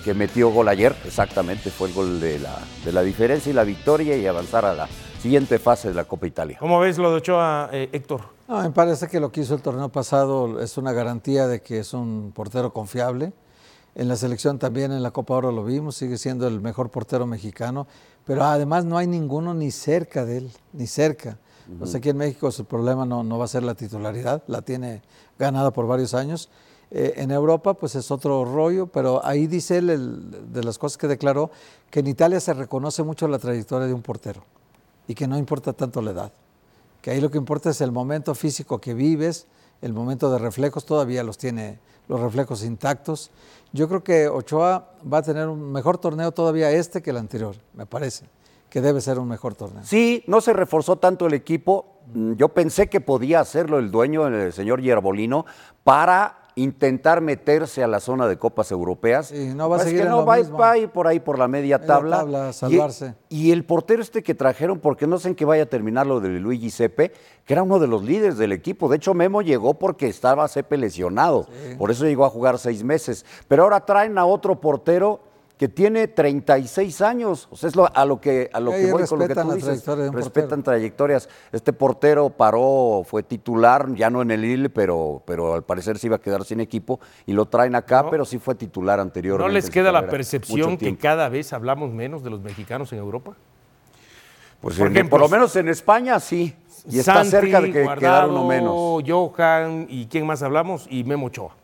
que 0.00 0.14
metió 0.14 0.50
gol 0.50 0.68
ayer, 0.68 0.96
exactamente, 1.04 1.70
fue 1.70 1.88
el 1.88 1.94
gol 1.94 2.20
de 2.20 2.38
la, 2.38 2.58
de 2.84 2.92
la 2.92 3.02
diferencia 3.02 3.50
y 3.50 3.52
la 3.52 3.64
victoria 3.64 4.16
y 4.16 4.26
avanzar 4.26 4.64
a 4.64 4.74
la 4.74 4.88
siguiente 5.20 5.58
fase 5.58 5.88
de 5.88 5.94
la 5.94 6.04
Copa 6.04 6.26
Italia. 6.26 6.56
¿Cómo 6.58 6.80
ves 6.80 6.98
lo 6.98 7.10
de 7.10 7.16
Ochoa, 7.16 7.68
eh, 7.72 7.90
Héctor? 7.92 8.22
No, 8.48 8.62
me 8.62 8.70
parece 8.70 9.08
que 9.08 9.20
lo 9.20 9.30
que 9.30 9.42
hizo 9.42 9.54
el 9.54 9.62
torneo 9.62 9.90
pasado 9.90 10.60
es 10.60 10.78
una 10.78 10.92
garantía 10.92 11.46
de 11.46 11.60
que 11.60 11.78
es 11.78 11.92
un 11.92 12.32
portero 12.34 12.72
confiable. 12.72 13.32
En 13.94 14.08
la 14.08 14.16
selección 14.16 14.58
también, 14.58 14.92
en 14.92 15.02
la 15.02 15.10
Copa 15.10 15.34
Oro 15.34 15.52
lo 15.52 15.64
vimos, 15.64 15.96
sigue 15.96 16.16
siendo 16.16 16.46
el 16.48 16.60
mejor 16.60 16.90
portero 16.90 17.26
mexicano, 17.26 17.86
pero 18.24 18.44
además 18.44 18.84
no 18.84 18.96
hay 18.96 19.06
ninguno 19.06 19.52
ni 19.52 19.70
cerca 19.70 20.24
de 20.24 20.38
él, 20.38 20.50
ni 20.72 20.86
cerca. 20.86 21.38
O 21.80 21.86
sea, 21.86 21.98
aquí 21.98 22.08
en 22.10 22.16
México 22.16 22.50
su 22.50 22.64
problema 22.64 23.04
no, 23.06 23.22
no 23.22 23.38
va 23.38 23.44
a 23.44 23.48
ser 23.48 23.62
la 23.62 23.74
titularidad, 23.74 24.42
la 24.46 24.62
tiene 24.62 25.02
ganada 25.38 25.70
por 25.70 25.86
varios 25.86 26.14
años. 26.14 26.48
Eh, 26.90 27.14
en 27.18 27.30
Europa, 27.30 27.74
pues 27.74 27.94
es 27.94 28.10
otro 28.10 28.44
rollo, 28.44 28.86
pero 28.88 29.24
ahí 29.24 29.46
dice 29.46 29.78
él, 29.78 29.90
el- 29.90 30.52
de 30.52 30.64
las 30.64 30.76
cosas 30.78 30.98
que 30.98 31.06
declaró, 31.06 31.50
que 31.90 32.00
en 32.00 32.08
Italia 32.08 32.40
se 32.40 32.52
reconoce 32.52 33.02
mucho 33.02 33.28
la 33.28 33.38
trayectoria 33.38 33.86
de 33.86 33.94
un 33.94 34.02
portero 34.02 34.42
y 35.06 35.14
que 35.14 35.28
no 35.28 35.38
importa 35.38 35.72
tanto 35.72 36.02
la 36.02 36.10
edad 36.12 36.32
que 37.00 37.10
ahí 37.10 37.20
lo 37.20 37.30
que 37.30 37.38
importa 37.38 37.70
es 37.70 37.80
el 37.80 37.92
momento 37.92 38.34
físico 38.34 38.78
que 38.78 38.92
vives, 38.92 39.46
el 39.80 39.94
momento 39.94 40.30
de 40.30 40.38
reflejos, 40.38 40.84
todavía 40.84 41.24
los 41.24 41.38
tiene 41.38 41.78
los 42.08 42.20
reflejos 42.20 42.62
intactos. 42.62 43.30
Yo 43.72 43.88
creo 43.88 44.04
que 44.04 44.28
Ochoa 44.28 44.90
va 45.10 45.18
a 45.18 45.22
tener 45.22 45.48
un 45.48 45.72
mejor 45.72 45.96
torneo 45.96 46.30
todavía 46.32 46.70
este 46.72 47.00
que 47.00 47.08
el 47.08 47.16
anterior, 47.16 47.56
me 47.72 47.86
parece, 47.86 48.26
que 48.70 48.80
debe 48.80 49.00
ser 49.00 49.18
un 49.18 49.28
mejor 49.28 49.54
torneo. 49.54 49.82
Sí, 49.84 50.22
no 50.26 50.40
se 50.40 50.52
reforzó 50.52 50.96
tanto 50.96 51.26
el 51.26 51.34
equipo. 51.34 51.98
Mm, 52.14 52.34
Yo 52.34 52.48
pensé 52.50 52.88
que 52.88 53.00
podía 53.00 53.40
hacerlo 53.40 53.78
el 53.78 53.90
dueño, 53.90 54.26
el 54.28 54.52
señor 54.52 54.80
Yerbolino, 54.80 55.44
para 55.84 56.36
intentar 56.56 57.20
meterse 57.20 57.82
a 57.82 57.86
la 57.86 58.00
zona 58.00 58.28
de 58.28 58.36
copas 58.36 58.70
europeas. 58.70 59.28
Sí, 59.28 59.52
no 59.54 59.68
va 59.68 59.76
a 59.76 59.80
seguir 59.80 59.98
que 60.00 60.02
en 60.04 60.10
no 60.10 60.20
lo 60.20 60.26
va, 60.26 60.36
mismo. 60.36 60.58
va 60.58 60.72
a 60.72 60.78
ir 60.78 60.90
por 60.90 61.06
ahí 61.06 61.18
por 61.20 61.38
la 61.38 61.48
media 61.48 61.84
tabla. 61.84 62.52
salvarse. 62.52 63.14
Y, 63.28 63.50
el 63.50 63.64
portero 63.64 64.02
este 64.02 64.22
que 64.22 64.34
trajeron, 64.34 64.78
porque 64.78 65.06
no 65.06 65.18
sé 65.18 65.28
en 65.28 65.34
qué 65.34 65.44
vaya 65.44 65.62
a 65.64 65.66
terminar 65.66 66.06
lo 66.06 66.20
de 66.20 66.28
Luigi 66.28 66.70
Cepe, 66.70 67.12
que 67.44 67.52
era 67.54 67.62
uno 67.62 67.78
de 67.78 67.86
los 67.86 68.02
líderes 68.02 68.36
del 68.36 68.52
equipo. 68.52 68.88
De 68.88 68.96
hecho, 68.96 69.14
Memo 69.14 69.42
llegó 69.42 69.74
porque 69.74 70.06
estaba 70.08 70.46
Cepe 70.48 70.76
lesionado. 70.76 71.46
Por 71.78 71.90
eso 71.90 72.04
llegó 72.04 72.24
a 72.24 72.30
jugar 72.30 72.58
seis 72.58 72.84
meses. 72.84 73.24
Pero 73.48 73.62
ahora 73.64 73.84
traen 73.86 74.18
a 74.18 74.26
otro 74.26 74.60
portero 74.60 75.20
que 75.60 75.68
tiene 75.68 76.08
36 76.08 77.02
años. 77.02 77.46
O 77.50 77.56
sea, 77.56 77.68
es 77.68 77.76
lo- 77.76 77.94
a 77.94 78.06
lo 78.06 78.18
que, 78.18 78.48
a 78.50 78.60
lo 78.60 78.70
que 78.70 78.90
voy 78.90 79.04
con 79.04 79.18
lo 79.18 79.26
que 79.28 79.34
respetan 79.34 79.46
tú 79.48 79.54
dices. 79.56 79.66
trayectoria 79.84 80.04
Respetan 80.10 80.48
portero. 80.48 80.62
trayectorias. 80.62 81.28
Este 81.52 81.74
portero 81.74 82.30
paró, 82.30 83.02
fue 83.06 83.22
titular, 83.22 83.86
ya 83.94 84.08
no 84.08 84.22
en 84.22 84.30
el 84.30 84.40
Lille, 84.40 84.70
pero, 84.70 85.22
pero 85.26 85.52
al 85.52 85.62
parecer 85.62 85.98
se 85.98 86.06
iba 86.06 86.16
a 86.16 86.18
quedar 86.18 86.46
sin 86.46 86.60
equipo 86.60 86.98
y 87.26 87.34
lo 87.34 87.44
traen 87.44 87.74
acá, 87.74 88.08
pero 88.08 88.24
sí 88.24 88.38
fue 88.38 88.54
titular 88.54 88.96
¿No 88.96 89.02
anteriormente. 89.02 89.52
les 89.52 89.64
en 89.66 89.68
su 89.68 89.72
queda 89.74 89.92
la 89.92 90.08
percepción 90.08 90.78
que 90.78 90.96
cada 90.96 91.28
vez 91.28 91.52
hablamos 91.52 91.92
menos 91.92 92.24
de 92.24 92.30
los 92.30 92.40
mexicanos 92.40 92.90
en 92.94 92.98
Europa? 93.00 93.36
Pues 94.62 94.78
por 94.78 94.86
en- 94.86 94.94
ejemplo, 94.94 95.10
por 95.10 95.20
lo 95.20 95.28
menos 95.28 95.54
en 95.56 95.68
España 95.68 96.18
sí. 96.20 96.56
Y 96.88 97.00
está 97.00 97.22
cerca 97.26 97.60
de 97.60 97.66
que 97.70 97.82
quedar 97.98 98.30
uno 98.30 98.44
Guardado, 98.44 98.46
menos. 98.46 99.02
Johan 99.06 99.86
y 99.90 100.06
quién 100.06 100.24
más 100.24 100.42
hablamos 100.42 100.86
y 100.88 101.04
Memo 101.04 101.26
Ochoa. 101.26 101.59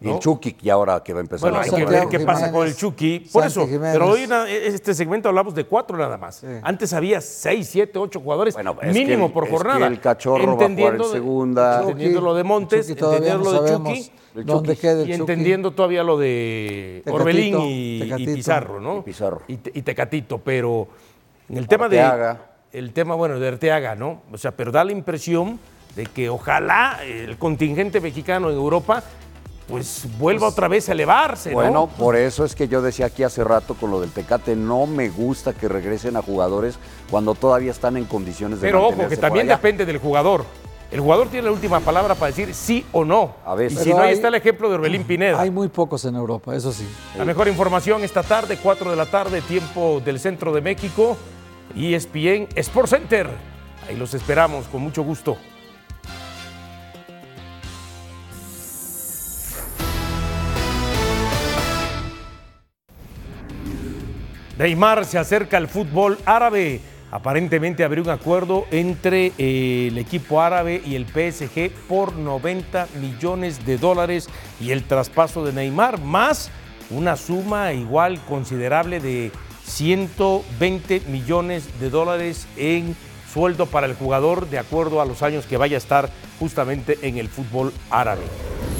Y 0.00 0.06
¿no? 0.08 0.14
el 0.14 0.18
Chucky, 0.20 0.56
y 0.60 0.68
ahora 0.70 1.02
que 1.02 1.12
va 1.14 1.20
a 1.20 1.22
empezar 1.22 1.40
Bueno, 1.50 1.58
a 1.58 1.62
hay 1.62 1.70
que 1.70 1.84
ver 1.90 2.08
qué 2.08 2.20
pasa 2.20 2.50
con 2.52 2.66
el 2.66 2.76
Chucky. 2.76 3.20
Por 3.32 3.42
Santi 3.42 3.46
eso, 3.46 3.66
Jiménez. 3.66 3.92
pero 3.92 4.08
hoy 4.10 4.26
na- 4.26 4.48
este 4.50 4.92
segmento 4.92 5.28
hablamos 5.28 5.54
de 5.54 5.64
cuatro 5.64 5.96
nada 5.96 6.18
más. 6.18 6.44
Antes 6.62 6.92
había 6.92 7.20
seis, 7.20 7.68
siete, 7.70 7.98
ocho 7.98 8.20
jugadores 8.20 8.54
Bueno, 8.54 8.76
es 8.82 8.92
mínimo 8.92 9.28
que- 9.28 9.32
por 9.34 9.44
es 9.44 9.50
que 9.50 9.56
jornada. 9.56 9.86
el 9.86 10.00
Cachorro 10.00 10.36
va 10.36 10.42
a 10.42 10.52
jugar 10.54 10.66
en 10.66 10.72
Entendiendo 10.72 11.06
de- 11.08 11.12
segunda. 11.14 11.80
Entendiendo 11.80 12.20
lo 12.20 12.34
de 12.34 12.44
Montes, 12.44 12.90
entendiendo 12.90 13.38
no 13.38 13.52
lo 13.52 13.62
de 13.62 13.70
Chucky. 13.72 14.12
dónde 14.44 14.76
queda 14.76 14.92
el 14.92 14.98
Y 14.98 15.02
Chucky. 15.12 15.20
entendiendo 15.20 15.70
todavía 15.70 16.02
lo 16.02 16.18
de 16.18 17.02
Tecatito, 17.04 17.22
Orbelín 17.22 17.56
y. 17.60 18.26
Pizarro, 18.34 18.80
¿no? 18.80 18.98
Y 18.98 19.02
Pizarro. 19.02 19.42
Y, 19.48 19.56
Te- 19.58 19.72
y 19.74 19.82
Tecatito, 19.82 20.38
pero 20.38 20.88
en 21.48 21.56
el 21.56 21.68
tema 21.68 21.84
Arteaga. 21.84 22.34
de. 22.72 22.78
El 22.78 22.92
tema, 22.92 23.14
bueno, 23.14 23.38
de 23.38 23.46
Arteaga, 23.48 23.94
¿no? 23.94 24.22
O 24.32 24.36
sea, 24.36 24.50
pero 24.50 24.72
da 24.72 24.82
la 24.84 24.90
impresión 24.92 25.60
de 25.94 26.06
que 26.06 26.28
ojalá 26.28 26.98
el 27.06 27.38
contingente 27.38 28.00
mexicano 28.00 28.50
en 28.50 28.56
Europa 28.56 29.04
pues 29.68 30.06
vuelva 30.18 30.48
otra 30.48 30.68
vez 30.68 30.88
a 30.88 30.92
elevarse, 30.92 31.50
¿no? 31.50 31.56
Bueno, 31.56 31.86
por 31.98 32.16
eso 32.16 32.44
es 32.44 32.54
que 32.54 32.68
yo 32.68 32.82
decía 32.82 33.06
aquí 33.06 33.22
hace 33.22 33.42
rato 33.44 33.74
con 33.74 33.90
lo 33.90 34.00
del 34.00 34.10
Tecate, 34.10 34.54
no 34.56 34.86
me 34.86 35.08
gusta 35.08 35.52
que 35.54 35.68
regresen 35.68 36.16
a 36.16 36.22
jugadores 36.22 36.78
cuando 37.10 37.34
todavía 37.34 37.70
están 37.70 37.96
en 37.96 38.04
condiciones 38.04 38.60
de 38.60 38.68
Pero 38.68 38.86
ojo, 38.86 39.08
que 39.08 39.16
también 39.16 39.46
depende 39.46 39.86
del 39.86 39.98
jugador. 39.98 40.44
El 40.90 41.00
jugador 41.00 41.28
tiene 41.28 41.46
la 41.46 41.52
última 41.52 41.80
palabra 41.80 42.14
para 42.14 42.28
decir 42.30 42.54
sí 42.54 42.84
o 42.92 43.04
no. 43.04 43.34
A 43.44 43.54
veces. 43.54 43.72
Y 43.80 43.82
si 43.82 43.84
Pero 43.86 43.96
no, 43.96 44.02
ahí 44.02 44.08
hay- 44.10 44.14
está 44.14 44.28
el 44.28 44.34
ejemplo 44.34 44.68
de 44.68 44.74
Orbelín 44.76 45.02
Pineda. 45.02 45.40
Hay 45.40 45.50
muy 45.50 45.68
pocos 45.68 46.04
en 46.04 46.14
Europa, 46.14 46.54
eso 46.54 46.72
sí. 46.72 46.86
La 47.18 47.24
mejor 47.24 47.48
información 47.48 48.04
esta 48.04 48.22
tarde, 48.22 48.58
4 48.62 48.90
de 48.90 48.96
la 48.96 49.06
tarde, 49.06 49.40
tiempo 49.40 50.00
del 50.04 50.20
centro 50.20 50.52
de 50.52 50.60
México, 50.60 51.16
E 51.74 51.94
ESPN 51.96 52.48
Sports 52.54 52.90
Center. 52.90 53.28
Ahí 53.88 53.96
los 53.96 54.14
esperamos 54.14 54.66
con 54.66 54.82
mucho 54.82 55.02
gusto. 55.02 55.36
Neymar 64.58 65.04
se 65.04 65.18
acerca 65.18 65.56
al 65.56 65.68
fútbol 65.68 66.18
árabe. 66.24 66.80
Aparentemente 67.10 67.84
habría 67.84 68.02
un 68.02 68.10
acuerdo 68.10 68.66
entre 68.70 69.32
eh, 69.38 69.88
el 69.88 69.98
equipo 69.98 70.40
árabe 70.40 70.80
y 70.84 70.94
el 70.94 71.06
PSG 71.06 71.70
por 71.88 72.14
90 72.14 72.88
millones 73.00 73.66
de 73.66 73.78
dólares 73.78 74.28
y 74.60 74.70
el 74.70 74.84
traspaso 74.84 75.44
de 75.44 75.52
Neymar, 75.52 76.00
más 76.00 76.50
una 76.90 77.16
suma 77.16 77.72
igual 77.72 78.20
considerable 78.26 79.00
de 79.00 79.32
120 79.64 81.00
millones 81.08 81.80
de 81.80 81.90
dólares 81.90 82.46
en 82.56 82.96
sueldo 83.32 83.66
para 83.66 83.86
el 83.86 83.94
jugador 83.94 84.48
de 84.48 84.58
acuerdo 84.58 85.00
a 85.00 85.06
los 85.06 85.22
años 85.22 85.46
que 85.46 85.56
vaya 85.56 85.76
a 85.76 85.78
estar 85.78 86.10
justamente 86.38 86.98
en 87.02 87.18
el 87.18 87.28
fútbol 87.28 87.72
árabe. 87.90 88.22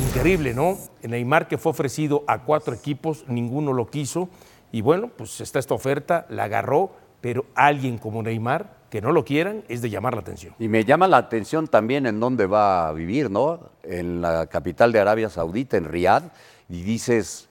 Increíble, 0.09 0.55
¿no? 0.55 0.79
Neymar 1.03 1.49
que 1.49 1.59
fue 1.59 1.70
ofrecido 1.70 2.25
a 2.27 2.43
cuatro 2.43 2.75
equipos, 2.75 3.25
ninguno 3.27 3.72
lo 3.72 3.91
quiso. 3.91 4.29
Y 4.75 4.81
bueno, 4.81 5.09
pues 5.16 5.41
está 5.41 5.61
esta 5.61 5.72
oferta, 5.72 6.27
la 6.31 6.45
agarró, 6.45 6.91
pero 7.20 7.47
alguien 7.55 7.97
como 7.97 8.25
Neymar, 8.25 8.75
que 8.91 9.01
no 9.01 9.12
lo 9.12 9.25
quieran, 9.25 9.62
es 9.68 9.83
de 9.83 9.89
llamar 9.89 10.14
la 10.14 10.22
atención. 10.22 10.53
Y 10.59 10.66
me 10.66 10.85
llama 10.85 11.07
la 11.07 11.18
atención 11.18 11.68
también 11.68 12.07
en 12.07 12.18
dónde 12.18 12.47
va 12.47 12.89
a 12.89 12.93
vivir, 12.93 13.31
¿no? 13.31 13.61
En 13.85 14.20
la 14.20 14.49
capital 14.49 14.91
de 14.91 14.99
Arabia 14.99 15.31
Saudita, 15.31 15.77
en 15.77 15.85
Riyadh, 15.85 16.25
y 16.68 16.83
dices, 16.83 17.49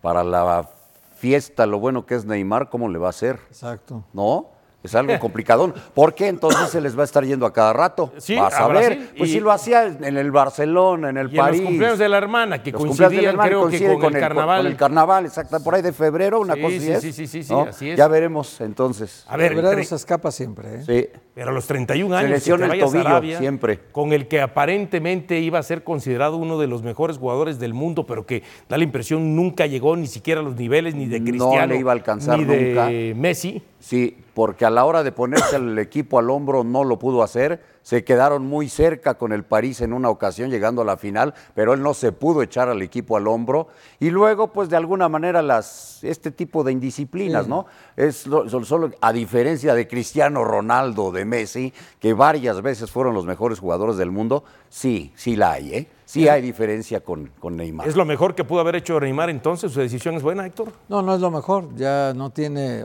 para 0.00 0.24
la 0.24 0.66
fiesta, 1.14 1.66
lo 1.66 1.78
bueno 1.78 2.06
que 2.06 2.14
es 2.14 2.24
Neymar, 2.24 2.70
¿cómo 2.70 2.88
le 2.88 2.98
va 2.98 3.08
a 3.08 3.10
hacer? 3.10 3.38
Exacto. 3.48 4.02
¿No? 4.14 4.48
Es 4.82 4.94
algo 4.94 5.16
complicadón. 5.20 5.74
Porque 5.94 6.26
entonces 6.28 6.68
se 6.70 6.80
les 6.80 6.96
va 6.96 7.02
a 7.02 7.04
estar 7.04 7.24
yendo 7.24 7.46
a 7.46 7.52
cada 7.52 7.72
rato. 7.72 8.12
Sí, 8.18 8.36
Vas 8.36 8.54
a 8.54 8.64
a 8.64 8.68
ver. 8.68 8.76
Brasil. 8.96 9.10
Pues 9.18 9.30
Y- 9.30 9.32
si 9.34 9.40
lo 9.40 9.50
hacía 9.52 9.86
en 9.86 10.16
el 10.16 10.30
Barcelona, 10.30 11.10
en 11.10 11.16
el 11.18 11.32
Y 11.32 11.36
París. 11.36 11.58
en 11.58 11.64
los 11.64 11.70
cumpleaños 11.70 11.98
de 11.98 12.08
la 12.08 12.18
hermana, 12.18 12.62
que 12.62 12.72
Los 12.72 12.80
cumpleaños 12.84 13.10
de 13.16 13.22
la 13.22 13.32
coincidían, 13.32 13.32
hermana 13.32 13.48
creo 13.48 13.96
que 13.96 14.00
con, 14.00 14.14
el 14.14 14.20
carnaval. 14.20 14.56
Con 14.58 14.66
el 14.66 14.76
carnaval, 14.76 15.26
exacto. 15.26 15.60
Por 15.62 15.74
ahí 15.74 15.82
de 15.82 15.92
febrero, 15.92 16.40
una 16.40 16.54
Sí, 16.54 16.60
cosa 16.60 16.78
sí, 16.78 16.92
así 16.92 17.12
sí, 17.12 17.24
es, 17.24 17.30
sí, 17.30 17.38
sí, 17.42 17.42
sí, 17.44 17.52
¿no? 17.52 17.60
así 17.62 17.90
es. 17.90 17.96
Ya 17.98 18.08
veremos 18.08 18.60
entonces. 18.60 19.24
A 19.28 19.36
ver, 19.36 19.54
Febrero 19.54 19.82
se 19.84 19.94
escapa 19.94 20.30
siempre. 20.30 20.76
¿eh? 20.76 20.82
Sí. 21.12 21.20
Pero 21.34 21.50
a 21.50 21.52
los 21.52 21.66
31 21.66 22.14
años, 22.14 22.28
Se 22.28 22.34
lesiona 22.34 22.66
que 22.66 22.72
te 22.72 22.78
el 22.78 22.84
tobillo 22.84 23.06
Arabia, 23.08 23.38
siempre. 23.38 23.80
con 23.92 24.12
el 24.12 24.28
que 24.28 24.40
aparentemente 24.40 25.40
iba 25.40 25.58
a 25.58 25.62
ser 25.62 25.82
considerado 25.82 26.36
uno 26.36 26.58
de 26.58 26.66
los 26.66 26.82
mejores 26.82 27.18
jugadores 27.18 27.58
del 27.58 27.72
mundo, 27.74 28.04
pero 28.06 28.26
que 28.26 28.42
da 28.68 28.76
la 28.76 28.84
impresión 28.84 29.34
nunca 29.34 29.66
llegó 29.66 29.96
ni 29.96 30.06
siquiera 30.06 30.40
a 30.40 30.44
los 30.44 30.56
niveles 30.56 30.94
ni 30.94 31.06
de 31.06 31.20
No 31.20 31.26
Cristiano, 31.26 31.72
le 31.72 31.80
iba 31.80 31.90
a 31.92 31.94
alcanzar 31.94 32.38
ni 32.38 32.44
de 32.44 32.68
nunca. 32.68 32.90
Messi. 33.20 33.62
Sí, 33.80 34.16
porque 34.34 34.64
a 34.64 34.70
la 34.70 34.84
hora 34.84 35.02
de 35.02 35.12
ponerse 35.12 35.56
el 35.56 35.78
equipo 35.78 36.18
al 36.18 36.30
hombro 36.30 36.64
no 36.64 36.84
lo 36.84 36.98
pudo 36.98 37.22
hacer. 37.22 37.70
Se 37.82 38.04
quedaron 38.04 38.46
muy 38.46 38.68
cerca 38.68 39.14
con 39.14 39.32
el 39.32 39.42
París 39.44 39.80
en 39.80 39.92
una 39.92 40.08
ocasión 40.08 40.50
llegando 40.50 40.82
a 40.82 40.84
la 40.84 40.96
final, 40.96 41.34
pero 41.54 41.74
él 41.74 41.82
no 41.82 41.94
se 41.94 42.12
pudo 42.12 42.40
echar 42.42 42.68
al 42.68 42.80
equipo 42.80 43.16
al 43.16 43.26
hombro. 43.26 43.66
Y 43.98 44.10
luego, 44.10 44.52
pues 44.52 44.68
de 44.68 44.76
alguna 44.76 45.08
manera, 45.08 45.42
las, 45.42 46.02
este 46.04 46.30
tipo 46.30 46.62
de 46.62 46.70
indisciplinas, 46.72 47.48
¿no? 47.48 47.66
Es 47.96 48.26
lo- 48.28 48.48
solo, 48.48 48.64
solo- 48.64 48.90
a 49.00 49.12
diferencia 49.12 49.74
de 49.74 49.88
Cristiano 49.88 50.44
Ronaldo, 50.44 51.10
de 51.10 51.24
Messi, 51.24 51.72
que 51.98 52.14
varias 52.14 52.62
veces 52.62 52.88
fueron 52.90 53.14
los 53.14 53.26
mejores 53.26 53.58
jugadores 53.58 53.96
del 53.96 54.12
mundo, 54.12 54.44
sí, 54.68 55.12
sí 55.16 55.34
la 55.34 55.52
hay, 55.52 55.74
¿eh? 55.74 55.88
Sí 56.04 56.28
hay 56.28 56.42
diferencia 56.42 57.00
con, 57.00 57.30
con 57.40 57.56
Neymar. 57.56 57.88
Es 57.88 57.96
lo 57.96 58.04
mejor 58.04 58.34
que 58.34 58.44
pudo 58.44 58.60
haber 58.60 58.76
hecho 58.76 59.00
Neymar 59.00 59.30
entonces. 59.30 59.72
¿Su 59.72 59.80
decisión 59.80 60.14
es 60.14 60.22
buena, 60.22 60.46
Héctor? 60.46 60.70
No, 60.88 61.00
no 61.02 61.14
es 61.14 61.20
lo 61.22 61.30
mejor. 61.30 61.74
Ya 61.74 62.12
no 62.14 62.28
tiene, 62.28 62.84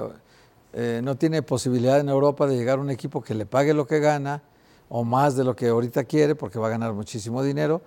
eh, 0.73 1.01
no 1.03 1.15
tiene 1.15 1.41
posibilidad 1.41 1.99
en 1.99 2.09
Europa 2.09 2.47
de 2.47 2.57
llegar 2.57 2.79
a 2.79 2.81
un 2.81 2.89
equipo 2.89 3.21
que 3.21 3.33
le 3.33 3.45
pague 3.45 3.73
lo 3.73 3.87
que 3.87 3.99
gana 3.99 4.41
o 4.89 5.03
más 5.03 5.35
de 5.35 5.43
lo 5.43 5.55
que 5.55 5.67
ahorita 5.67 6.03
quiere, 6.05 6.35
porque 6.35 6.59
va 6.59 6.67
a 6.67 6.69
ganar 6.69 6.93
muchísimo 6.93 7.43
dinero. 7.43 7.81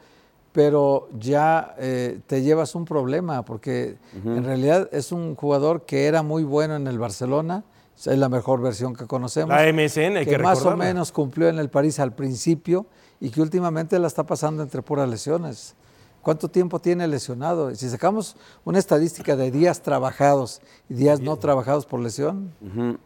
Pero 0.52 1.08
ya 1.18 1.76
eh, 1.78 2.20
te 2.26 2.42
llevas 2.42 2.74
un 2.74 2.84
problema, 2.84 3.44
porque 3.44 3.96
en 4.24 4.42
realidad 4.42 4.88
es 4.90 5.12
un 5.12 5.36
jugador 5.36 5.86
que 5.86 6.06
era 6.06 6.24
muy 6.24 6.42
bueno 6.42 6.74
en 6.74 6.88
el 6.88 6.98
Barcelona, 6.98 7.62
es 7.96 8.18
la 8.18 8.28
mejor 8.28 8.60
versión 8.60 8.96
que 8.96 9.06
conocemos. 9.06 9.50
La 9.50 9.72
MSN, 9.72 10.16
hay 10.16 10.26
que 10.26 10.38
más 10.38 10.64
o 10.64 10.76
menos 10.76 11.12
cumplió 11.12 11.48
en 11.48 11.58
el 11.58 11.68
París 11.68 12.00
al 12.00 12.14
principio 12.14 12.86
y 13.20 13.30
que 13.30 13.40
últimamente 13.40 13.98
la 13.98 14.08
está 14.08 14.24
pasando 14.24 14.62
entre 14.62 14.82
puras 14.82 15.08
lesiones. 15.08 15.76
¿Cuánto 16.22 16.48
tiempo 16.48 16.78
tiene 16.80 17.06
lesionado? 17.08 17.74
Si 17.74 17.88
sacamos 17.88 18.36
una 18.64 18.78
estadística 18.78 19.36
de 19.36 19.50
días 19.50 19.80
trabajados 19.80 20.60
y 20.88 20.94
días 20.94 21.20
no 21.20 21.36
trabajados 21.36 21.86
por 21.86 22.00
lesión, 22.00 22.52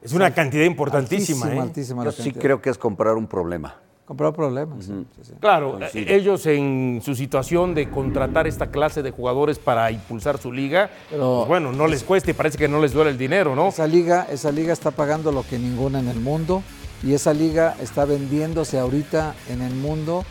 Es 0.03 0.13
una 0.13 0.33
cantidad 0.35 0.65
importantísima. 0.65 1.47
altísima, 1.47 1.63
¿eh? 1.63 1.67
altísima 1.69 2.03
Yo 2.03 2.07
la 2.07 2.13
sí 2.13 2.23
cantidad. 2.25 2.43
creo 2.43 2.63
que 2.63 2.71
es 2.71 2.79
comprar 2.79 3.15
un 3.15 3.27
problema. 3.29 3.77
Comprar 4.05 4.35
problemas. 4.35 4.85
sí, 4.85 4.93
sí, 5.17 5.21
sí. 5.23 5.33
Claro, 5.41 5.79
eh, 5.81 5.91
ellos 6.09 6.45
en 6.45 7.01
su 7.03 7.15
situación 7.15 7.75
de 7.75 7.89
contratar 7.89 8.47
esta 8.47 8.67
clase 8.71 9.03
de 9.03 9.11
jugadores 9.13 9.59
para 9.59 9.91
impulsar 9.91 10.37
su 10.37 10.53
liga, 10.53 10.91
Pero- 11.09 11.37
pues 11.39 11.49
bueno, 11.49 11.73
no 11.73 11.87
les 11.87 12.03
cuesta 12.05 12.31
y 12.31 12.35
parece 12.35 12.59
que 12.59 12.69
no 12.69 12.83
les 12.83 12.93
duele 12.93 13.11
el 13.13 13.17
dinero, 13.19 13.55
¿no? 13.55 13.69
Esa 13.69 13.87
liga, 13.87 14.27
esa 14.31 14.53
liga 14.53 14.73
está 14.75 14.91
pagando 14.91 15.33
lo 15.33 15.43
que 15.47 15.59
ninguna 15.59 16.01
en 16.01 16.09
el 16.09 16.21
mundo 16.21 16.63
y 17.03 17.15
esa 17.15 17.33
liga 17.33 17.77
está 17.81 18.05
vendiéndose 18.05 18.79
ahorita 18.79 19.35
en 19.49 19.63
el 19.63 19.75
mundo 19.75 20.25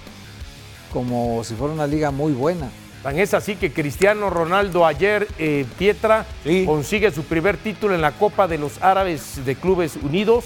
como 0.93 1.43
si 1.43 1.55
fuera 1.55 1.73
una 1.73 1.87
liga 1.87 2.11
muy 2.11 2.31
buena. 2.33 2.69
Tan 3.01 3.19
es 3.19 3.33
así 3.33 3.55
que 3.57 3.73
Cristiano 3.73 4.29
Ronaldo 4.29 4.85
ayer, 4.85 5.27
eh, 5.37 5.65
Pietra, 5.77 6.25
consigue 6.65 7.11
su 7.11 7.23
primer 7.23 7.57
título 7.57 7.95
en 7.95 8.01
la 8.01 8.13
Copa 8.13 8.47
de 8.47 8.57
los 8.57 8.81
Árabes 8.81 9.43
de 9.43 9.55
Clubes 9.55 9.97
Unidos 10.01 10.45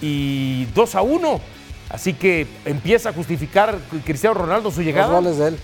y 0.00 0.64
2 0.74 0.94
a 0.96 1.02
1. 1.02 1.40
Así 1.90 2.14
que 2.14 2.46
empieza 2.64 3.10
a 3.10 3.12
justificar 3.12 3.78
Cristiano 4.04 4.34
Ronaldo 4.34 4.70
su 4.70 4.76
Dos 4.78 4.84
llegada. 4.86 5.14
goles 5.14 5.36
de 5.38 5.48
él. 5.48 5.58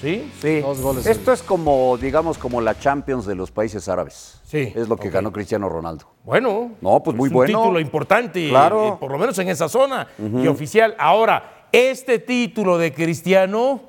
Sí, 0.00 0.30
Sí. 0.40 0.60
Dos 0.60 0.80
goles. 0.80 1.06
Esto 1.06 1.32
es 1.32 1.42
como, 1.42 1.96
digamos, 1.98 2.36
como 2.38 2.60
la 2.60 2.76
Champions 2.78 3.24
de 3.26 3.34
los 3.34 3.50
países 3.50 3.88
árabes. 3.88 4.40
Sí, 4.44 4.72
Es 4.74 4.88
lo 4.88 4.96
que 4.96 5.10
ganó 5.10 5.30
Cristiano 5.32 5.68
Ronaldo. 5.68 6.06
Bueno. 6.24 6.72
No, 6.80 7.02
pues 7.02 7.16
muy 7.16 7.28
es 7.28 7.30
un 7.32 7.36
bueno. 7.36 7.58
título 7.60 7.80
importante, 7.80 8.48
Claro. 8.48 8.88
eh, 8.88 8.96
por 8.98 9.10
lo 9.12 9.18
menos 9.18 9.38
en 9.38 9.48
esa 9.48 9.68
zona 9.68 10.08
y 10.18 10.46
oficial. 10.46 10.94
Ahora, 10.98 11.61
este 11.72 12.18
título 12.18 12.78
de 12.78 12.92
Cristiano, 12.92 13.80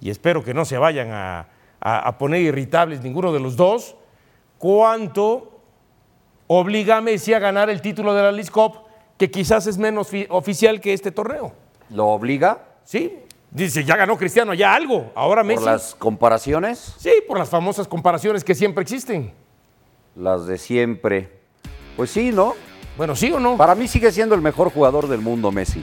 y 0.00 0.10
espero 0.10 0.42
que 0.42 0.54
no 0.54 0.64
se 0.64 0.78
vayan 0.78 1.10
a, 1.12 1.48
a- 1.80 1.98
a 2.08 2.18
poner 2.18 2.40
irritables 2.42 3.02
ninguno 3.02 3.32
de 3.32 3.40
los 3.40 3.56
dos, 3.56 3.94
¿cuánto 4.58 5.60
obliga 6.46 6.96
a 6.96 7.00
Messi 7.00 7.34
a 7.34 7.38
ganar 7.38 7.70
el 7.70 7.80
título 7.82 8.14
de 8.14 8.22
la 8.22 8.32
League 8.32 8.50
Cup, 8.50 8.74
que 9.18 9.30
quizás 9.30 9.66
es 9.66 9.78
menos 9.78 10.08
fi- 10.08 10.26
oficial 10.30 10.80
que 10.80 10.92
este 10.92 11.10
torneo? 11.10 11.52
¿Lo 11.90 12.06
obliga 12.08 12.64
¿Sí? 12.84 13.18
Dice, 13.50 13.84
ya 13.84 13.96
ganó 13.96 14.16
Cristiano, 14.16 14.52
ya 14.54 14.74
algo. 14.74 15.10
Ahora 15.14 15.42
Messi. 15.42 15.62
por 15.62 15.72
las 15.72 15.94
comparaciones? 15.94 16.94
Sí, 16.98 17.10
por 17.26 17.38
las 17.38 17.48
famosas 17.50 17.86
comparaciones 17.88 18.44
que 18.44 18.54
siempre 18.54 18.82
existen. 18.82 19.32
Las 20.16 20.46
de 20.46 20.56
siempre. 20.58 21.30
Pues 21.96 22.10
sí, 22.10 22.30
¿no? 22.30 22.54
Bueno, 22.96 23.14
¿sí 23.16 23.30
o 23.32 23.38
no? 23.40 23.56
Para 23.56 23.74
mí 23.74 23.88
sigue 23.88 24.10
siendo 24.12 24.34
el 24.34 24.40
mejor 24.42 24.70
jugador 24.70 25.06
del 25.08 25.20
mundo, 25.20 25.50
Messi. 25.52 25.82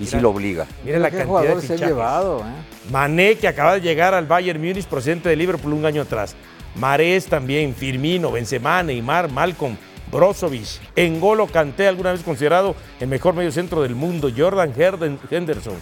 Y 0.00 0.06
sí 0.06 0.18
lo 0.20 0.30
obliga. 0.30 0.66
Mira 0.84 0.98
la 0.98 1.10
¿Qué 1.10 1.18
cantidad 1.18 1.20
de 1.20 1.26
jugadores 1.28 1.64
se 1.64 1.72
han 1.72 1.78
fichajes. 1.78 1.94
llevado? 1.96 2.40
eh? 2.40 2.90
Mané, 2.90 3.36
que 3.36 3.46
acaba 3.48 3.74
de 3.74 3.80
llegar 3.80 4.12
al 4.14 4.26
Bayern 4.26 4.60
Múnich, 4.60 4.86
procedente 4.86 5.28
de 5.28 5.36
Liverpool 5.36 5.72
un 5.72 5.86
año 5.86 6.02
atrás. 6.02 6.34
Marés 6.76 7.26
también, 7.26 7.74
Firmino, 7.74 8.32
Benzema, 8.32 8.82
Neymar, 8.82 9.30
Malcolm, 9.30 9.76
Brozovic, 10.10 10.66
Engolo 10.96 11.46
Kanté, 11.46 11.86
alguna 11.86 12.10
vez 12.12 12.22
considerado 12.22 12.74
el 13.00 13.06
mejor 13.08 13.34
medio 13.34 13.52
centro 13.52 13.82
del 13.82 13.94
mundo, 13.94 14.28
Jordan 14.36 14.72
Herden- 14.74 15.18
Henderson, 15.30 15.74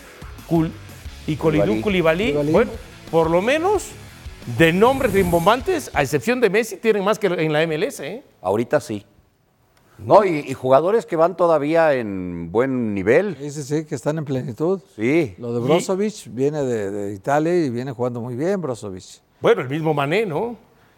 Kul- 0.48 0.70
y 1.26 1.36
Colidú. 1.36 1.80
Koulibaly. 1.80 2.32
Bueno, 2.50 2.70
por 3.10 3.30
lo 3.30 3.40
menos 3.40 3.88
de 4.58 4.72
nombres 4.72 5.12
rimbombantes, 5.12 5.90
a 5.94 6.02
excepción 6.02 6.40
de 6.40 6.50
Messi, 6.50 6.76
tienen 6.76 7.04
más 7.04 7.18
que 7.18 7.28
en 7.28 7.52
la 7.52 7.62
MLS. 7.66 8.00
¿eh? 8.00 8.22
Ahorita 8.42 8.80
sí. 8.80 9.04
No, 10.06 10.24
y, 10.24 10.38
y 10.40 10.54
jugadores 10.54 11.06
que 11.06 11.16
van 11.16 11.36
todavía 11.36 11.94
en 11.94 12.50
buen 12.52 12.94
nivel. 12.94 13.36
Sí, 13.40 13.50
sí, 13.50 13.62
sí, 13.62 13.84
que 13.84 13.94
están 13.94 14.18
en 14.18 14.24
plenitud. 14.24 14.80
Sí. 14.96 15.34
Lo 15.38 15.52
de 15.54 15.60
Brozovic 15.60 16.14
viene 16.28 16.62
de, 16.64 16.90
de 16.90 17.14
Italia 17.14 17.54
y 17.64 17.70
viene 17.70 17.92
jugando 17.92 18.20
muy 18.20 18.34
bien 18.36 18.60
Brozovic. 18.60 19.04
Bueno, 19.40 19.62
el 19.62 19.68
mismo 19.68 19.92
Mané, 19.94 20.26
¿no? 20.26 20.56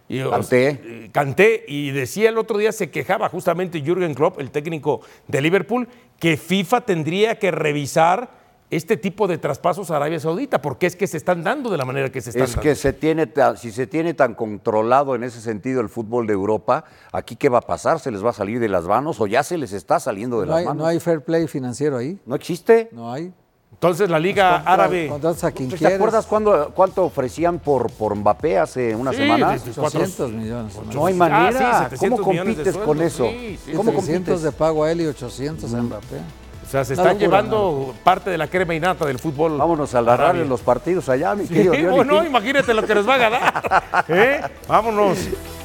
Y, 0.09 0.20
o- 0.20 0.30
Kanté. 0.30 0.68
eh, 0.84 1.09
Kanté, 1.12 1.64
y 1.66 1.90
decía 1.90 2.28
el 2.28 2.36
otro 2.38 2.59
día, 2.59 2.72
se 2.72 2.90
quejaba 2.90 3.28
justamente 3.30 3.80
Jürgen 3.80 4.12
Klopp, 4.14 4.38
el 4.38 4.50
técnico 4.50 5.00
de 5.28 5.40
Liverpool, 5.40 5.88
que 6.18 6.36
FIFA 6.36 6.82
tendría 6.82 7.38
que 7.38 7.50
revisar 7.50 8.43
este 8.70 8.96
tipo 8.96 9.28
de 9.28 9.38
traspasos 9.38 9.90
a 9.90 9.96
Arabia 9.96 10.18
Saudita, 10.18 10.60
porque 10.60 10.86
es 10.86 10.96
que 10.96 11.06
se 11.06 11.16
están 11.16 11.44
dando 11.44 11.70
de 11.70 11.76
la 11.76 11.84
manera 11.84 12.10
que 12.10 12.20
se 12.20 12.30
están 12.30 12.44
Es 12.44 12.50
dando. 12.50 12.62
que 12.62 12.74
se 12.74 12.92
tiene, 12.92 13.30
si 13.56 13.70
se 13.70 13.86
tiene 13.86 14.14
tan 14.14 14.34
controlado 14.34 15.14
en 15.14 15.22
ese 15.22 15.40
sentido 15.40 15.80
el 15.80 15.88
fútbol 15.88 16.26
de 16.26 16.32
Europa, 16.32 16.84
aquí 17.12 17.36
qué 17.36 17.48
va 17.48 17.58
a 17.58 17.62
pasar, 17.62 18.00
se 18.00 18.10
les 18.10 18.24
va 18.24 18.30
a 18.30 18.32
salir 18.32 18.58
de 18.60 18.68
las 18.68 18.84
manos 18.84 19.20
o 19.20 19.26
ya 19.26 19.42
se 19.42 19.58
les 19.58 19.72
está 19.72 20.00
saliendo 20.00 20.40
de 20.40 20.46
No 20.46 20.52
las 20.52 20.60
hay, 20.60 20.64
manos. 20.66 20.82
no 20.82 20.86
hay 20.88 20.98
fair 20.98 21.20
play 21.22 21.46
financiero 21.46 21.96
ahí. 21.98 22.18
¿No 22.26 22.34
existe? 22.34 22.88
No 22.92 23.12
hay. 23.12 23.32
Entonces 23.72 24.08
la 24.08 24.18
Liga 24.20 24.54
Contra- 24.56 24.72
Árabe... 24.72 25.08
Contratas 25.08 25.44
a 25.44 25.52
quien 25.52 25.68
¿Te 25.68 25.76
quieres. 25.76 25.96
acuerdas 25.96 26.26
cuándo- 26.26 26.72
cuánto 26.74 27.04
ofrecían 27.04 27.58
por, 27.58 27.90
por 27.92 28.14
Mbappé 28.14 28.58
hace 28.58 28.94
una 28.94 29.10
Sí, 29.10 29.18
semana? 29.18 29.50
desde 29.52 29.72
cuatro- 29.72 30.00
800 30.00 30.32
millones. 30.32 30.74
No 30.94 31.06
hay 31.06 31.14
Ah, 31.14 31.16
manera. 31.16 31.78
sí, 31.80 31.84
700 31.96 32.20
¿Cómo 32.20 32.38
compites 32.38 32.76
con 32.78 33.02
eso? 33.02 33.24
sí, 33.28 33.58
sí, 33.64 33.72
¿Cómo 33.72 33.90
700 33.90 34.04
compites? 34.34 34.42
de 34.42 34.52
pago 34.52 34.84
a 34.84 34.92
él 34.92 35.00
y 35.02 35.06
800 35.06 35.74
a 35.74 35.82
Mbappé. 35.82 36.20
O 36.66 36.70
sea, 36.70 36.84
se 36.84 36.94
están 36.94 37.08
locura, 37.08 37.20
llevando 37.26 37.94
parte 38.02 38.30
de 38.30 38.38
la 38.38 38.48
crema 38.48 38.74
innata 38.74 39.04
del 39.06 39.18
fútbol. 39.18 39.58
Vámonos 39.58 39.94
a 39.94 40.00
narrar 40.00 40.20
árabe. 40.30 40.40
en 40.42 40.48
los 40.48 40.60
partidos 40.60 41.08
allá, 41.08 41.34
mi 41.34 41.46
Sí, 41.46 41.54
querido 41.54 41.92
bueno, 41.92 42.24
imagínate 42.24 42.72
lo 42.74 42.84
que 42.86 42.94
nos 42.94 43.08
va 43.08 43.14
a 43.14 43.18
ganar. 43.18 44.04
¿eh? 44.08 44.40
Vámonos. 44.66 45.18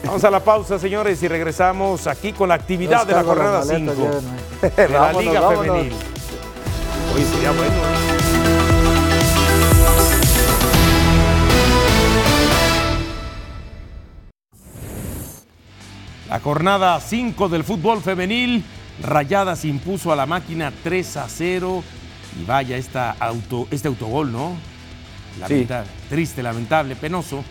Vamos 0.04 0.24
a 0.24 0.30
la 0.32 0.40
pausa, 0.42 0.78
señores, 0.78 1.22
y 1.24 1.28
regresamos 1.28 2.06
aquí 2.08 2.32
con 2.34 2.50
la 2.50 2.56
actividad 2.56 3.06
de 3.08 3.14
la 3.14 3.24
jornada 3.24 3.60
las 3.60 3.68
maletas, 3.68 3.96
5 3.96 4.10
llévenme. 4.12 4.76
de 4.76 4.90
la 4.90 5.00
Vámonos, 5.00 5.24
Liga 5.24 5.40
vámonos. 5.42 5.66
Femenil. 5.66 5.94
Oye, 7.16 7.26
sería 7.26 7.52
bueno. 7.52 7.74
La 16.30 16.40
jornada 16.40 17.00
5 17.00 17.50
del 17.50 17.64
fútbol 17.64 18.02
femenil. 18.02 18.64
Rayadas 19.04 19.66
impuso 19.66 20.12
a 20.12 20.16
la 20.16 20.26
máquina 20.26 20.72
3 20.84 21.18
a 21.18 21.28
0. 21.30 21.84
Y 22.40 22.46
vaya 22.46 22.78
esta 22.78 23.12
auto, 23.20 23.68
este 23.72 23.88
autogol, 23.88 24.32
¿no? 24.32 24.56
Lamenta- 25.40 25.84
Triste, 26.10 26.44
lamentable, 26.44 26.96
penoso. 26.96 27.44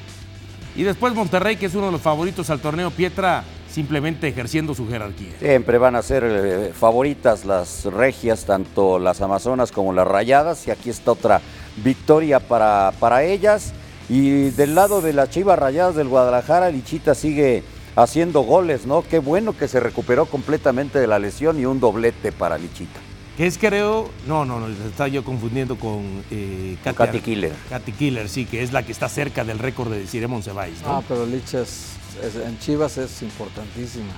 Y 0.76 0.82
después 0.84 1.14
Monterrey, 1.14 1.57
que 1.57 1.66
es 1.66 1.74
uno 1.74 1.86
de 1.86 1.92
los 1.92 2.01
favoritos 2.01 2.49
al 2.51 2.61
torneo 2.61 2.90
Pietra, 2.90 3.42
simplemente 3.70 4.28
ejerciendo 4.28 4.74
su 4.74 4.88
jerarquía. 4.88 5.32
Siempre 5.40 5.78
van 5.78 5.96
a 5.96 6.03
ser 6.03 6.22
eh, 6.26 6.72
favoritas 6.78 7.44
las 7.44 7.84
regias, 7.86 8.44
tanto 8.44 8.99
las 8.99 9.20
amazonas 9.20 9.72
como 9.72 9.92
las 9.92 10.07
rayadas, 10.07 10.66
y 10.68 10.70
aquí 10.70 10.90
está 10.90 11.12
otra 11.12 11.40
victoria 11.82 12.38
para, 12.40 12.92
para 13.01 13.24
ellas. 13.24 13.72
Y 14.09 14.51
del 14.51 14.74
lado 14.74 15.01
de 15.01 15.12
las 15.12 15.30
chivas 15.30 15.59
rayadas 15.59 15.96
del 15.96 16.09
Guadalajara, 16.09 16.70
Lichita 16.70 17.14
sigue 17.14 17.62
haciendo 18.03 18.40
goles, 18.42 18.86
¿no? 18.86 19.03
Qué 19.03 19.18
bueno 19.18 19.57
que 19.57 19.68
se 19.68 19.80
recuperó 19.80 20.26
completamente 20.26 20.99
de 20.99 21.07
la 21.07 21.18
lesión 21.18 21.59
y 21.61 21.64
un 21.66 21.80
doblete 21.80 22.32
para 22.32 22.57
Lichita. 22.59 23.01
Que 23.36 23.46
es, 23.46 23.57
creo, 23.59 24.11
no, 24.26 24.44
no, 24.44 24.59
no, 24.59 24.66
estaba 24.68 25.09
yo 25.09 25.22
confundiendo 25.24 25.76
con 25.78 26.24
eh, 26.30 26.76
Katia- 26.82 27.07
Katy 27.07 27.20
Killer. 27.20 27.53
Katy 27.68 27.92
Killer, 27.92 28.28
sí, 28.28 28.46
que 28.46 28.62
es 28.62 28.72
la 28.72 28.82
que 28.82 28.90
está 28.92 29.09
cerca 29.09 29.44
del 29.44 29.59
récord 29.61 29.90
de 29.92 30.07
Cire 30.07 30.26
Monsiváis, 30.26 30.80
¿no? 30.82 30.94
No, 30.94 31.05
pero 31.07 31.24
Licha 31.24 31.61
es- 31.61 31.92
es- 32.22 32.34
en 32.36 32.59
Chivas 32.59 32.99
es 32.99 33.22
importantísima. 33.22 34.12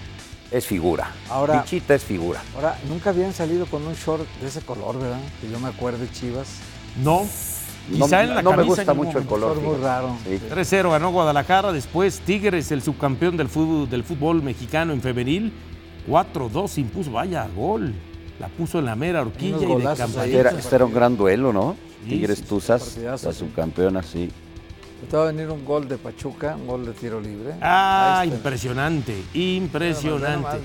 Es 0.50 0.66
figura. 0.66 1.12
Ahora- 1.28 1.56
Lichita 1.62 1.94
es 1.94 2.02
figura. 2.02 2.42
Ahora, 2.56 2.78
nunca 2.88 3.10
habían 3.10 3.32
salido 3.34 3.66
con 3.66 3.86
un 3.86 3.94
short 3.94 4.26
de 4.40 4.48
ese 4.48 4.62
color, 4.62 4.98
¿verdad? 4.98 5.20
Que 5.40 5.50
yo 5.50 5.60
me 5.60 5.68
acuerde, 5.68 6.08
Chivas. 6.10 6.48
No, 7.02 7.26
No, 7.88 8.04
quizá 8.04 8.22
en 8.22 8.34
la 8.36 8.42
no 8.42 8.50
me 8.50 8.56
camisa 8.58 8.76
gusta 8.76 8.94
mucho 8.94 9.18
el 9.18 9.26
color. 9.26 9.60
Muy 9.60 9.76
raro. 9.78 10.16
Sí. 10.24 10.38
3-0 10.50 10.90
ganó 10.90 11.10
Guadalajara, 11.10 11.72
después 11.72 12.20
Tigres, 12.20 12.70
el 12.70 12.82
subcampeón 12.82 13.36
del 13.36 13.48
fútbol, 13.48 13.88
del 13.90 14.04
fútbol 14.04 14.42
mexicano 14.42 14.92
en 14.92 15.00
femenil, 15.00 15.52
4-2 16.08 16.78
impuso, 16.78 17.10
vaya 17.12 17.48
gol, 17.56 17.92
la 18.38 18.48
puso 18.48 18.78
en 18.78 18.84
la 18.86 18.94
mera 18.96 19.22
horquilla 19.22 19.56
y 19.56 19.74
de 19.76 19.84
campanita. 19.96 20.50
Este 20.50 20.76
era 20.76 20.84
un 20.84 20.94
gran 20.94 21.16
duelo, 21.16 21.52
¿no? 21.52 21.76
Sí, 22.04 22.10
Tigres 22.10 22.42
Tuzas, 22.42 22.96
la 22.98 23.18
subcampeona, 23.32 24.02
sí. 24.02 24.30
Te 25.10 25.16
va 25.16 25.24
a 25.24 25.26
venir 25.32 25.48
un 25.48 25.64
gol 25.64 25.88
de 25.88 25.96
Pachuca, 25.96 26.56
un 26.56 26.66
gol 26.66 26.84
de 26.84 26.92
tiro 26.92 27.20
libre. 27.20 27.54
Ah, 27.62 28.22
impresionante, 28.26 29.14
impresionante. 29.34 30.58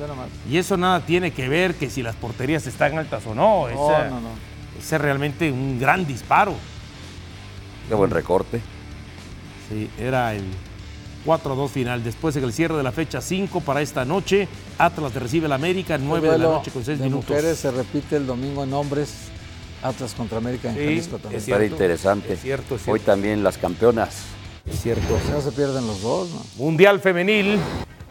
Y 0.50 0.58
eso 0.58 0.76
nada 0.78 1.00
tiene 1.06 1.32
que 1.32 1.48
ver 1.48 1.76
que 1.76 1.90
si 1.90 2.04
las 2.04 2.16
porterías 2.16 2.68
están 2.68 2.98
altas 2.98 3.26
o 3.28 3.34
no. 3.34 3.62
No, 3.62 3.70
esa- 3.70 4.10
no, 4.10 4.20
no. 4.20 4.30
ese 4.78 4.96
es 4.98 5.02
realmente 5.02 5.52
un 5.52 5.80
gran 5.80 6.06
disparo. 6.06 6.54
Qué 7.88 7.96
buen 7.96 8.12
recorte. 8.12 8.62
Sí, 9.70 9.90
era 10.00 10.34
el 10.34 10.44
4-2 11.26 11.70
final. 11.70 12.04
Después 12.04 12.36
en 12.36 12.44
el 12.44 12.54
cierre 12.54 12.76
de 12.78 12.84
la 12.84 12.92
fecha 12.92 13.22
5 13.22 13.62
para 13.62 13.82
esta 13.82 14.06
noche, 14.06 14.48
Atlas 14.78 15.14
recibe 15.16 15.48
la 15.48 15.56
América, 15.56 15.98
9 15.98 16.28
El 16.28 16.34
de 16.34 16.40
la 16.40 16.54
noche 16.54 16.72
con 16.72 16.84
6 16.86 17.00
de 17.00 17.06
minutos. 17.06 17.30
mujeres 17.30 17.58
se 17.60 17.72
repite 17.72 18.16
el 18.18 18.28
domingo 18.28 18.64
en 18.64 18.74
hombres. 18.74 19.14
Atlas 19.84 20.14
contra 20.16 20.38
América 20.40 20.70
en 20.70 20.76
Sí, 20.76 20.84
Jalisco 20.84 21.18
también. 21.20 21.38
es 21.40 21.46
cierto, 21.46 21.64
interesante. 21.66 22.34
es 22.34 22.42
cierto, 22.42 22.76
es 22.76 22.82
Hoy 22.82 22.86
cierto. 23.00 23.06
también 23.06 23.44
las 23.44 23.58
campeonas. 23.58 24.24
Es 24.66 24.82
cierto. 24.82 25.20
No 25.32 25.42
se 25.42 25.52
pierden 25.52 25.86
los 25.86 26.02
dos, 26.02 26.30
¿no? 26.32 26.42
Mundial 26.64 27.00
femenil. 27.00 27.60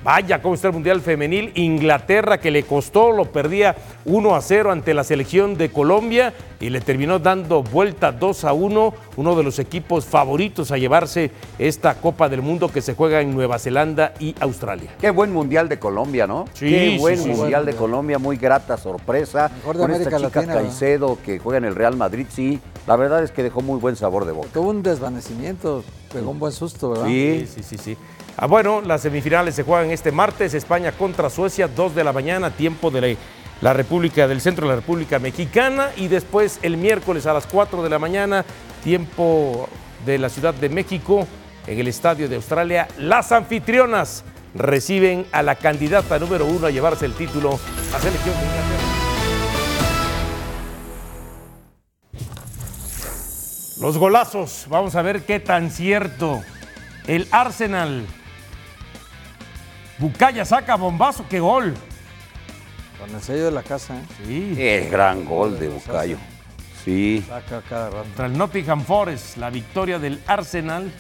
Vaya 0.05 0.43
cómo 0.43 0.55
está 0.55 0.69
el 0.69 0.75
Mundial 0.75 1.01
femenil. 1.01 1.51
Inglaterra 1.55 2.39
que 2.39 2.51
le 2.51 2.65
costó, 2.65 3.11
lo 3.11 3.25
perdía 3.33 3.75
1 4.05 4.35
a 4.35 4.43
0 4.43 4.71
ante 4.71 4.93
la 4.93 5.03
selección 5.03 5.57
de 5.57 5.71
Colombia 5.71 6.35
y 6.61 6.69
le 6.69 6.83
terminó 6.83 7.19
dando 7.19 7.63
vuelta 7.63 8.13
2 8.13 8.45
a 8.45 8.53
1. 8.53 8.95
Uno 9.17 9.35
de 9.35 9.43
los 9.43 9.59
equipos 9.59 10.05
favoritos 10.05 10.71
a 10.73 10.77
llevarse 10.77 11.31
esta 11.59 11.95
Copa 11.95 12.29
del 12.29 12.43
Mundo 12.43 12.69
que 12.69 12.83
se 12.83 12.95
juega 12.95 13.23
en 13.23 13.35
Nueva 13.35 13.59
Zelanda 13.59 14.13
y 14.21 14.35
Australia. 14.41 14.91
Qué 15.01 15.09
buen 15.09 15.33
mundial 15.33 15.71
de 15.71 15.79
Colombia, 15.79 16.27
¿no? 16.27 16.45
Sí, 16.53 16.69
Qué 16.69 16.91
sí, 16.91 16.99
buen 16.99 17.19
sí. 17.19 17.31
mundial 17.31 17.65
de. 17.65 17.75
Colombia, 17.75 18.19
muy 18.19 18.37
grata 18.37 18.77
sorpresa. 18.77 19.51
Mejor 19.57 19.77
de 19.77 19.83
Con 19.83 19.91
América 19.91 20.17
esta 20.17 20.29
chica. 20.29 20.55
Caicedo 20.55 21.19
que 21.25 21.39
juega 21.39 21.59
en 21.59 21.65
el 21.65 21.75
Real 21.75 21.97
Madrid, 21.97 22.27
sí. 22.29 22.61
La 22.87 22.97
verdad 22.97 23.25
es 23.25 23.31
que 23.31 23.43
dejó 23.43 23.63
muy 23.63 23.81
buen 23.81 23.97
sabor 23.97 24.27
de 24.27 24.33
boca. 24.33 24.49
Tuvo 24.53 24.69
un 24.69 24.83
desvanecimiento, 24.83 25.83
pegó 26.15 26.31
un 26.31 26.39
buen 26.39 26.53
susto, 26.53 26.91
¿verdad? 26.91 27.07
Sí, 27.07 27.47
Sí, 27.55 27.63
sí, 27.63 27.77
sí. 27.77 27.97
Ah, 28.37 28.47
bueno, 28.47 28.81
las 28.81 29.03
semifinales 29.03 29.55
se 29.55 29.63
juegan 29.63 29.91
este 29.91 30.11
martes, 30.11 30.55
España 30.55 30.93
contra 30.93 31.29
Suecia, 31.31 31.69
2 31.69 31.95
de 31.95 32.05
la 32.05 32.13
mañana, 32.13 32.51
tiempo 32.51 32.91
de 32.91 33.01
la, 33.01 33.19
la 33.61 33.73
República 33.73 34.27
del 34.27 34.41
Centro 34.41 34.67
de 34.67 34.75
la 34.75 34.81
República 34.81 35.19
Mexicana, 35.19 35.91
y 35.97 36.09
después 36.09 36.59
el 36.63 36.77
miércoles 36.77 37.27
a 37.27 37.33
las 37.33 37.47
4 37.47 37.83
de 37.83 37.91
la 37.91 37.99
mañana, 37.99 38.45
tiempo 38.83 39.69
de 40.07 40.19
la 40.19 40.29
Ciudad 40.29 40.55
de 40.55 40.69
México, 40.69 41.27
en 41.67 41.79
el 41.79 41.89
Estadio 41.89 42.29
de 42.29 42.37
Australia, 42.37 42.89
las 42.99 43.33
anfitrionas 43.33 44.25
reciben 44.55 45.27
a 45.33 45.43
la 45.43 45.57
candidata 45.57 46.19
número 46.19 46.47
uno 46.47 46.67
a 46.67 46.71
llevarse 46.71 47.07
el 47.07 47.15
título, 47.15 47.59
a 47.95 48.01
selección 48.01 48.35
de 48.35 48.45
Inglaterra. 48.45 49.04
Los 53.85 53.99
golazos, 53.99 54.65
vamos 54.71 54.95
a 54.95 55.03
ver 55.03 55.27
qué 55.27 55.41
tan 55.41 55.71
cierto. 55.71 56.43
El 57.07 57.29
Arsenal. 57.31 58.07
Bucaya 59.99 60.47
saca 60.47 60.77
bombazo, 60.77 61.27
qué 61.29 61.39
gol. 61.39 61.75
Con 62.99 63.15
el 63.15 63.21
sello 63.21 63.45
de 63.45 63.51
la 63.51 63.63
casa, 63.63 63.95
¿eh? 63.95 64.03
Sí. 64.27 64.53
Qué 64.57 64.89
gran 64.91 65.27
gol 65.27 65.59
de 65.59 65.69
Bucayo. 65.69 66.17
Sí. 66.83 67.23
Saca 67.29 67.61
cada 67.69 67.91
rato. 67.91 68.05
Contra 68.05 68.25
el 68.25 68.39
Nottingham 68.39 68.81
Forest, 68.87 69.37
la 69.37 69.51
victoria 69.51 69.99
del 69.99 70.19
Arsenal. 70.27 70.91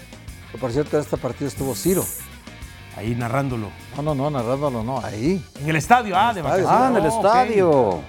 Por 0.61 0.71
cierto, 0.71 0.99
en 0.99 1.05
este 1.05 1.17
partido 1.17 1.49
estuvo 1.49 1.75
Ciro. 1.75 2.05
Ahí 2.99 3.15
narrándolo. 3.15 3.71
No, 3.97 4.03
no, 4.03 4.15
no, 4.15 4.29
narrándolo, 4.31 4.85
no, 4.85 5.01
ahí. 5.03 5.43
En 5.59 5.71
el 5.71 5.77
estadio, 5.77 6.15
ah, 6.19 6.35
de 6.35 6.41
estadio. 6.43 6.69
Ah, 6.69 6.89
en 6.91 6.97
el 6.99 7.07
Oh, 7.07 7.17
estadio. 7.17 8.01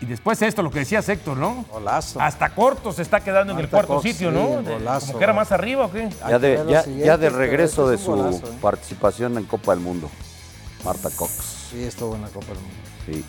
Y 0.00 0.06
después 0.06 0.40
esto, 0.42 0.62
lo 0.62 0.70
que 0.70 0.80
decía 0.80 1.00
Héctor, 1.06 1.36
¿no? 1.36 1.64
Golazo. 1.70 2.20
Hasta 2.20 2.50
corto 2.50 2.92
se 2.92 3.02
está 3.02 3.20
quedando 3.20 3.52
en 3.52 3.58
el 3.58 3.68
cuarto 3.68 3.94
Cox, 3.94 4.02
sitio, 4.02 4.30
sí, 4.30 4.36
¿no? 4.36 4.62
golazo, 4.62 5.06
como 5.06 5.18
que 5.18 5.24
era 5.24 5.32
más 5.32 5.52
arriba, 5.52 5.86
¿o 5.86 5.92
qué? 5.92 6.08
Ya 6.28 6.38
de, 6.38 6.64
ya, 6.68 6.84
ya 6.86 7.16
regreso 7.16 7.88
de 7.88 7.98
su 7.98 8.12
golazo, 8.12 8.46
¿eh? 8.46 8.58
participación 8.60 9.38
en 9.38 9.44
Copa 9.44 9.72
del 9.74 9.80
Mundo. 9.80 10.10
Marta 10.84 11.10
Cox. 11.10 11.68
Sí, 11.70 11.82
estuvo 11.84 12.14
en 12.16 12.22
la 12.22 12.28
Copa 12.28 12.46
del 12.46 12.58
Mundo. 12.58 12.76
Sí. 13.06 13.24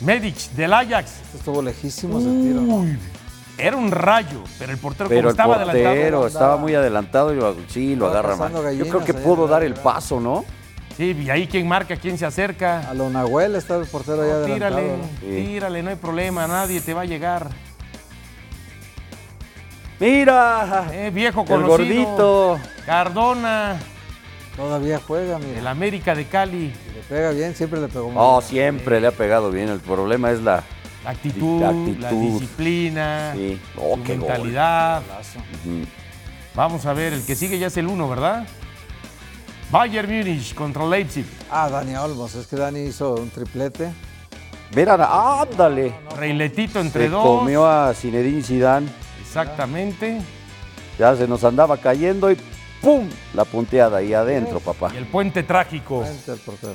Medic 0.00 0.36
del 0.52 0.72
Ajax. 0.72 1.10
Este 1.22 1.38
estuvo 1.38 1.62
lejísimo 1.62 2.18
ese 2.18 2.28
tiro. 2.28 2.60
Uy, 2.62 2.98
era 3.58 3.76
un 3.76 3.90
rayo, 3.90 4.42
pero 4.58 4.72
el 4.72 4.78
portero 4.78 5.08
como 5.08 5.16
Pero 5.16 5.28
el 5.28 5.32
estaba 5.32 5.54
portero 5.56 5.70
adelantado. 5.78 6.26
estaba 6.26 6.56
muy 6.56 6.74
adelantado 6.74 7.32
y 7.32 7.36
lo, 7.36 7.56
sí, 7.68 7.94
lo 7.94 8.06
agarra 8.08 8.36
mal. 8.36 8.76
Yo 8.76 8.88
creo 8.88 9.04
que 9.04 9.14
pudo 9.14 9.46
dar 9.46 9.62
el 9.62 9.74
paso, 9.74 10.20
¿no? 10.20 10.44
Sí, 10.96 11.16
y 11.24 11.30
ahí 11.30 11.46
quién 11.46 11.66
marca, 11.66 11.96
quién 11.96 12.18
se 12.18 12.26
acerca. 12.26 12.88
A 12.90 12.94
lo 12.94 13.08
Nahuel 13.08 13.54
está 13.56 13.76
el 13.76 13.86
portero. 13.86 14.44
Tírale, 14.44 14.96
¿no? 14.98 15.04
Sí. 15.20 15.44
tírale, 15.46 15.82
no 15.82 15.90
hay 15.90 15.96
problema, 15.96 16.46
nadie 16.46 16.80
te 16.80 16.92
va 16.92 17.02
a 17.02 17.06
llegar. 17.06 17.48
Mira, 19.98 20.88
Eh, 20.92 21.10
viejo 21.12 21.42
el 21.42 21.46
conocido. 21.46 21.68
gordito. 21.68 22.58
Cardona, 22.86 23.78
Todavía 24.56 25.00
juega, 25.06 25.36
el 25.38 25.44
mira. 25.46 25.70
América 25.70 26.14
de 26.14 26.26
Cali. 26.26 26.72
Le 26.94 27.00
pega 27.08 27.30
bien, 27.30 27.54
siempre 27.54 27.80
le 27.80 27.88
pegó 27.88 28.12
Oh, 28.14 28.38
bien. 28.40 28.48
siempre 28.50 29.00
le 29.00 29.06
ha 29.06 29.12
pegado 29.12 29.50
bien. 29.50 29.68
El 29.68 29.80
problema 29.80 30.30
es 30.32 30.40
la. 30.42 30.62
La 31.04 31.10
actitud, 31.10 31.62
La 31.62 31.72
la, 31.72 31.78
actitud. 31.78 32.32
disciplina, 32.40 33.32
Sí. 33.34 33.58
Oh, 33.78 33.96
su 33.96 34.02
qué 34.02 34.16
gol. 34.18 34.28
mentalidad. 34.28 35.02
Vamos 36.54 36.84
a 36.84 36.92
ver, 36.92 37.14
el 37.14 37.24
que 37.24 37.34
sigue 37.36 37.58
ya 37.58 37.68
es 37.68 37.76
el 37.78 37.86
uno, 37.86 38.06
¿verdad? 38.08 38.46
Bayern 39.70 40.10
Múnich 40.10 40.54
contra 40.54 40.84
Leipzig. 40.86 41.24
Ah, 41.50 41.68
Dani 41.68 41.94
Olmos, 41.96 42.34
es 42.34 42.46
que 42.46 42.56
Dani 42.56 42.80
hizo 42.80 43.14
un 43.14 43.30
triplete. 43.30 43.92
Mira, 44.74 44.94
ándale. 45.40 45.94
Reiletito 46.16 46.80
entre 46.80 47.04
Se 47.04 47.10
dos. 47.10 47.24
comió 47.24 47.66
a 47.66 47.94
Zinedine 47.94 48.42
Zidane. 48.42 48.88
Exactamente. 49.20 50.20
Ya 50.98 51.14
se 51.14 51.26
nos 51.28 51.44
andaba 51.44 51.76
cayendo 51.76 52.30
y 52.30 52.36
¡pum! 52.82 53.08
La 53.34 53.44
punteada 53.44 53.98
ahí 53.98 54.12
adentro, 54.12 54.58
papá. 54.60 54.90
Y 54.92 54.96
el 54.96 55.06
puente 55.06 55.44
trágico. 55.44 56.02
Frente 56.02 56.32
al 56.32 56.38
portero. 56.38 56.74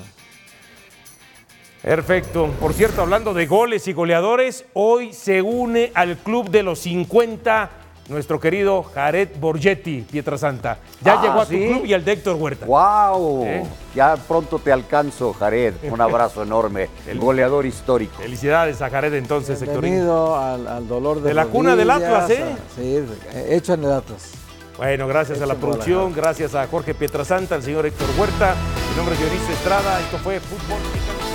Perfecto. 1.82 2.48
Por 2.60 2.74
cierto, 2.74 3.02
hablando 3.02 3.34
de 3.34 3.46
goles 3.46 3.88
y 3.88 3.94
goleadores, 3.94 4.66
hoy 4.74 5.14
se 5.14 5.42
une 5.42 5.92
al 5.94 6.18
club 6.18 6.50
de 6.50 6.64
los 6.64 6.80
50 6.80 7.70
nuestro 8.08 8.40
querido 8.40 8.84
Jared 8.84 9.30
Borgetti, 9.40 10.02
Pietrasanta. 10.10 10.78
Ya 11.02 11.14
Ah, 11.14 11.22
llegó 11.22 11.42
a 11.42 11.46
¿sí? 11.46 11.60
tu 11.60 11.74
club 11.74 11.86
y 11.86 11.94
al 11.94 12.06
de 12.06 12.12
Héctor 12.12 12.36
Huerta. 12.36 12.66
¡Wow! 12.66 13.44
¿Eh? 13.46 13.64
Ya 13.96 14.16
pronto 14.16 14.60
te 14.60 14.72
alcanzo, 14.72 15.34
Jared. 15.34 15.74
Un 15.92 16.02
abrazo 16.02 16.44
enorme. 16.44 16.90
El 17.08 17.20
goleador 17.20 17.66
histórico. 17.66 18.18
Felicidades 18.22 18.82
a 18.82 18.90
Jared 18.90 19.14
entonces, 19.14 19.62
Héctorín. 19.62 19.92
Bienvenido 19.94 20.36
al, 20.38 20.68
al 20.68 20.88
dolor 20.88 21.22
de 21.22 21.30
De 21.30 21.34
la 21.34 21.46
cuna 21.48 21.76
del 21.76 21.90
Atlas, 21.90 22.30
¿eh? 22.30 22.44
a- 22.44 22.76
Sí, 22.76 23.04
hecho 23.50 23.74
en 23.74 23.84
el 23.86 23.92
Atlas. 23.92 24.32
Bueno, 24.78 25.08
gracias 25.08 25.42
a 25.42 25.46
la 25.46 25.56
producción, 25.56 26.14
gracias 26.14 26.54
a 26.54 26.68
Jorge 26.68 26.94
Pietrasanta, 26.94 27.56
al 27.56 27.64
señor 27.64 27.86
Héctor 27.86 28.08
Huerta. 28.20 28.56
Mi 28.92 28.98
nombre 28.98 29.16
es 29.16 29.22
Dionisio 29.22 29.54
Estrada. 29.54 30.02
Esto 30.02 30.18
fue 30.18 30.40
Fútbol 30.42 30.80
Picante. 30.92 31.35